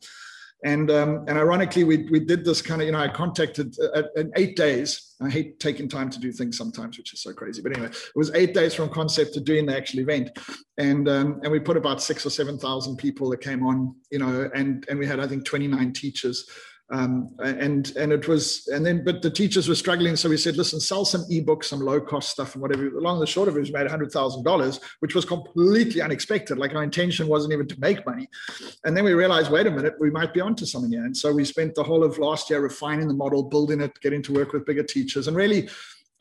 And 0.63 0.91
um, 0.91 1.25
and 1.27 1.39
ironically, 1.39 1.83
we 1.83 2.07
we 2.11 2.19
did 2.19 2.45
this 2.45 2.61
kind 2.61 2.81
of 2.81 2.85
you 2.85 2.91
know 2.91 2.99
I 2.99 3.07
contacted 3.07 3.75
uh, 3.95 4.03
in 4.15 4.31
eight 4.35 4.55
days. 4.55 5.15
I 5.19 5.29
hate 5.29 5.59
taking 5.59 5.87
time 5.89 6.09
to 6.11 6.19
do 6.19 6.31
things 6.31 6.57
sometimes, 6.57 6.97
which 6.97 7.13
is 7.13 7.21
so 7.21 7.33
crazy. 7.33 7.61
But 7.61 7.73
anyway, 7.77 7.89
it 7.89 8.15
was 8.15 8.31
eight 8.35 8.53
days 8.53 8.73
from 8.73 8.89
concept 8.89 9.33
to 9.33 9.39
doing 9.39 9.65
the 9.65 9.75
actual 9.75 10.01
event, 10.01 10.29
and 10.77 11.09
um, 11.09 11.39
and 11.43 11.51
we 11.51 11.59
put 11.59 11.77
about 11.77 12.01
six 12.01 12.25
or 12.25 12.29
seven 12.29 12.59
thousand 12.59 12.97
people 12.97 13.29
that 13.31 13.41
came 13.41 13.65
on, 13.65 13.95
you 14.11 14.19
know, 14.19 14.51
and 14.53 14.85
and 14.87 14.99
we 14.99 15.07
had 15.07 15.19
I 15.19 15.27
think 15.27 15.45
twenty 15.45 15.67
nine 15.67 15.93
teachers 15.93 16.47
um, 16.91 17.29
and 17.39 17.95
and 17.95 18.11
it 18.11 18.27
was 18.27 18.67
and 18.67 18.85
then 18.85 19.03
but 19.03 19.21
the 19.21 19.31
teachers 19.31 19.69
were 19.69 19.75
struggling 19.75 20.17
so 20.17 20.27
we 20.27 20.35
said 20.35 20.57
listen 20.57 20.79
sell 20.79 21.05
some 21.05 21.23
ebooks 21.31 21.65
some 21.65 21.79
low 21.79 22.01
cost 22.01 22.29
stuff 22.29 22.53
and 22.53 22.61
whatever. 22.61 22.87
Along 22.97 23.19
the 23.19 23.27
short 23.27 23.47
of 23.47 23.55
it 23.55 23.63
we 23.63 23.71
made 23.71 23.87
$100000 23.87 24.79
which 24.99 25.15
was 25.15 25.23
completely 25.23 26.01
unexpected 26.01 26.57
like 26.57 26.75
our 26.75 26.83
intention 26.83 27.27
wasn't 27.27 27.53
even 27.53 27.67
to 27.67 27.79
make 27.79 28.05
money. 28.05 28.27
And 28.83 28.95
then 28.95 29.05
we 29.05 29.13
realized 29.13 29.51
wait 29.51 29.67
a 29.67 29.71
minute 29.71 29.95
we 29.99 30.11
might 30.11 30.33
be 30.33 30.41
onto 30.41 30.65
something 30.65 30.91
here. 30.91 31.05
And 31.05 31.15
so 31.15 31.31
we 31.31 31.45
spent 31.45 31.75
the 31.75 31.83
whole 31.83 32.03
of 32.03 32.17
last 32.17 32.49
year 32.49 32.59
refining 32.59 33.07
the 33.07 33.13
model 33.13 33.43
building 33.43 33.79
it 33.79 33.97
getting 34.01 34.21
to 34.23 34.33
work 34.33 34.51
with 34.51 34.65
bigger 34.65 34.83
teachers 34.83 35.27
and 35.27 35.37
really 35.37 35.69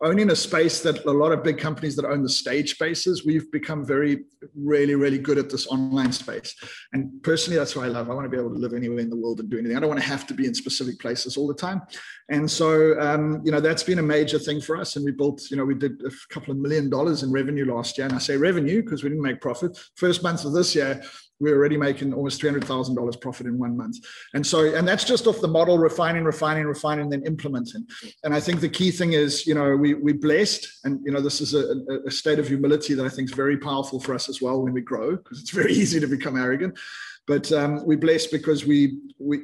owning 0.03 0.31
a 0.31 0.37
space 0.37 0.81
that 0.81 1.05
a 1.05 1.11
lot 1.11 1.31
of 1.31 1.45
big 1.45 1.59
companies 1.59 1.95
that 1.97 2.07
own 2.07 2.23
the 2.23 2.29
stage 2.29 2.73
spaces, 2.73 3.25
we've 3.25 3.51
become 3.53 3.85
very, 3.85 4.25
really, 4.55 4.95
really 4.95 5.19
good 5.19 5.37
at 5.37 5.51
this 5.51 5.67
online 5.67 6.13
space. 6.13 6.55
And 6.93 7.23
personally, 7.23 7.59
that's 7.59 7.77
what 7.77 7.85
I 7.85 7.89
love. 7.89 8.09
I 8.11 8.15
want 8.15 8.25
to 8.25 8.31
be 8.31 8.39
able 8.39 8.55
to 8.55 8.59
live 8.59 8.73
anywhere 8.73 9.01
in 9.01 9.11
the 9.11 9.17
world 9.17 9.41
and 9.41 9.51
do 9.51 9.59
anything. 9.59 9.77
I 9.77 9.81
don't 9.81 9.91
want 9.91 10.01
to 10.01 10.07
have 10.07 10.27
to 10.29 10.35
be 10.35 10.47
in 10.47 10.55
specific 10.55 10.99
places 11.01 11.37
all 11.37 11.47
the 11.47 11.55
time. 11.55 11.83
And 12.31 12.51
so, 12.51 12.99
um, 12.99 13.43
you 13.45 13.53
know, 13.53 13.61
that's 13.61 13.83
been 13.83 13.99
a 13.99 14.03
major 14.03 14.39
thing 14.39 14.61
for 14.61 14.77
us. 14.77 14.97
And 14.97 15.05
we 15.05 15.11
built, 15.11 15.51
you 15.51 15.57
know, 15.57 15.65
we 15.65 15.75
did 15.75 16.01
a 16.07 16.11
couple 16.33 16.53
of 16.53 16.59
million 16.59 16.89
dollars 16.89 17.23
in 17.23 17.31
revenue 17.31 17.67
last 17.67 17.99
year. 17.99 18.07
And 18.07 18.17
I 18.17 18.21
say 18.21 18.37
revenue 18.37 18.83
because 18.83 19.03
we 19.03 19.11
didn't 19.11 19.25
make 19.25 19.41
profit. 19.41 19.79
First 19.97 20.23
month 20.23 20.45
of 20.47 20.55
this 20.55 20.75
year, 20.75 21.03
we're 21.41 21.57
already 21.57 21.77
making 21.77 22.13
almost 22.13 22.41
$300,000 22.41 23.21
profit 23.21 23.47
in 23.47 23.59
one 23.59 23.77
month. 23.77 23.97
And 24.35 24.47
so, 24.47 24.75
and 24.75 24.87
that's 24.87 25.05
just 25.05 25.27
off 25.27 25.41
the 25.41 25.49
model, 25.49 25.79
refining, 25.79 26.25
refining, 26.25 26.67
refining, 26.67 27.05
and 27.05 27.13
then 27.13 27.27
implementing. 27.27 27.87
And 28.25 28.35
I 28.35 28.41
think 28.41 28.61
the 28.61 28.69
key 28.69 28.91
thing 28.91 29.15
is, 29.15 29.47
you 29.47 29.55
know, 29.55 29.75
we, 29.77 29.95
we 29.95 30.13
blessed, 30.13 30.67
and, 30.85 31.01
you 31.05 31.13
know, 31.13 31.21
this 31.21 31.41
is 31.41 31.55
a, 31.55 31.75
a 32.07 32.11
state 32.11 32.39
of 32.39 32.47
humility 32.47 32.95
that 32.95 33.07
I 33.07 33.09
think 33.09 33.31
is 33.31 33.35
very 33.35 33.57
powerful 33.57 33.99
for 33.99 34.15
us 34.15 34.29
as 34.29 34.43
well 34.43 34.63
when 34.63 34.73
we 34.73 34.83
grow, 34.83 35.17
because 35.17 35.41
it's 35.41 35.51
very 35.61 35.73
easy 35.73 35.99
to 35.99 36.07
become 36.07 36.37
arrogant. 36.37 36.79
But 37.27 37.51
um, 37.53 37.87
we're 37.87 37.99
blessed 37.99 38.33
because 38.33 38.67
we, 38.67 38.99
we, 39.19 39.43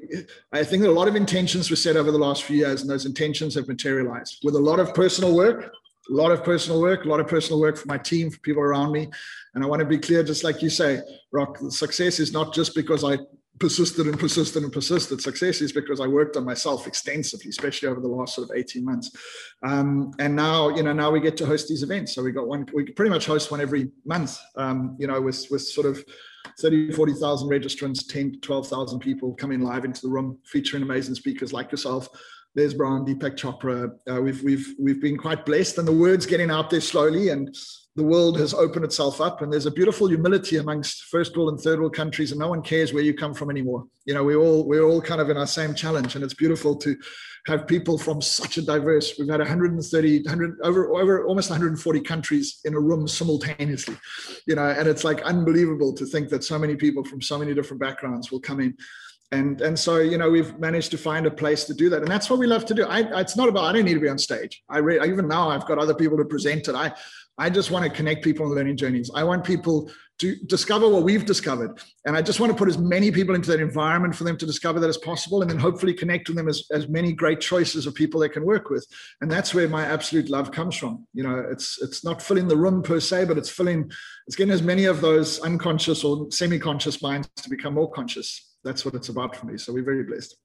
I 0.52 0.64
think 0.64 0.84
a 0.84 0.90
lot 0.90 1.08
of 1.08 1.16
intentions 1.16 1.70
were 1.70 1.76
set 1.76 1.96
over 1.96 2.10
the 2.10 2.18
last 2.18 2.44
few 2.44 2.56
years, 2.58 2.82
and 2.82 2.90
those 2.90 3.06
intentions 3.06 3.54
have 3.54 3.68
materialized 3.68 4.40
with 4.44 4.56
a 4.56 4.60
lot 4.60 4.80
of 4.80 4.92
personal 4.92 5.34
work, 5.34 5.72
a 6.08 6.12
lot 6.12 6.30
of 6.30 6.44
personal 6.44 6.80
work, 6.80 7.04
a 7.04 7.08
lot 7.08 7.20
of 7.20 7.26
personal 7.26 7.60
work 7.60 7.76
for 7.76 7.88
my 7.88 7.98
team, 7.98 8.30
for 8.30 8.38
people 8.40 8.62
around 8.62 8.92
me. 8.92 9.08
And 9.54 9.64
I 9.64 9.66
want 9.66 9.80
to 9.80 9.86
be 9.86 9.98
clear, 9.98 10.22
just 10.22 10.44
like 10.44 10.62
you 10.62 10.70
say, 10.70 11.00
Rock, 11.32 11.58
success 11.70 12.20
is 12.20 12.32
not 12.32 12.54
just 12.54 12.74
because 12.74 13.04
I 13.04 13.18
persisted 13.58 14.06
and 14.06 14.18
persisted 14.18 14.62
and 14.62 14.72
persisted. 14.72 15.20
Success 15.20 15.60
is 15.60 15.72
because 15.72 16.00
I 16.00 16.06
worked 16.06 16.36
on 16.36 16.44
myself 16.44 16.86
extensively, 16.86 17.48
especially 17.48 17.88
over 17.88 18.00
the 18.00 18.08
last 18.08 18.34
sort 18.34 18.50
of 18.50 18.56
18 18.56 18.84
months. 18.84 19.10
Um, 19.62 20.12
and 20.18 20.36
now, 20.36 20.68
you 20.68 20.82
know, 20.82 20.92
now 20.92 21.10
we 21.10 21.20
get 21.20 21.36
to 21.38 21.46
host 21.46 21.68
these 21.68 21.82
events. 21.82 22.14
So 22.14 22.22
we 22.22 22.32
got 22.32 22.46
one, 22.46 22.66
we 22.74 22.84
pretty 22.84 23.10
much 23.10 23.26
host 23.26 23.50
one 23.50 23.60
every 23.60 23.90
month, 24.04 24.38
um, 24.56 24.96
you 24.98 25.06
know, 25.06 25.20
with, 25.20 25.46
with 25.50 25.62
sort 25.62 25.86
of 25.86 26.04
30, 26.60 26.92
40,000 26.92 27.48
registrants, 27.48 28.06
10 28.08 28.40
12,000 28.40 29.00
people 29.00 29.34
coming 29.34 29.60
live 29.60 29.84
into 29.84 30.02
the 30.02 30.08
room, 30.08 30.38
featuring 30.44 30.82
amazing 30.82 31.14
speakers 31.14 31.52
like 31.52 31.70
yourself. 31.70 32.08
Les 32.56 32.72
Brown, 32.72 33.04
Deepak 33.04 33.36
Chopra. 33.36 33.92
Uh, 34.10 34.20
we've 34.20 34.42
we've 34.42 34.74
we've 34.78 35.00
been 35.00 35.18
quite 35.18 35.44
blessed, 35.44 35.76
and 35.76 35.86
the 35.86 35.92
word's 35.92 36.24
getting 36.24 36.50
out 36.50 36.70
there 36.70 36.80
slowly, 36.80 37.28
and 37.28 37.54
the 37.96 38.02
world 38.02 38.38
has 38.38 38.54
opened 38.54 38.84
itself 38.84 39.20
up. 39.20 39.42
And 39.42 39.52
there's 39.52 39.66
a 39.66 39.70
beautiful 39.70 40.08
humility 40.08 40.56
amongst 40.56 41.04
first 41.04 41.36
world 41.36 41.50
and 41.50 41.60
third 41.60 41.80
world 41.80 41.94
countries, 41.94 42.32
and 42.32 42.40
no 42.40 42.48
one 42.48 42.62
cares 42.62 42.94
where 42.94 43.02
you 43.02 43.12
come 43.12 43.34
from 43.34 43.50
anymore. 43.50 43.84
You 44.06 44.14
know, 44.14 44.24
we're 44.24 44.40
all 44.40 44.66
we're 44.66 44.84
all 44.84 45.02
kind 45.02 45.20
of 45.20 45.28
in 45.28 45.36
our 45.36 45.46
same 45.46 45.74
challenge, 45.74 46.14
and 46.14 46.24
it's 46.24 46.32
beautiful 46.32 46.74
to 46.76 46.96
have 47.44 47.66
people 47.66 47.98
from 47.98 48.22
such 48.22 48.56
a 48.56 48.62
diverse. 48.62 49.12
We've 49.18 49.28
had 49.28 49.40
130, 49.40 50.22
100 50.22 50.56
over 50.62 50.94
over 50.94 51.26
almost 51.26 51.50
140 51.50 52.00
countries 52.00 52.60
in 52.64 52.72
a 52.72 52.80
room 52.80 53.06
simultaneously. 53.06 53.98
You 54.46 54.54
know, 54.54 54.70
and 54.70 54.88
it's 54.88 55.04
like 55.04 55.20
unbelievable 55.22 55.92
to 55.92 56.06
think 56.06 56.30
that 56.30 56.42
so 56.42 56.58
many 56.58 56.74
people 56.74 57.04
from 57.04 57.20
so 57.20 57.38
many 57.38 57.52
different 57.52 57.82
backgrounds 57.82 58.32
will 58.32 58.40
come 58.40 58.60
in 58.60 58.74
and 59.32 59.60
and 59.60 59.78
so 59.78 59.98
you 59.98 60.18
know 60.18 60.30
we've 60.30 60.58
managed 60.58 60.90
to 60.92 60.98
find 60.98 61.26
a 61.26 61.30
place 61.30 61.64
to 61.64 61.74
do 61.74 61.88
that. 61.90 62.02
And 62.02 62.08
that's 62.08 62.30
what 62.30 62.38
we 62.38 62.46
love 62.46 62.64
to 62.66 62.74
do. 62.74 62.84
I, 62.84 63.20
it's 63.20 63.36
not 63.36 63.48
about 63.48 63.64
i 63.64 63.72
don't 63.72 63.84
need 63.84 63.94
to 63.94 64.00
be 64.00 64.08
on 64.08 64.18
stage. 64.18 64.62
I 64.68 64.78
re, 64.78 65.00
even 65.06 65.28
now 65.28 65.50
i've 65.50 65.66
got 65.66 65.78
other 65.78 65.94
people 65.94 66.16
to 66.18 66.24
present 66.24 66.68
it. 66.68 66.74
I 66.74 66.92
i 67.38 67.50
just 67.50 67.70
want 67.70 67.84
to 67.84 67.90
connect 67.90 68.22
people 68.22 68.46
on 68.46 68.54
learning 68.54 68.76
journeys. 68.76 69.10
I 69.14 69.24
want 69.24 69.44
people 69.44 69.90
to 70.18 70.34
discover 70.46 70.88
what 70.88 71.02
we've 71.02 71.26
discovered. 71.26 71.78
And 72.04 72.16
i 72.16 72.22
just 72.22 72.38
want 72.38 72.52
to 72.52 72.56
put 72.56 72.68
as 72.68 72.78
many 72.78 73.10
people 73.10 73.34
into 73.34 73.50
that 73.50 73.60
environment 73.60 74.14
for 74.14 74.22
them 74.22 74.36
to 74.36 74.46
discover 74.46 74.78
that 74.78 74.88
as 74.88 74.98
possible 74.98 75.42
and 75.42 75.50
then 75.50 75.58
hopefully 75.58 75.92
connect 75.92 76.28
with 76.28 76.36
them 76.36 76.48
as, 76.48 76.64
as 76.70 76.88
many 76.88 77.12
great 77.12 77.40
choices 77.40 77.84
of 77.86 77.94
people 77.94 78.20
they 78.20 78.28
can 78.28 78.46
work 78.46 78.70
with. 78.70 78.86
And 79.20 79.30
that's 79.30 79.52
where 79.54 79.68
my 79.68 79.84
absolute 79.84 80.30
love 80.30 80.52
comes 80.52 80.76
from. 80.76 81.04
You 81.14 81.24
know 81.24 81.44
it's 81.50 81.82
it's 81.82 82.04
not 82.04 82.22
filling 82.22 82.46
the 82.46 82.56
room 82.56 82.80
per 82.80 83.00
se 83.00 83.24
but 83.24 83.38
it's 83.38 83.50
filling 83.50 83.90
it's 84.28 84.36
getting 84.36 84.52
as 84.52 84.62
many 84.62 84.84
of 84.84 85.00
those 85.00 85.40
unconscious 85.40 86.04
or 86.04 86.30
semi-conscious 86.30 87.02
minds 87.02 87.28
to 87.42 87.50
become 87.50 87.74
more 87.74 87.90
conscious 87.90 88.55
that's 88.66 88.84
what 88.84 88.94
it's 88.94 89.08
about 89.08 89.36
for 89.36 89.46
me. 89.46 89.56
So 89.56 89.72
we're 89.72 89.84
very 89.84 90.02
blessed. 90.02 90.36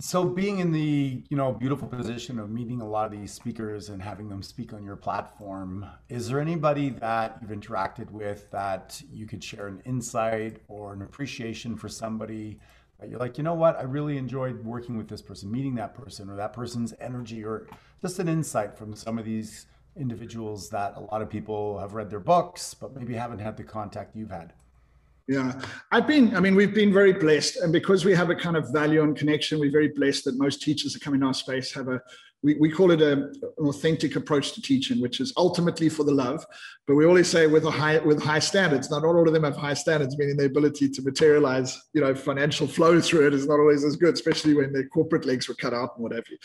So 0.00 0.24
being 0.24 0.60
in 0.60 0.72
the 0.72 1.24
you 1.28 1.36
know 1.36 1.52
beautiful 1.52 1.88
position 1.88 2.38
of 2.38 2.50
meeting 2.50 2.80
a 2.80 2.88
lot 2.88 3.06
of 3.06 3.12
these 3.12 3.32
speakers 3.32 3.88
and 3.90 4.00
having 4.00 4.28
them 4.28 4.42
speak 4.42 4.72
on 4.72 4.82
your 4.82 4.96
platform, 4.96 5.86
is 6.08 6.28
there 6.28 6.40
anybody 6.40 6.90
that 6.90 7.38
you've 7.40 7.50
interacted 7.50 8.10
with 8.10 8.50
that 8.50 9.02
you 9.12 9.26
could 9.26 9.42
share 9.42 9.66
an 9.66 9.82
insight 9.84 10.62
or 10.68 10.92
an 10.92 11.02
appreciation 11.02 11.76
for 11.76 11.88
somebody 11.88 12.58
that 12.98 13.08
you're 13.08 13.18
like, 13.18 13.38
you 13.38 13.44
know 13.44 13.54
what, 13.54 13.78
I 13.78 13.82
really 13.82 14.18
enjoyed 14.18 14.62
working 14.64 14.96
with 14.96 15.08
this 15.08 15.22
person, 15.22 15.50
meeting 15.50 15.74
that 15.76 15.94
person, 15.94 16.28
or 16.28 16.36
that 16.36 16.52
person's 16.52 16.92
energy, 17.00 17.42
or 17.44 17.66
just 18.02 18.18
an 18.18 18.28
insight 18.28 18.76
from 18.76 18.94
some 18.94 19.18
of 19.18 19.24
these 19.24 19.66
individuals 19.96 20.68
that 20.70 20.94
a 20.96 21.00
lot 21.00 21.22
of 21.22 21.30
people 21.30 21.78
have 21.78 21.94
read 21.94 22.10
their 22.10 22.20
books, 22.20 22.74
but 22.74 22.94
maybe 22.94 23.14
haven't 23.14 23.38
had 23.38 23.56
the 23.56 23.64
contact 23.64 24.14
you've 24.14 24.30
had. 24.30 24.52
Yeah, 25.30 25.52
I've 25.92 26.08
been, 26.08 26.34
I 26.34 26.40
mean, 26.40 26.56
we've 26.56 26.74
been 26.74 26.92
very 26.92 27.12
blessed. 27.12 27.58
And 27.58 27.72
because 27.72 28.04
we 28.04 28.12
have 28.16 28.30
a 28.30 28.34
kind 28.34 28.56
of 28.56 28.72
value 28.72 29.04
and 29.04 29.16
connection, 29.16 29.60
we're 29.60 29.70
very 29.70 29.86
blessed 29.86 30.24
that 30.24 30.36
most 30.36 30.60
teachers 30.60 30.92
that 30.92 31.02
come 31.02 31.14
in 31.14 31.22
our 31.22 31.32
space 31.32 31.72
have 31.72 31.86
a, 31.86 32.00
we, 32.42 32.54
we 32.54 32.68
call 32.68 32.90
it 32.90 33.00
a, 33.00 33.12
an 33.12 33.40
authentic 33.60 34.16
approach 34.16 34.54
to 34.54 34.60
teaching, 34.60 35.00
which 35.00 35.20
is 35.20 35.32
ultimately 35.36 35.88
for 35.88 36.02
the 36.02 36.12
love. 36.12 36.44
But 36.88 36.96
we 36.96 37.06
always 37.06 37.30
say 37.30 37.46
with 37.46 37.64
a 37.64 37.70
high 37.70 37.98
with 37.98 38.20
high 38.20 38.40
standards. 38.40 38.90
Not 38.90 39.04
all 39.04 39.24
of 39.24 39.32
them 39.32 39.44
have 39.44 39.56
high 39.56 39.74
standards, 39.74 40.18
meaning 40.18 40.36
the 40.36 40.46
ability 40.46 40.88
to 40.88 41.02
materialize, 41.02 41.80
you 41.92 42.00
know, 42.00 42.12
financial 42.12 42.66
flow 42.66 43.00
through 43.00 43.28
it 43.28 43.34
is 43.34 43.46
not 43.46 43.60
always 43.60 43.84
as 43.84 43.94
good, 43.94 44.14
especially 44.14 44.54
when 44.54 44.72
their 44.72 44.88
corporate 44.88 45.26
legs 45.26 45.48
were 45.48 45.54
cut 45.54 45.72
out 45.72 45.90
and 45.94 46.02
what 46.02 46.12
have 46.12 46.24
you. 46.28 46.38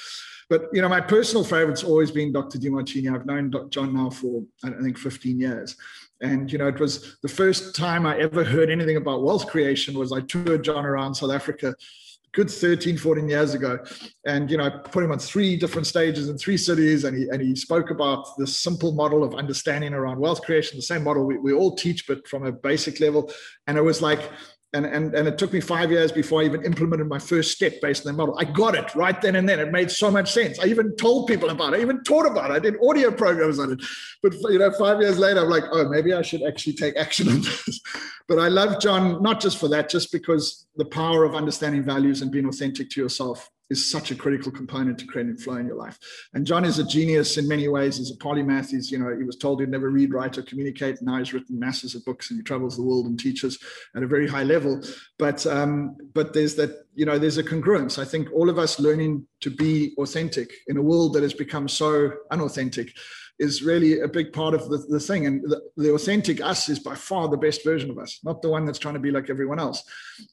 But 0.48 0.68
you 0.74 0.82
know, 0.84 0.90
my 0.90 1.02
personal 1.02 1.44
favorite's 1.44 1.84
always 1.84 2.12
been 2.12 2.32
Dr. 2.32 2.60
Demartini. 2.60 3.12
I've 3.12 3.26
known 3.26 3.50
Dr. 3.50 3.70
John 3.70 3.96
now 3.96 4.12
for 4.12 4.44
I 4.64 4.70
think 4.80 5.00
15 5.00 5.40
years. 5.40 5.76
And 6.22 6.52
you 6.52 6.58
know, 6.58 6.68
it 6.68 6.80
was 6.80 7.18
the 7.22 7.28
first 7.28 7.76
time 7.76 8.06
I 8.06 8.18
ever 8.20 8.44
heard 8.44 8.70
anything 8.70 8.98
about 8.98 9.24
wealth 9.24 9.48
creation 9.48 9.98
was 9.98 10.12
I 10.12 10.22
toured 10.22 10.64
John 10.64 10.86
around 10.86 11.16
South 11.16 11.32
Africa 11.32 11.76
good 12.36 12.52
13 12.52 12.98
14 12.98 13.30
years 13.30 13.54
ago. 13.54 13.80
And 14.26 14.52
you 14.52 14.58
know 14.58 14.66
I 14.66 14.70
put 14.70 15.04
him 15.04 15.12
on 15.12 15.20
three 15.20 15.56
different 15.56 15.88
stages 15.88 16.30
in 16.30 16.38
three 16.38 16.58
cities 16.58 17.06
and 17.06 17.18
he 17.18 17.30
and 17.30 17.42
he 17.42 17.56
spoke 17.56 17.90
about 17.90 18.38
this 18.38 18.58
simple 18.58 18.92
model 18.92 19.24
of 19.24 19.34
understanding 19.36 19.94
around 19.94 20.20
wealth 20.20 20.42
creation 20.42 20.78
the 20.78 20.84
same 20.84 21.04
model 21.04 21.26
we, 21.26 21.38
we 21.38 21.54
all 21.54 21.76
teach 21.76 22.06
but 22.08 22.28
from 22.28 22.46
a 22.46 22.52
basic 22.52 23.00
level. 23.00 23.32
And 23.68 23.78
it 23.78 23.82
was 23.82 24.02
like 24.02 24.30
and, 24.76 24.86
and, 24.86 25.16
and 25.16 25.28
it 25.28 25.38
took 25.38 25.54
me 25.54 25.62
five 25.62 25.90
years 25.90 26.12
before 26.12 26.42
I 26.42 26.46
even 26.46 26.66
implemented 26.66 27.08
my 27.08 27.18
first 27.18 27.52
step 27.52 27.80
based 27.82 28.06
on 28.06 28.12
the 28.12 28.18
model. 28.18 28.38
I 28.38 28.44
got 28.44 28.76
it 28.76 28.94
right 28.94 29.20
then 29.22 29.38
and 29.38 29.48
then. 29.48 29.60
It 29.60 29.72
made 29.72 29.90
so 29.90 30.12
much 30.12 30.34
sense. 30.34 30.60
I 30.60 30.66
even 30.66 30.96
told 30.98 31.28
people 31.28 31.50
about 31.50 31.74
it. 31.74 31.78
I 31.78 31.82
even 31.82 32.04
taught 32.04 32.26
about 32.26 32.52
it. 32.52 32.54
I 32.56 32.60
did 32.60 32.76
audio 32.84 33.10
programs 33.10 33.58
on 33.58 33.72
it. 33.72 33.82
But 34.22 34.34
you 34.52 34.60
know, 34.60 34.72
five 34.72 35.00
years 35.00 35.18
later, 35.18 35.42
I'm 35.42 35.50
like, 35.50 35.64
oh, 35.72 35.88
maybe 35.88 36.14
I 36.14 36.22
should 36.22 36.44
actually 36.44 36.74
take 36.74 36.98
action 36.98 37.30
on 37.30 37.42
this. 37.42 37.80
But 38.28 38.40
I 38.40 38.48
love 38.48 38.82
John 38.82 39.22
not 39.22 39.40
just 39.40 39.60
for 39.60 39.68
that, 39.68 39.88
just 39.88 40.12
because 40.12 40.66
the 40.78 40.86
power 40.86 41.26
of 41.26 41.36
understanding 41.36 41.84
values 41.84 42.24
and 42.24 42.32
being 42.32 42.48
authentic 42.48 42.90
to 42.90 43.02
yourself 43.02 43.52
is 43.70 43.90
such 43.90 44.12
a 44.12 44.16
critical 44.16 44.52
component 44.52 45.00
to 45.00 45.06
creating 45.06 45.38
flow 45.38 45.56
in 45.56 45.66
your 45.66 45.76
life. 45.76 45.98
And 46.34 46.46
John 46.46 46.66
is 46.66 46.78
a 46.78 46.84
genius 46.84 47.38
in 47.38 47.48
many 47.48 47.68
ways. 47.68 47.98
He's 47.98 48.12
a 48.12 48.18
polymath. 48.18 48.70
He's, 48.70 48.92
you 48.92 49.00
know, 49.00 49.16
he 49.18 49.24
was 49.24 49.38
told 49.38 49.60
he'd 49.60 49.70
never 49.70 49.90
read, 49.90 50.14
write, 50.14 50.38
or 50.38 50.44
communicate. 50.44 51.02
Now 51.02 51.18
he's 51.18 51.34
written 51.34 51.60
masses 51.60 51.96
of 51.96 52.06
books 52.06 52.30
and 52.30 52.40
he 52.40 52.44
travels 52.44 52.76
the 52.76 52.84
world 52.84 53.08
and 53.08 53.20
teaches 53.20 53.58
at 53.96 54.04
a 54.04 54.08
very 54.08 54.28
high 54.28 54.44
level. 54.44 54.82
But 55.18 55.46
um, 55.48 55.98
but 56.14 56.34
there's 56.34 56.56
that, 56.56 56.86
you 56.94 57.06
know, 57.06 57.18
there's 57.18 57.38
a 57.38 57.44
congruence. 57.44 57.98
I 57.98 58.06
think 58.06 58.32
all 58.32 58.50
of 58.50 58.60
us 58.60 58.80
learning 58.80 59.26
to 59.42 59.50
be 59.50 59.94
authentic 59.98 60.52
in 60.68 60.78
a 60.78 60.82
world 60.82 61.14
that 61.14 61.24
has 61.24 61.34
become 61.34 61.68
so 61.68 62.12
unauthentic 62.32 62.92
is 63.40 63.62
really 63.62 64.00
a 64.00 64.08
big 64.08 64.32
part 64.32 64.54
of 64.54 64.70
the, 64.70 64.78
the 64.78 65.00
thing. 65.00 65.26
And 65.26 65.44
the, 65.44 65.62
the, 65.76 65.92
authentic 65.92 66.42
us 66.42 66.70
is 66.70 66.80
by 66.80 66.96
far 66.96 67.28
the 67.28 67.38
best 67.38 67.64
version 67.64 67.90
of 67.90 67.98
us, 67.98 68.20
not 68.24 68.42
the 68.42 68.50
one 68.50 68.66
that's 68.66 68.80
trying 68.80 68.94
to 68.94 69.00
be 69.00 69.12
like 69.12 69.30
everyone 69.30 69.60
else. 69.60 69.84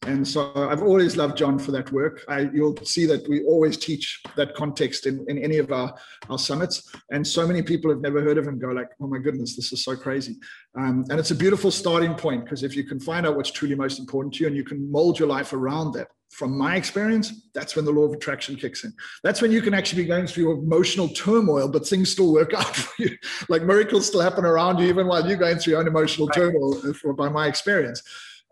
And 0.07 0.27
so 0.27 0.53
I've 0.55 0.83
always 0.83 1.17
loved 1.17 1.37
John 1.37 1.59
for 1.59 1.73
that 1.73 1.91
work. 1.91 2.25
I, 2.29 2.51
you'll 2.53 2.77
see 2.79 3.07
that 3.07 3.29
we 3.29 3.43
always 3.45 3.77
teach 3.77 4.23
that 4.37 4.55
context 4.55 5.07
in, 5.07 5.25
in 5.29 5.39
any 5.39 5.59
of 5.59 5.73
our, 5.73 5.95
our 6.31 6.39
summits. 6.39 6.95
And 7.11 7.27
so 7.27 7.47
many 7.47 7.63
people 7.63 7.91
have 7.91 8.01
never 8.01 8.23
heard 8.23 8.39
of 8.39 8.47
him 8.47 8.59
go 8.59 8.69
like, 8.69 8.89
oh 9.01 9.07
my 9.07 9.19
goodness, 9.19 9.57
this 9.57 9.73
is 9.73 9.85
so 9.85 9.97
crazy. 9.97 10.37
Um, 10.77 11.05
and 11.11 11.19
it's 11.19 11.33
a 11.33 11.37
beautiful 11.37 11.71
starting 11.71 12.15
point 12.15 12.45
because 12.45 12.63
if 12.63 12.77
you 12.77 12.85
can 12.85 13.01
find 13.01 13.27
out 13.27 13.37
what's 13.37 13.51
truly 13.51 13.75
most 13.75 13.99
important 13.99 14.35
to 14.35 14.41
you 14.41 14.47
and 14.47 14.57
you 14.57 14.65
can 14.65 14.91
mold 14.91 15.19
your 15.19 15.29
life 15.29 15.53
around 15.53 15.93
that, 15.93 16.09
from 16.33 16.57
my 16.57 16.77
experience, 16.77 17.49
that's 17.53 17.77
when 17.77 17.85
the 17.85 17.91
law 17.91 18.05
of 18.05 18.13
attraction 18.13 18.57
kicks 18.57 18.85
in. 18.85 18.93
That's 19.23 19.43
when 19.43 19.53
you 19.53 19.61
can 19.61 19.75
actually 19.75 20.03
be 20.03 20.09
going 20.09 20.27
through 20.27 20.45
your 20.45 20.55
emotional 20.55 21.09
turmoil, 21.09 21.69
but 21.69 21.87
things 21.87 22.11
still 22.11 22.33
work 22.33 22.55
out 22.57 22.75
for 22.75 23.03
you. 23.03 23.17
Like 23.51 23.63
miracles 23.63 24.07
still 24.07 24.23
happen 24.23 24.45
around 24.45 24.79
you, 24.79 24.87
even 24.87 25.07
while 25.07 25.27
you're 25.27 25.37
going 25.37 25.59
through 25.59 25.73
your 25.73 25.81
own 25.81 25.87
emotional 25.87 26.29
right. 26.29 26.37
turmoil, 26.37 26.83
uh, 26.85 27.13
by 27.13 27.29
my 27.29 27.47
experience. 27.47 28.03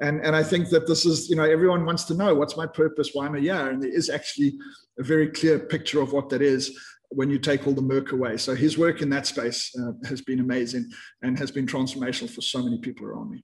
And, 0.02 0.24
and 0.24 0.36
I 0.36 0.42
think 0.42 0.68
that 0.70 0.86
this 0.86 1.04
is, 1.06 1.28
you 1.30 1.36
know, 1.36 1.44
everyone 1.44 1.86
wants 1.86 2.04
to 2.04 2.14
know 2.14 2.34
what's 2.34 2.56
my 2.56 2.66
purpose, 2.66 3.10
why 3.12 3.26
am 3.26 3.34
I 3.34 3.40
here? 3.40 3.70
And 3.70 3.82
there 3.82 3.90
is 3.90 4.10
actually 4.10 4.58
a 4.98 5.02
very 5.02 5.28
clear 5.28 5.58
picture 5.58 6.00
of 6.02 6.12
what 6.12 6.28
that 6.30 6.42
is 6.42 6.78
when 7.10 7.30
you 7.30 7.38
take 7.38 7.66
all 7.66 7.72
the 7.74 7.82
murk 7.82 8.12
away. 8.12 8.36
So 8.36 8.54
his 8.54 8.78
work 8.78 9.02
in 9.02 9.10
that 9.10 9.26
space 9.26 9.74
uh, 9.78 9.92
has 10.06 10.20
been 10.20 10.40
amazing 10.40 10.88
and 11.22 11.38
has 11.38 11.50
been 11.50 11.66
transformational 11.66 12.30
for 12.30 12.40
so 12.40 12.62
many 12.62 12.78
people 12.78 13.06
around 13.06 13.30
me. 13.30 13.42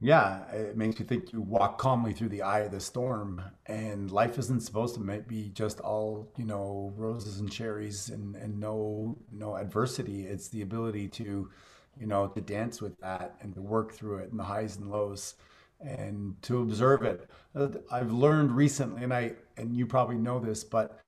Yeah, 0.00 0.50
it 0.50 0.76
makes 0.76 0.98
you 0.98 1.06
think 1.06 1.32
you 1.32 1.40
walk 1.40 1.78
calmly 1.78 2.12
through 2.12 2.28
the 2.28 2.42
eye 2.42 2.60
of 2.60 2.72
the 2.72 2.80
storm, 2.80 3.40
and 3.66 4.10
life 4.10 4.38
isn't 4.38 4.60
supposed 4.60 4.94
to 4.96 5.00
be 5.00 5.50
just 5.50 5.80
all 5.80 6.32
you 6.36 6.44
know 6.44 6.92
roses 6.96 7.40
and 7.40 7.50
cherries 7.50 8.10
and 8.10 8.36
and 8.36 8.58
no 8.58 9.16
no 9.32 9.56
adversity. 9.56 10.26
It's 10.26 10.48
the 10.48 10.62
ability 10.62 11.08
to, 11.08 11.50
you 11.98 12.06
know, 12.06 12.26
to 12.28 12.40
dance 12.40 12.82
with 12.82 12.98
that 13.00 13.36
and 13.40 13.54
to 13.54 13.62
work 13.62 13.92
through 13.92 14.18
it 14.18 14.30
and 14.30 14.38
the 14.38 14.44
highs 14.44 14.76
and 14.76 14.90
lows, 14.90 15.36
and 15.80 16.34
to 16.42 16.60
observe 16.62 17.02
it. 17.02 17.30
Uh, 17.54 17.68
I've 17.90 18.12
learned 18.12 18.52
recently, 18.52 19.04
and 19.04 19.14
I 19.14 19.34
and 19.56 19.74
you 19.74 19.86
probably 19.86 20.18
know 20.18 20.38
this, 20.38 20.64
but 20.64 21.00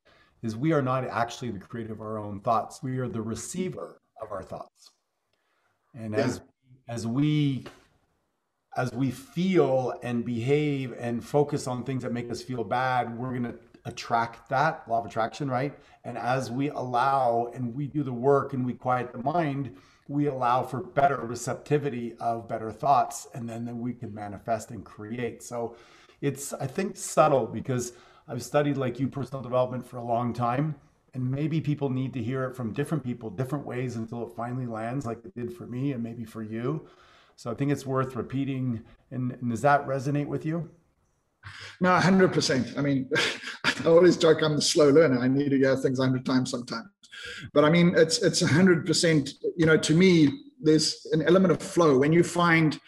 is 0.43 0.57
we 0.57 0.73
are 0.73 0.83
not 0.83 1.05
actually 1.05 1.51
the 1.51 1.59
creator 1.59 1.93
of 1.93 2.01
our 2.01 2.19
own 2.19 2.41
thoughts. 2.41 2.83
We 2.83 2.99
are 2.99 3.09
the 3.09 3.23
receiver 3.23 4.01
of 4.23 4.31
our 4.31 4.43
thoughts, 4.43 4.91
and 5.95 6.15
yeah. 6.15 6.21
as 6.21 6.41
as 6.89 7.07
we 7.07 7.67
as 8.77 8.93
we 8.93 9.11
feel 9.11 9.95
and 10.03 10.25
behave 10.25 10.95
and 10.99 11.25
focus 11.25 11.67
on 11.67 11.83
things 11.83 12.03
that 12.03 12.13
make 12.13 12.31
us 12.31 12.43
feel 12.43 12.63
bad, 12.63 13.17
we're 13.19 13.31
going 13.31 13.45
to 13.45 13.55
attract 13.87 14.49
that 14.51 14.87
law 14.89 15.01
of 15.01 15.07
attraction, 15.07 15.51
right? 15.51 15.79
And 16.05 16.19
as 16.19 16.51
we 16.51 16.69
allow 16.71 17.51
and 17.55 17.75
we 17.75 17.87
do 17.87 18.03
the 18.03 18.13
work 18.13 18.53
and 18.53 18.67
we 18.67 18.75
quiet 18.75 19.13
the 19.13 19.23
mind, 19.23 19.77
we 20.09 20.27
allow 20.27 20.63
for 20.63 20.83
better 20.83 21.17
receptivity 21.17 22.15
of 22.21 22.49
better 22.49 22.71
thoughts, 22.71 23.27
and 23.35 23.49
then, 23.49 23.65
then 23.65 23.81
we 23.81 23.93
can 23.93 24.15
manifest 24.15 24.71
and 24.71 24.85
create. 24.85 25.43
So 25.43 25.77
it's, 26.21 26.53
I 26.53 26.67
think, 26.67 26.97
subtle 26.97 27.47
because 27.47 27.93
I've 28.29 28.43
studied 28.43 28.77
like 28.77 29.01
you 29.01 29.09
personal 29.09 29.43
development 29.43 29.87
for 29.87 29.97
a 29.97 30.05
long 30.05 30.33
time. 30.33 30.77
And 31.15 31.31
maybe 31.31 31.63
people 31.63 31.89
need 31.89 32.13
to 32.13 32.23
hear 32.23 32.45
it 32.45 32.55
from 32.55 32.75
different 32.75 33.03
people, 33.03 33.31
different 33.31 33.65
ways 33.65 33.97
until 33.97 34.27
it 34.27 34.35
finally 34.37 34.67
lands, 34.67 35.07
like 35.07 35.25
it 35.25 35.35
did 35.35 35.57
for 35.57 35.67
me 35.67 35.93
and 35.93 36.03
maybe 36.03 36.27
for 36.27 36.43
you. 36.43 36.87
So 37.37 37.51
I 37.51 37.55
think 37.55 37.71
it's 37.71 37.87
worth 37.87 38.17
repeating. 38.17 38.83
And, 39.11 39.33
and 39.33 39.51
does 39.51 39.61
that 39.61 39.87
resonate 39.87 40.27
with 40.27 40.45
you? 40.45 40.69
No, 41.81 41.91
100%. 41.91 42.77
I 42.77 42.81
mean, 42.81 43.09
I 43.65 43.73
always 43.87 44.17
joke 44.17 44.43
I'm 44.43 44.57
the 44.57 44.63
slow 44.63 44.91
learner. 44.91 45.21
I 45.21 45.29
need 45.29 45.51
to 45.51 45.59
hear 45.59 45.77
things 45.77 45.99
100 45.99 46.25
times 46.25 46.51
sometimes. 46.51 46.89
But 47.53 47.65
I 47.65 47.71
mean, 47.71 47.95
it's 47.97 48.23
it's 48.23 48.43
100%, 48.43 49.31
you 49.57 49.67
know, 49.67 49.77
to 49.77 49.95
me, 49.95 50.29
there's 50.61 51.07
an 51.13 51.23
element 51.23 51.53
of 51.53 51.63
flow. 51.63 51.99
When 51.99 52.13
you 52.13 52.23
find 52.23 52.79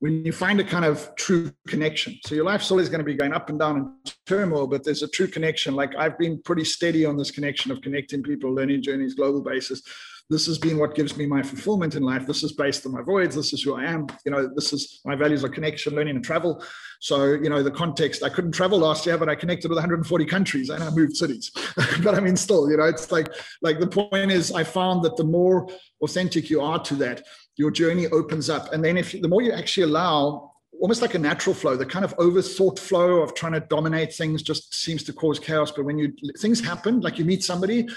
when 0.00 0.24
you 0.24 0.32
find 0.32 0.60
a 0.60 0.64
kind 0.64 0.84
of 0.84 1.14
true 1.16 1.50
connection. 1.66 2.18
So 2.26 2.34
your 2.34 2.44
life's 2.44 2.70
always 2.70 2.88
going 2.88 2.98
to 2.98 3.04
be 3.04 3.14
going 3.14 3.32
up 3.32 3.48
and 3.48 3.58
down 3.58 3.76
in 3.78 4.12
turmoil, 4.26 4.66
but 4.66 4.84
there's 4.84 5.02
a 5.02 5.08
true 5.08 5.26
connection. 5.26 5.74
Like 5.74 5.94
I've 5.96 6.18
been 6.18 6.42
pretty 6.42 6.64
steady 6.64 7.06
on 7.06 7.16
this 7.16 7.30
connection 7.30 7.70
of 7.70 7.80
connecting 7.80 8.22
people, 8.22 8.52
learning 8.52 8.82
journeys, 8.82 9.14
global 9.14 9.40
basis 9.40 9.82
this 10.30 10.46
has 10.46 10.58
been 10.58 10.78
what 10.78 10.94
gives 10.94 11.16
me 11.16 11.26
my 11.26 11.42
fulfillment 11.42 11.94
in 11.94 12.02
life. 12.02 12.26
This 12.26 12.42
is 12.42 12.52
based 12.52 12.86
on 12.86 12.92
my 12.92 13.02
voids. 13.02 13.36
This 13.36 13.52
is 13.52 13.62
who 13.62 13.74
I 13.74 13.84
am. 13.84 14.06
You 14.24 14.32
know, 14.32 14.50
this 14.54 14.72
is 14.72 15.00
my 15.04 15.14
values 15.14 15.44
are 15.44 15.50
connection, 15.50 15.94
learning, 15.94 16.16
and 16.16 16.24
travel. 16.24 16.64
So, 17.00 17.34
you 17.34 17.50
know, 17.50 17.62
the 17.62 17.70
context, 17.70 18.22
I 18.22 18.30
couldn't 18.30 18.52
travel 18.52 18.78
last 18.78 19.04
year, 19.04 19.18
but 19.18 19.28
I 19.28 19.34
connected 19.34 19.68
with 19.68 19.76
140 19.76 20.24
countries 20.24 20.70
and 20.70 20.82
I 20.82 20.88
moved 20.90 21.16
cities. 21.16 21.50
but 22.02 22.14
I 22.14 22.20
mean, 22.20 22.36
still, 22.36 22.70
you 22.70 22.78
know, 22.78 22.84
it's 22.84 23.12
like, 23.12 23.28
like 23.60 23.78
the 23.80 23.86
point 23.86 24.32
is, 24.32 24.50
I 24.50 24.64
found 24.64 25.04
that 25.04 25.16
the 25.16 25.24
more 25.24 25.68
authentic 26.00 26.48
you 26.48 26.62
are 26.62 26.78
to 26.84 26.94
that, 26.96 27.22
your 27.56 27.70
journey 27.70 28.06
opens 28.06 28.48
up. 28.48 28.72
And 28.72 28.82
then 28.82 28.96
if 28.96 29.12
the 29.20 29.28
more 29.28 29.42
you 29.42 29.52
actually 29.52 29.84
allow 29.84 30.52
almost 30.80 31.02
like 31.02 31.14
a 31.14 31.18
natural 31.18 31.54
flow 31.54 31.76
the 31.76 31.86
kind 31.86 32.04
of 32.04 32.16
overthought 32.16 32.80
flow 32.80 33.22
of 33.22 33.32
trying 33.34 33.52
to 33.52 33.60
dominate 33.60 34.12
things 34.12 34.42
just 34.42 34.74
seems 34.74 35.04
to 35.04 35.12
cause 35.12 35.38
chaos 35.38 35.70
but 35.70 35.84
when 35.84 35.96
you 35.96 36.12
things 36.38 36.60
happen 36.60 37.00
like 37.00 37.16
you 37.16 37.24
meet 37.24 37.44
somebody 37.44 37.88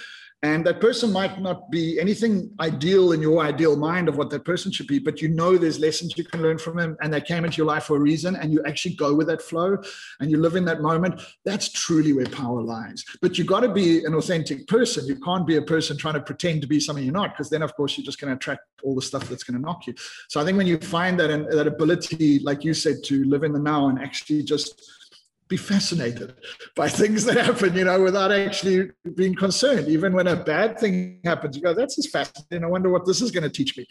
and 0.43 0.63
that 0.67 0.79
person 0.79 1.11
might 1.11 1.41
not 1.41 1.71
be 1.71 1.99
anything 1.99 2.51
ideal 2.59 3.11
in 3.11 3.21
your 3.21 3.41
ideal 3.41 3.75
mind 3.75 4.07
of 4.07 4.17
what 4.17 4.29
that 4.29 4.45
person 4.45 4.71
should 4.71 4.85
be, 4.85 4.99
but 4.99 5.19
you 5.19 5.29
know 5.29 5.57
there's 5.57 5.79
lessons 5.79 6.15
you 6.15 6.23
can 6.23 6.43
learn 6.43 6.59
from 6.59 6.77
them 6.77 6.95
and 7.01 7.11
they 7.11 7.21
came 7.21 7.43
into 7.43 7.57
your 7.57 7.65
life 7.65 7.85
for 7.85 7.97
a 7.97 7.99
reason 7.99 8.35
and 8.35 8.53
you 8.53 8.63
actually 8.67 8.93
go 8.93 9.15
with 9.15 9.25
that 9.25 9.41
flow 9.41 9.77
and 10.19 10.29
you 10.29 10.37
live 10.37 10.55
in 10.55 10.63
that 10.65 10.81
moment. 10.81 11.19
That's 11.43 11.71
truly 11.71 12.13
where 12.13 12.27
power 12.27 12.61
lies. 12.61 13.03
But 13.19 13.39
you 13.39 13.45
got 13.45 13.61
to 13.61 13.69
be 13.69 14.05
an 14.05 14.13
authentic 14.13 14.67
person. 14.67 15.07
You 15.07 15.15
can't 15.15 15.47
be 15.47 15.55
a 15.55 15.61
person 15.61 15.97
trying 15.97 16.13
to 16.13 16.21
pretend 16.21 16.61
to 16.61 16.67
be 16.67 16.79
something 16.79 17.03
you're 17.03 17.13
not, 17.13 17.33
because 17.33 17.49
then, 17.49 17.63
of 17.63 17.75
course, 17.75 17.97
you're 17.97 18.05
just 18.05 18.21
going 18.21 18.29
to 18.29 18.35
attract 18.35 18.61
all 18.83 18.93
the 18.93 19.01
stuff 19.01 19.27
that's 19.27 19.43
going 19.43 19.59
to 19.59 19.65
knock 19.65 19.87
you. 19.87 19.95
So 20.29 20.39
I 20.39 20.45
think 20.45 20.55
when 20.55 20.67
you 20.67 20.77
find 20.77 21.19
that 21.19 21.49
that 21.49 21.65
ability, 21.65 22.39
like 22.39 22.63
you 22.63 22.75
said, 22.75 22.97
to 23.05 23.23
live 23.23 23.43
in 23.43 23.53
the 23.53 23.59
now 23.59 23.89
and 23.89 23.97
actually 23.97 24.43
just 24.43 24.96
be 25.47 25.57
fascinated 25.57 26.35
by 26.75 26.89
things 27.01 27.25
that 27.25 27.37
happen, 27.37 27.75
you 27.75 27.85
know, 27.85 28.01
without 28.01 28.31
actually 28.31 28.89
being 29.15 29.35
concerned. 29.35 29.87
Even 29.87 30.13
when 30.13 30.27
a 30.27 30.35
bad 30.35 30.79
thing 30.79 31.19
happens, 31.23 31.55
you 31.55 31.61
go, 31.61 31.73
that's 31.73 31.95
just 31.95 32.11
fascinating. 32.11 32.63
I 32.63 32.67
wonder 32.67 32.89
what 32.89 33.05
this 33.05 33.21
is 33.21 33.31
going 33.31 33.43
to 33.43 33.49
teach 33.49 33.77
me. 33.77 33.85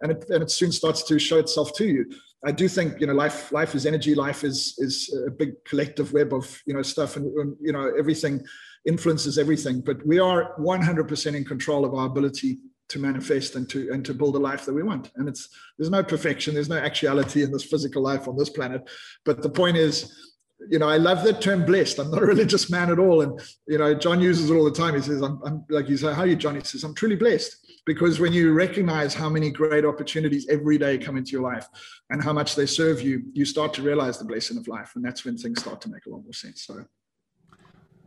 And 0.00 0.12
it, 0.12 0.24
and 0.30 0.42
it 0.42 0.50
soon 0.50 0.72
starts 0.72 1.02
to 1.04 1.18
show 1.18 1.38
itself 1.38 1.72
to 1.74 1.86
you. 1.86 2.10
I 2.44 2.52
do 2.52 2.66
think, 2.68 3.00
you 3.00 3.06
know, 3.06 3.12
life, 3.12 3.52
life 3.52 3.74
is 3.74 3.86
energy. 3.86 4.14
Life 4.14 4.42
is, 4.42 4.74
is 4.78 5.14
a 5.26 5.30
big 5.30 5.64
collective 5.64 6.12
web 6.12 6.32
of, 6.32 6.60
you 6.66 6.74
know, 6.74 6.82
stuff 6.82 7.16
and, 7.16 7.56
you 7.60 7.72
know, 7.72 7.92
everything 7.98 8.44
influences 8.86 9.38
everything, 9.38 9.80
but 9.80 10.04
we 10.06 10.18
are 10.18 10.56
100% 10.58 11.34
in 11.36 11.44
control 11.44 11.84
of 11.84 11.94
our 11.94 12.06
ability 12.06 12.58
to 12.88 12.98
manifest 12.98 13.56
and 13.56 13.68
to 13.70 13.90
and 13.90 14.04
to 14.04 14.12
build 14.12 14.36
a 14.36 14.38
life 14.38 14.66
that 14.66 14.74
we 14.74 14.82
want. 14.82 15.10
And 15.16 15.28
it's 15.28 15.48
there's 15.78 15.90
no 15.90 16.02
perfection, 16.02 16.54
there's 16.54 16.68
no 16.68 16.76
actuality 16.76 17.42
in 17.42 17.50
this 17.50 17.64
physical 17.64 18.02
life 18.02 18.28
on 18.28 18.36
this 18.36 18.50
planet. 18.50 18.82
But 19.24 19.40
the 19.40 19.48
point 19.48 19.76
is, 19.76 20.31
you 20.70 20.78
know, 20.78 20.88
I 20.88 20.96
love 20.96 21.24
that 21.24 21.40
term 21.40 21.64
blessed. 21.64 21.98
I'm 21.98 22.10
not 22.10 22.22
a 22.22 22.26
religious 22.26 22.70
man 22.70 22.90
at 22.90 22.98
all. 22.98 23.22
And, 23.22 23.40
you 23.66 23.78
know, 23.78 23.94
John 23.94 24.20
uses 24.20 24.50
it 24.50 24.54
all 24.54 24.64
the 24.64 24.70
time. 24.70 24.94
He 24.94 25.00
says, 25.00 25.22
I'm, 25.22 25.40
I'm 25.44 25.64
like, 25.68 25.88
you 25.88 25.96
say, 25.96 26.12
how 26.12 26.22
are 26.22 26.26
you, 26.26 26.36
John? 26.36 26.54
He 26.54 26.62
says, 26.62 26.84
I'm 26.84 26.94
truly 26.94 27.16
blessed 27.16 27.82
because 27.84 28.20
when 28.20 28.32
you 28.32 28.52
recognize 28.52 29.14
how 29.14 29.28
many 29.28 29.50
great 29.50 29.84
opportunities 29.84 30.48
every 30.48 30.78
day 30.78 30.98
come 30.98 31.16
into 31.16 31.32
your 31.32 31.42
life 31.42 31.66
and 32.10 32.22
how 32.22 32.32
much 32.32 32.54
they 32.54 32.66
serve 32.66 33.02
you, 33.02 33.22
you 33.32 33.44
start 33.44 33.74
to 33.74 33.82
realize 33.82 34.18
the 34.18 34.24
blessing 34.24 34.56
of 34.56 34.68
life. 34.68 34.92
And 34.94 35.04
that's 35.04 35.24
when 35.24 35.36
things 35.36 35.60
start 35.60 35.80
to 35.82 35.90
make 35.90 36.06
a 36.06 36.10
lot 36.10 36.22
more 36.22 36.32
sense. 36.32 36.62
So, 36.62 36.84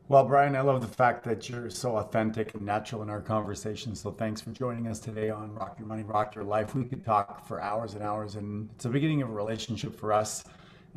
well, 0.08 0.24
Brian, 0.24 0.56
I 0.56 0.62
love 0.62 0.82
the 0.82 0.96
fact 0.96 1.24
that 1.24 1.50
you're 1.50 1.72
so 1.72 1.98
authentic 1.98 2.54
and 2.54 2.64
natural 2.64 3.02
in 3.02 3.10
our 3.10 3.22
conversation. 3.22 3.96
So 3.96 4.12
thanks 4.12 4.40
for 4.40 4.52
joining 4.52 4.88
us 4.88 5.00
today 5.00 5.32
on 5.32 5.54
Rock 5.56 5.78
Your 5.80 5.88
Money, 5.88 6.04
Rock 6.04 6.36
Your 6.36 6.44
Life. 6.44 6.76
We 6.76 6.86
could 6.86 7.04
talk 7.04 7.48
for 7.48 7.60
hours 7.60 7.96
and 7.96 8.04
hours, 8.04 8.36
and 8.36 8.70
it's 8.76 8.84
the 8.84 8.92
beginning 8.92 9.24
of 9.24 9.30
a 9.30 9.34
relationship 9.34 10.00
for 10.00 10.14
us. 10.14 10.44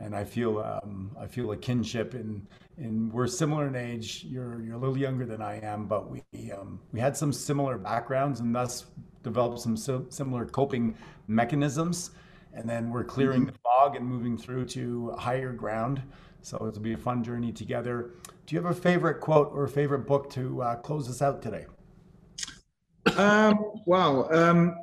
And 0.00 0.14
I 0.14 0.24
feel 0.24 0.58
um, 0.58 1.10
I 1.18 1.26
feel 1.26 1.50
a 1.52 1.56
kinship 1.56 2.14
in 2.14 2.46
in 2.76 3.10
we're 3.10 3.26
similar 3.26 3.66
in 3.66 3.74
age. 3.74 4.24
You're 4.28 4.62
you're 4.62 4.76
a 4.76 4.78
little 4.78 4.96
younger 4.96 5.26
than 5.26 5.42
I 5.42 5.60
am, 5.60 5.86
but 5.86 6.10
we 6.10 6.22
um, 6.52 6.80
we 6.92 7.00
had 7.00 7.16
some 7.16 7.32
similar 7.32 7.78
backgrounds 7.78 8.40
and 8.40 8.54
thus 8.54 8.86
developed 9.22 9.60
some 9.60 9.76
similar 9.76 10.46
coping 10.46 10.96
mechanisms. 11.26 12.12
And 12.54 12.68
then 12.68 12.90
we're 12.90 13.04
clearing 13.04 13.42
mm-hmm. 13.42 13.50
the 13.50 13.58
fog 13.58 13.96
and 13.96 14.06
moving 14.06 14.38
through 14.38 14.64
to 14.66 15.10
higher 15.18 15.52
ground. 15.52 16.02
So 16.42 16.56
it'll 16.66 16.80
be 16.80 16.94
a 16.94 16.98
fun 16.98 17.22
journey 17.22 17.52
together. 17.52 18.10
Do 18.46 18.56
you 18.56 18.62
have 18.62 18.70
a 18.70 18.80
favorite 18.80 19.20
quote 19.20 19.50
or 19.52 19.64
a 19.64 19.68
favorite 19.68 20.06
book 20.06 20.30
to 20.30 20.62
uh, 20.62 20.76
close 20.76 21.08
us 21.10 21.20
out 21.20 21.42
today? 21.42 21.66
Um, 23.16 23.72
wow. 23.84 24.28
Um, 24.30 24.76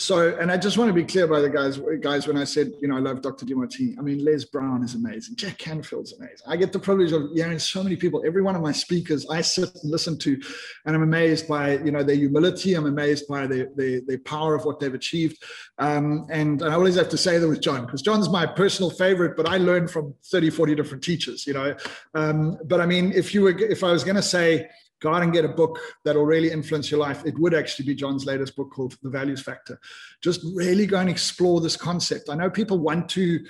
so, 0.00 0.36
and 0.38 0.50
I 0.50 0.56
just 0.56 0.78
want 0.78 0.88
to 0.88 0.94
be 0.94 1.04
clear 1.04 1.26
by 1.26 1.40
the 1.40 1.50
guys, 1.50 1.78
guys, 2.00 2.26
when 2.26 2.36
I 2.36 2.44
said, 2.44 2.72
you 2.80 2.88
know, 2.88 2.96
I 2.96 3.00
love 3.00 3.20
Dr. 3.20 3.44
Demartini. 3.44 3.98
I 3.98 4.02
mean, 4.02 4.24
Les 4.24 4.46
Brown 4.46 4.82
is 4.82 4.94
amazing. 4.94 5.36
Jack 5.36 5.58
Canfield's 5.58 6.14
amazing. 6.14 6.46
I 6.46 6.56
get 6.56 6.72
the 6.72 6.78
privilege 6.78 7.12
of 7.12 7.30
hearing 7.34 7.58
so 7.58 7.82
many 7.82 7.96
people. 7.96 8.22
Every 8.26 8.40
one 8.40 8.56
of 8.56 8.62
my 8.62 8.72
speakers, 8.72 9.26
I 9.28 9.42
sit 9.42 9.68
and 9.82 9.90
listen 9.90 10.18
to, 10.20 10.40
and 10.86 10.96
I'm 10.96 11.02
amazed 11.02 11.46
by, 11.46 11.78
you 11.78 11.90
know, 11.90 12.02
their 12.02 12.16
humility. 12.16 12.74
I'm 12.74 12.86
amazed 12.86 13.28
by 13.28 13.46
the 13.46 13.70
the, 13.76 14.02
the 14.06 14.16
power 14.18 14.54
of 14.54 14.64
what 14.64 14.80
they've 14.80 14.94
achieved. 14.94 15.42
Um, 15.78 16.26
and, 16.30 16.62
and 16.62 16.72
I 16.72 16.74
always 16.74 16.96
have 16.96 17.10
to 17.10 17.18
say 17.18 17.38
that 17.38 17.46
with 17.46 17.60
John, 17.60 17.84
because 17.84 18.00
John's 18.00 18.28
my 18.28 18.46
personal 18.46 18.90
favorite, 18.90 19.36
but 19.36 19.46
I 19.46 19.58
learned 19.58 19.90
from 19.90 20.14
30, 20.24 20.50
40 20.50 20.74
different 20.74 21.04
teachers, 21.04 21.46
you 21.46 21.52
know. 21.52 21.76
Um, 22.14 22.58
but 22.64 22.80
I 22.80 22.86
mean, 22.86 23.12
if 23.12 23.34
you 23.34 23.42
were, 23.42 23.58
if 23.58 23.84
I 23.84 23.92
was 23.92 24.04
going 24.04 24.16
to 24.16 24.22
say, 24.22 24.68
go 25.00 25.14
out 25.14 25.22
and 25.22 25.32
get 25.32 25.44
a 25.44 25.48
book 25.48 25.78
that 26.04 26.14
will 26.14 26.26
really 26.26 26.50
influence 26.50 26.90
your 26.90 27.00
life, 27.00 27.24
it 27.24 27.38
would 27.38 27.54
actually 27.54 27.86
be 27.86 27.94
John's 27.94 28.26
latest 28.26 28.56
book 28.56 28.70
called 28.70 28.96
The 29.02 29.10
Values 29.10 29.42
Factor. 29.42 29.80
Just 30.22 30.40
really 30.54 30.86
go 30.86 30.98
and 30.98 31.10
explore 31.10 31.60
this 31.60 31.76
concept. 31.76 32.28
I 32.30 32.34
know 32.34 32.50
people 32.50 32.78
want 32.78 33.08
to 33.10 33.40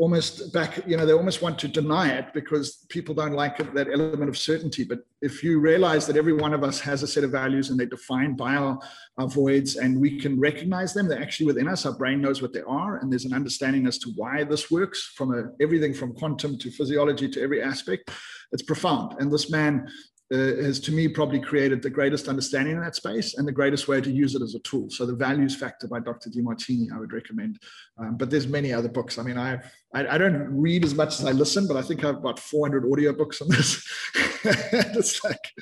almost 0.00 0.50
back, 0.54 0.82
you 0.86 0.96
know, 0.96 1.04
they 1.04 1.12
almost 1.12 1.42
want 1.42 1.58
to 1.58 1.68
deny 1.68 2.08
it 2.08 2.32
because 2.32 2.86
people 2.88 3.14
don't 3.14 3.34
like 3.34 3.58
that 3.74 3.88
element 3.92 4.30
of 4.30 4.38
certainty. 4.38 4.82
But 4.82 5.00
if 5.20 5.44
you 5.44 5.60
realize 5.60 6.06
that 6.06 6.16
every 6.16 6.32
one 6.32 6.54
of 6.54 6.64
us 6.64 6.80
has 6.80 7.02
a 7.02 7.06
set 7.06 7.22
of 7.22 7.32
values 7.32 7.68
and 7.68 7.78
they're 7.78 7.86
defined 7.86 8.38
by 8.38 8.54
our, 8.54 8.78
our 9.18 9.28
voids 9.28 9.76
and 9.76 10.00
we 10.00 10.18
can 10.18 10.40
recognize 10.40 10.94
them, 10.94 11.06
they're 11.06 11.20
actually 11.20 11.46
within 11.46 11.68
us. 11.68 11.84
Our 11.84 11.92
brain 11.92 12.22
knows 12.22 12.40
what 12.40 12.54
they 12.54 12.62
are. 12.62 12.96
And 12.96 13.12
there's 13.12 13.26
an 13.26 13.34
understanding 13.34 13.86
as 13.86 13.98
to 13.98 14.10
why 14.16 14.42
this 14.42 14.70
works 14.70 15.12
from 15.14 15.34
a, 15.34 15.50
everything 15.62 15.92
from 15.92 16.14
quantum 16.14 16.56
to 16.56 16.70
physiology 16.70 17.28
to 17.28 17.42
every 17.42 17.62
aspect. 17.62 18.10
It's 18.52 18.62
profound. 18.62 19.20
And 19.20 19.30
this 19.30 19.50
man 19.50 19.86
uh, 20.32 20.62
has 20.62 20.78
to 20.78 20.92
me 20.92 21.08
probably 21.08 21.40
created 21.40 21.82
the 21.82 21.90
greatest 21.90 22.28
understanding 22.28 22.76
in 22.76 22.80
that 22.80 22.94
space 22.94 23.36
and 23.36 23.46
the 23.46 23.52
greatest 23.52 23.88
way 23.88 24.00
to 24.00 24.10
use 24.10 24.34
it 24.34 24.42
as 24.42 24.54
a 24.54 24.60
tool. 24.60 24.88
So 24.88 25.04
the 25.04 25.14
values 25.14 25.56
factor 25.56 25.88
by 25.88 25.98
Dr. 26.00 26.30
Demartini, 26.30 26.92
I 26.94 26.98
would 26.98 27.12
recommend. 27.12 27.58
Um, 27.98 28.16
but 28.16 28.30
there's 28.30 28.46
many 28.46 28.72
other 28.72 28.88
books. 28.88 29.18
I 29.18 29.22
mean, 29.22 29.36
I've, 29.36 29.68
I, 29.92 30.06
I, 30.06 30.18
don't 30.18 30.46
read 30.56 30.84
as 30.84 30.94
much 30.94 31.18
as 31.18 31.24
I 31.24 31.32
listen, 31.32 31.66
but 31.66 31.76
I 31.76 31.82
think 31.82 32.04
I've 32.04 32.22
got 32.22 32.38
400 32.38 32.90
audio 32.90 33.12
books 33.12 33.42
on 33.42 33.48
this. 33.48 33.84
it's 34.44 35.24
like, 35.24 35.52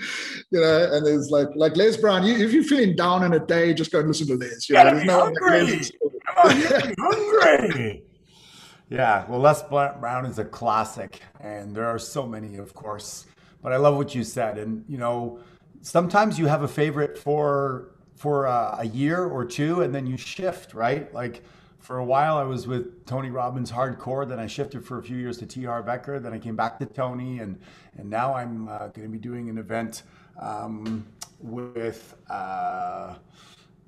you 0.51 0.61
know, 0.61 0.91
and 0.93 1.07
there's 1.07 1.31
like, 1.31 1.49
like 1.57 1.75
Les 1.77 1.97
Brown, 1.97 2.25
you, 2.25 2.35
if 2.35 2.53
you're 2.53 2.63
feeling 2.63 2.95
down 2.95 3.25
in 3.25 3.33
a 3.33 3.41
day, 3.41 3.73
just 3.73 3.91
go 3.91 4.01
and 4.01 4.09
listen 4.09 4.27
to 4.27 4.37
Les. 4.37 4.69
You 4.69 4.75
know, 4.75 4.85
there's 4.85 5.05
no 5.05 5.21
hungry. 5.21 5.81
Come 6.27 6.51
on, 6.51 6.95
hungry. 7.01 8.03
Yeah, 8.91 9.27
well, 9.29 9.41
Les 9.41 9.63
Brown 9.65 10.25
is 10.25 10.39
a 10.39 10.47
classic, 10.47 11.21
and 11.41 11.77
there 11.77 11.85
are 11.85 11.99
so 11.99 12.27
many, 12.27 12.57
of 12.57 12.73
course. 12.73 13.27
But 13.63 13.73
I 13.73 13.77
love 13.77 13.97
what 13.97 14.15
you 14.15 14.25
said, 14.25 14.59
and 14.59 14.85
you 14.89 14.99
know, 14.99 15.41
sometimes 15.81 16.39
you 16.39 16.47
have 16.47 16.63
a 16.63 16.69
favorite 16.69 17.19
for 17.19 17.91
for 18.15 18.47
uh, 18.47 18.77
a 18.81 18.87
year 18.87 19.25
or 19.25 19.45
two, 19.45 19.83
and 19.83 19.95
then 19.95 20.07
you 20.07 20.17
shift, 20.17 20.75
right? 20.75 21.13
Like 21.15 21.43
for 21.79 21.99
a 21.99 22.05
while, 22.05 22.37
I 22.37 22.43
was 22.43 22.67
with 22.67 23.07
Tony 23.07 23.31
Robbins 23.31 23.71
hardcore. 23.71 24.29
Then 24.29 24.39
I 24.39 24.47
shifted 24.47 24.85
for 24.85 24.99
a 24.99 25.03
few 25.03 25.17
years 25.17 25.39
to 25.39 25.47
T. 25.47 25.65
Harv 25.65 25.87
Eker. 25.87 26.21
Then 26.23 26.33
I 26.33 26.39
came 26.39 26.57
back 26.57 26.79
to 26.81 26.87
Tony, 26.87 27.39
and 27.39 27.61
and 27.97 28.11
now 28.11 28.35
I'm 28.35 28.69
uh, 28.69 28.89
going 28.89 29.03
to 29.03 29.09
be 29.09 29.19
doing 29.19 29.49
an 29.49 29.59
event 29.59 30.03
um, 30.41 31.07
with 31.41 32.15
uh, 32.29 33.15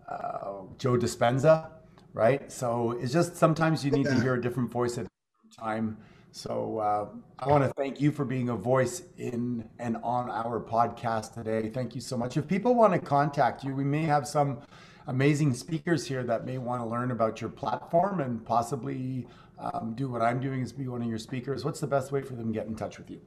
uh, 0.09 0.63
Joe 0.79 0.97
Dispenza, 0.97 1.69
right? 2.13 2.51
So 2.51 2.93
it's 2.93 3.13
just 3.13 3.37
sometimes 3.37 3.85
you 3.85 3.91
need 3.91 4.07
to 4.07 4.21
hear 4.21 4.35
a 4.35 4.41
different 4.41 4.71
voice 4.71 4.99
at 4.99 5.07
a 5.07 5.61
time. 5.61 5.99
So 6.33 6.79
uh, 6.79 7.09
I 7.39 7.49
want 7.49 7.65
to 7.65 7.71
thank 7.71 8.01
you 8.01 8.13
for 8.13 8.25
being 8.25 8.51
a 8.51 8.57
voice 8.57 9.03
in 9.19 9.69
and 9.79 9.97
on 10.03 10.31
our 10.31 10.61
podcast 10.61 11.35
today. 11.35 11.69
Thank 11.71 11.95
you 11.95 12.01
so 12.01 12.17
much. 12.17 12.37
If 12.37 12.47
people 12.47 12.75
want 12.75 12.93
to 12.93 13.01
contact 13.01 13.65
you, 13.65 13.75
we 13.75 13.85
may 13.85 14.05
have 14.05 14.29
some 14.29 14.61
amazing 15.09 15.55
speakers 15.55 16.07
here 16.07 16.23
that 16.25 16.47
may 16.47 16.59
want 16.59 16.83
to 16.83 16.87
learn 16.87 17.11
about 17.11 17.41
your 17.41 17.51
platform 17.51 18.21
and 18.21 18.45
possibly 18.45 19.27
um, 19.59 19.95
do 19.97 20.09
what 20.09 20.23
I'm 20.23 20.41
doing 20.41 20.61
is 20.63 20.73
be 20.73 20.87
one 20.87 21.03
of 21.03 21.09
your 21.09 21.19
speakers. 21.19 21.65
What's 21.65 21.81
the 21.81 21.87
best 21.87 22.13
way 22.13 22.23
for 22.23 22.35
them 22.35 22.53
to 22.53 22.53
get 22.53 22.67
in 22.67 22.77
touch 22.77 22.99
with 22.99 23.11
you? 23.11 23.21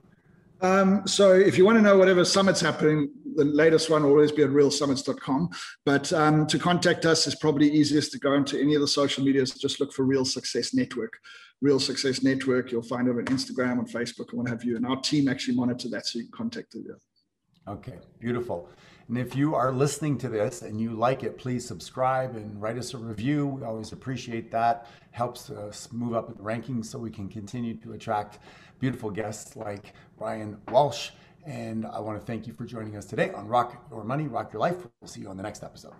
Um, 0.61 1.05
so 1.05 1.33
if 1.33 1.57
you 1.57 1.65
want 1.65 1.77
to 1.77 1.81
know 1.81 1.97
whatever 1.97 2.23
summit's 2.23 2.61
happening, 2.61 3.09
the 3.35 3.43
latest 3.43 3.89
one 3.89 4.03
will 4.03 4.11
always 4.11 4.31
be 4.31 4.43
at 4.43 4.49
realsummits.com. 4.49 5.49
But 5.85 6.13
um, 6.13 6.47
to 6.47 6.57
contact 6.57 7.05
us 7.05 7.27
is 7.27 7.35
probably 7.35 7.69
easiest 7.69 8.13
to 8.13 8.19
go 8.19 8.33
into 8.33 8.57
any 8.59 8.73
of 8.75 8.81
the 8.81 8.87
social 8.87 9.25
medias. 9.25 9.51
Just 9.51 9.81
look 9.81 9.91
for 9.91 10.03
Real 10.03 10.23
Success 10.23 10.73
Network. 10.73 11.19
Real 11.63 11.79
Success 11.79 12.21
Network. 12.21 12.73
You'll 12.73 12.81
find 12.83 13.07
it 13.07 13.11
on 13.11 13.23
Instagram, 13.25 13.79
on 13.79 13.87
Facebook, 13.87 14.29
and 14.31 14.39
what 14.39 14.49
have 14.49 14.65
you. 14.65 14.75
And 14.75 14.85
our 14.85 14.99
team 14.99 15.29
actually 15.29 15.55
monitor 15.55 15.87
that, 15.89 16.05
so 16.05 16.19
you 16.19 16.25
can 16.25 16.33
contact 16.33 16.75
it. 16.75 16.83
Uh, 17.65 17.71
okay, 17.71 17.99
beautiful. 18.19 18.69
And 19.07 19.17
if 19.17 19.33
you 19.33 19.55
are 19.55 19.71
listening 19.71 20.17
to 20.19 20.29
this 20.29 20.61
and 20.61 20.79
you 20.79 20.91
like 20.91 21.23
it, 21.23 21.37
please 21.37 21.65
subscribe 21.65 22.35
and 22.35 22.61
write 22.61 22.77
us 22.77 22.93
a 22.93 22.97
review. 22.97 23.47
We 23.47 23.63
always 23.63 23.93
appreciate 23.93 24.51
that. 24.51 24.87
Helps 25.11 25.49
us 25.49 25.89
move 25.93 26.13
up 26.15 26.29
in 26.29 26.35
the 26.35 26.43
rankings 26.43 26.87
so 26.87 26.99
we 26.99 27.11
can 27.11 27.29
continue 27.29 27.75
to 27.77 27.93
attract 27.93 28.39
beautiful 28.79 29.09
guests 29.09 29.55
like 29.55 29.93
Brian 30.17 30.57
Walsh. 30.69 31.11
And 31.45 31.85
I 31.85 31.99
want 32.01 32.19
to 32.19 32.25
thank 32.25 32.45
you 32.45 32.51
for 32.51 32.65
joining 32.65 32.97
us 32.97 33.05
today 33.05 33.31
on 33.31 33.47
Rock 33.47 33.87
Your 33.89 34.03
Money, 34.03 34.27
Rock 34.27 34.51
Your 34.51 34.59
Life. 34.59 34.77
We'll 34.99 35.07
see 35.07 35.21
you 35.21 35.29
on 35.29 35.37
the 35.37 35.43
next 35.43 35.63
episode. 35.63 35.93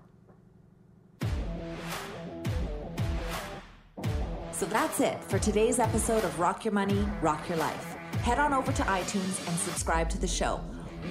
So 4.54 4.68
that's 4.68 5.00
it 5.00 5.22
for 5.24 5.40
today's 5.40 5.80
episode 5.80 6.24
of 6.24 6.40
Rock 6.40 6.64
Your 6.64 6.74
Money, 6.74 7.08
Rock 7.22 7.50
Your 7.50 7.58
Life. 7.58 7.96
Head 8.22 8.38
on 8.38 8.54
over 8.54 8.72
to 8.72 8.84
iTunes 8.84 9.46
and 9.48 9.58
subscribe 9.58 10.10
to 10.12 10.20
the 10.20 10.28
show. 10.28 10.62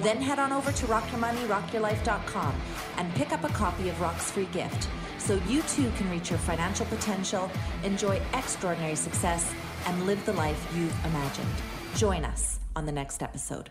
Then 0.00 0.22
head 0.22 0.38
on 0.38 0.52
over 0.52 0.70
to 0.70 0.86
rockyourmoneyrockyourlife.com 0.86 2.54
and 2.98 3.14
pick 3.14 3.32
up 3.32 3.42
a 3.42 3.48
copy 3.48 3.88
of 3.88 4.00
Rock's 4.00 4.30
free 4.30 4.46
gift 4.46 4.88
so 5.18 5.34
you 5.48 5.62
too 5.62 5.90
can 5.96 6.08
reach 6.10 6.30
your 6.30 6.38
financial 6.38 6.86
potential, 6.86 7.50
enjoy 7.82 8.20
extraordinary 8.32 8.94
success, 8.94 9.52
and 9.86 10.06
live 10.06 10.24
the 10.24 10.32
life 10.34 10.72
you've 10.76 11.04
imagined. 11.04 11.48
Join 11.96 12.24
us 12.24 12.60
on 12.76 12.86
the 12.86 12.92
next 12.92 13.22
episode. 13.22 13.70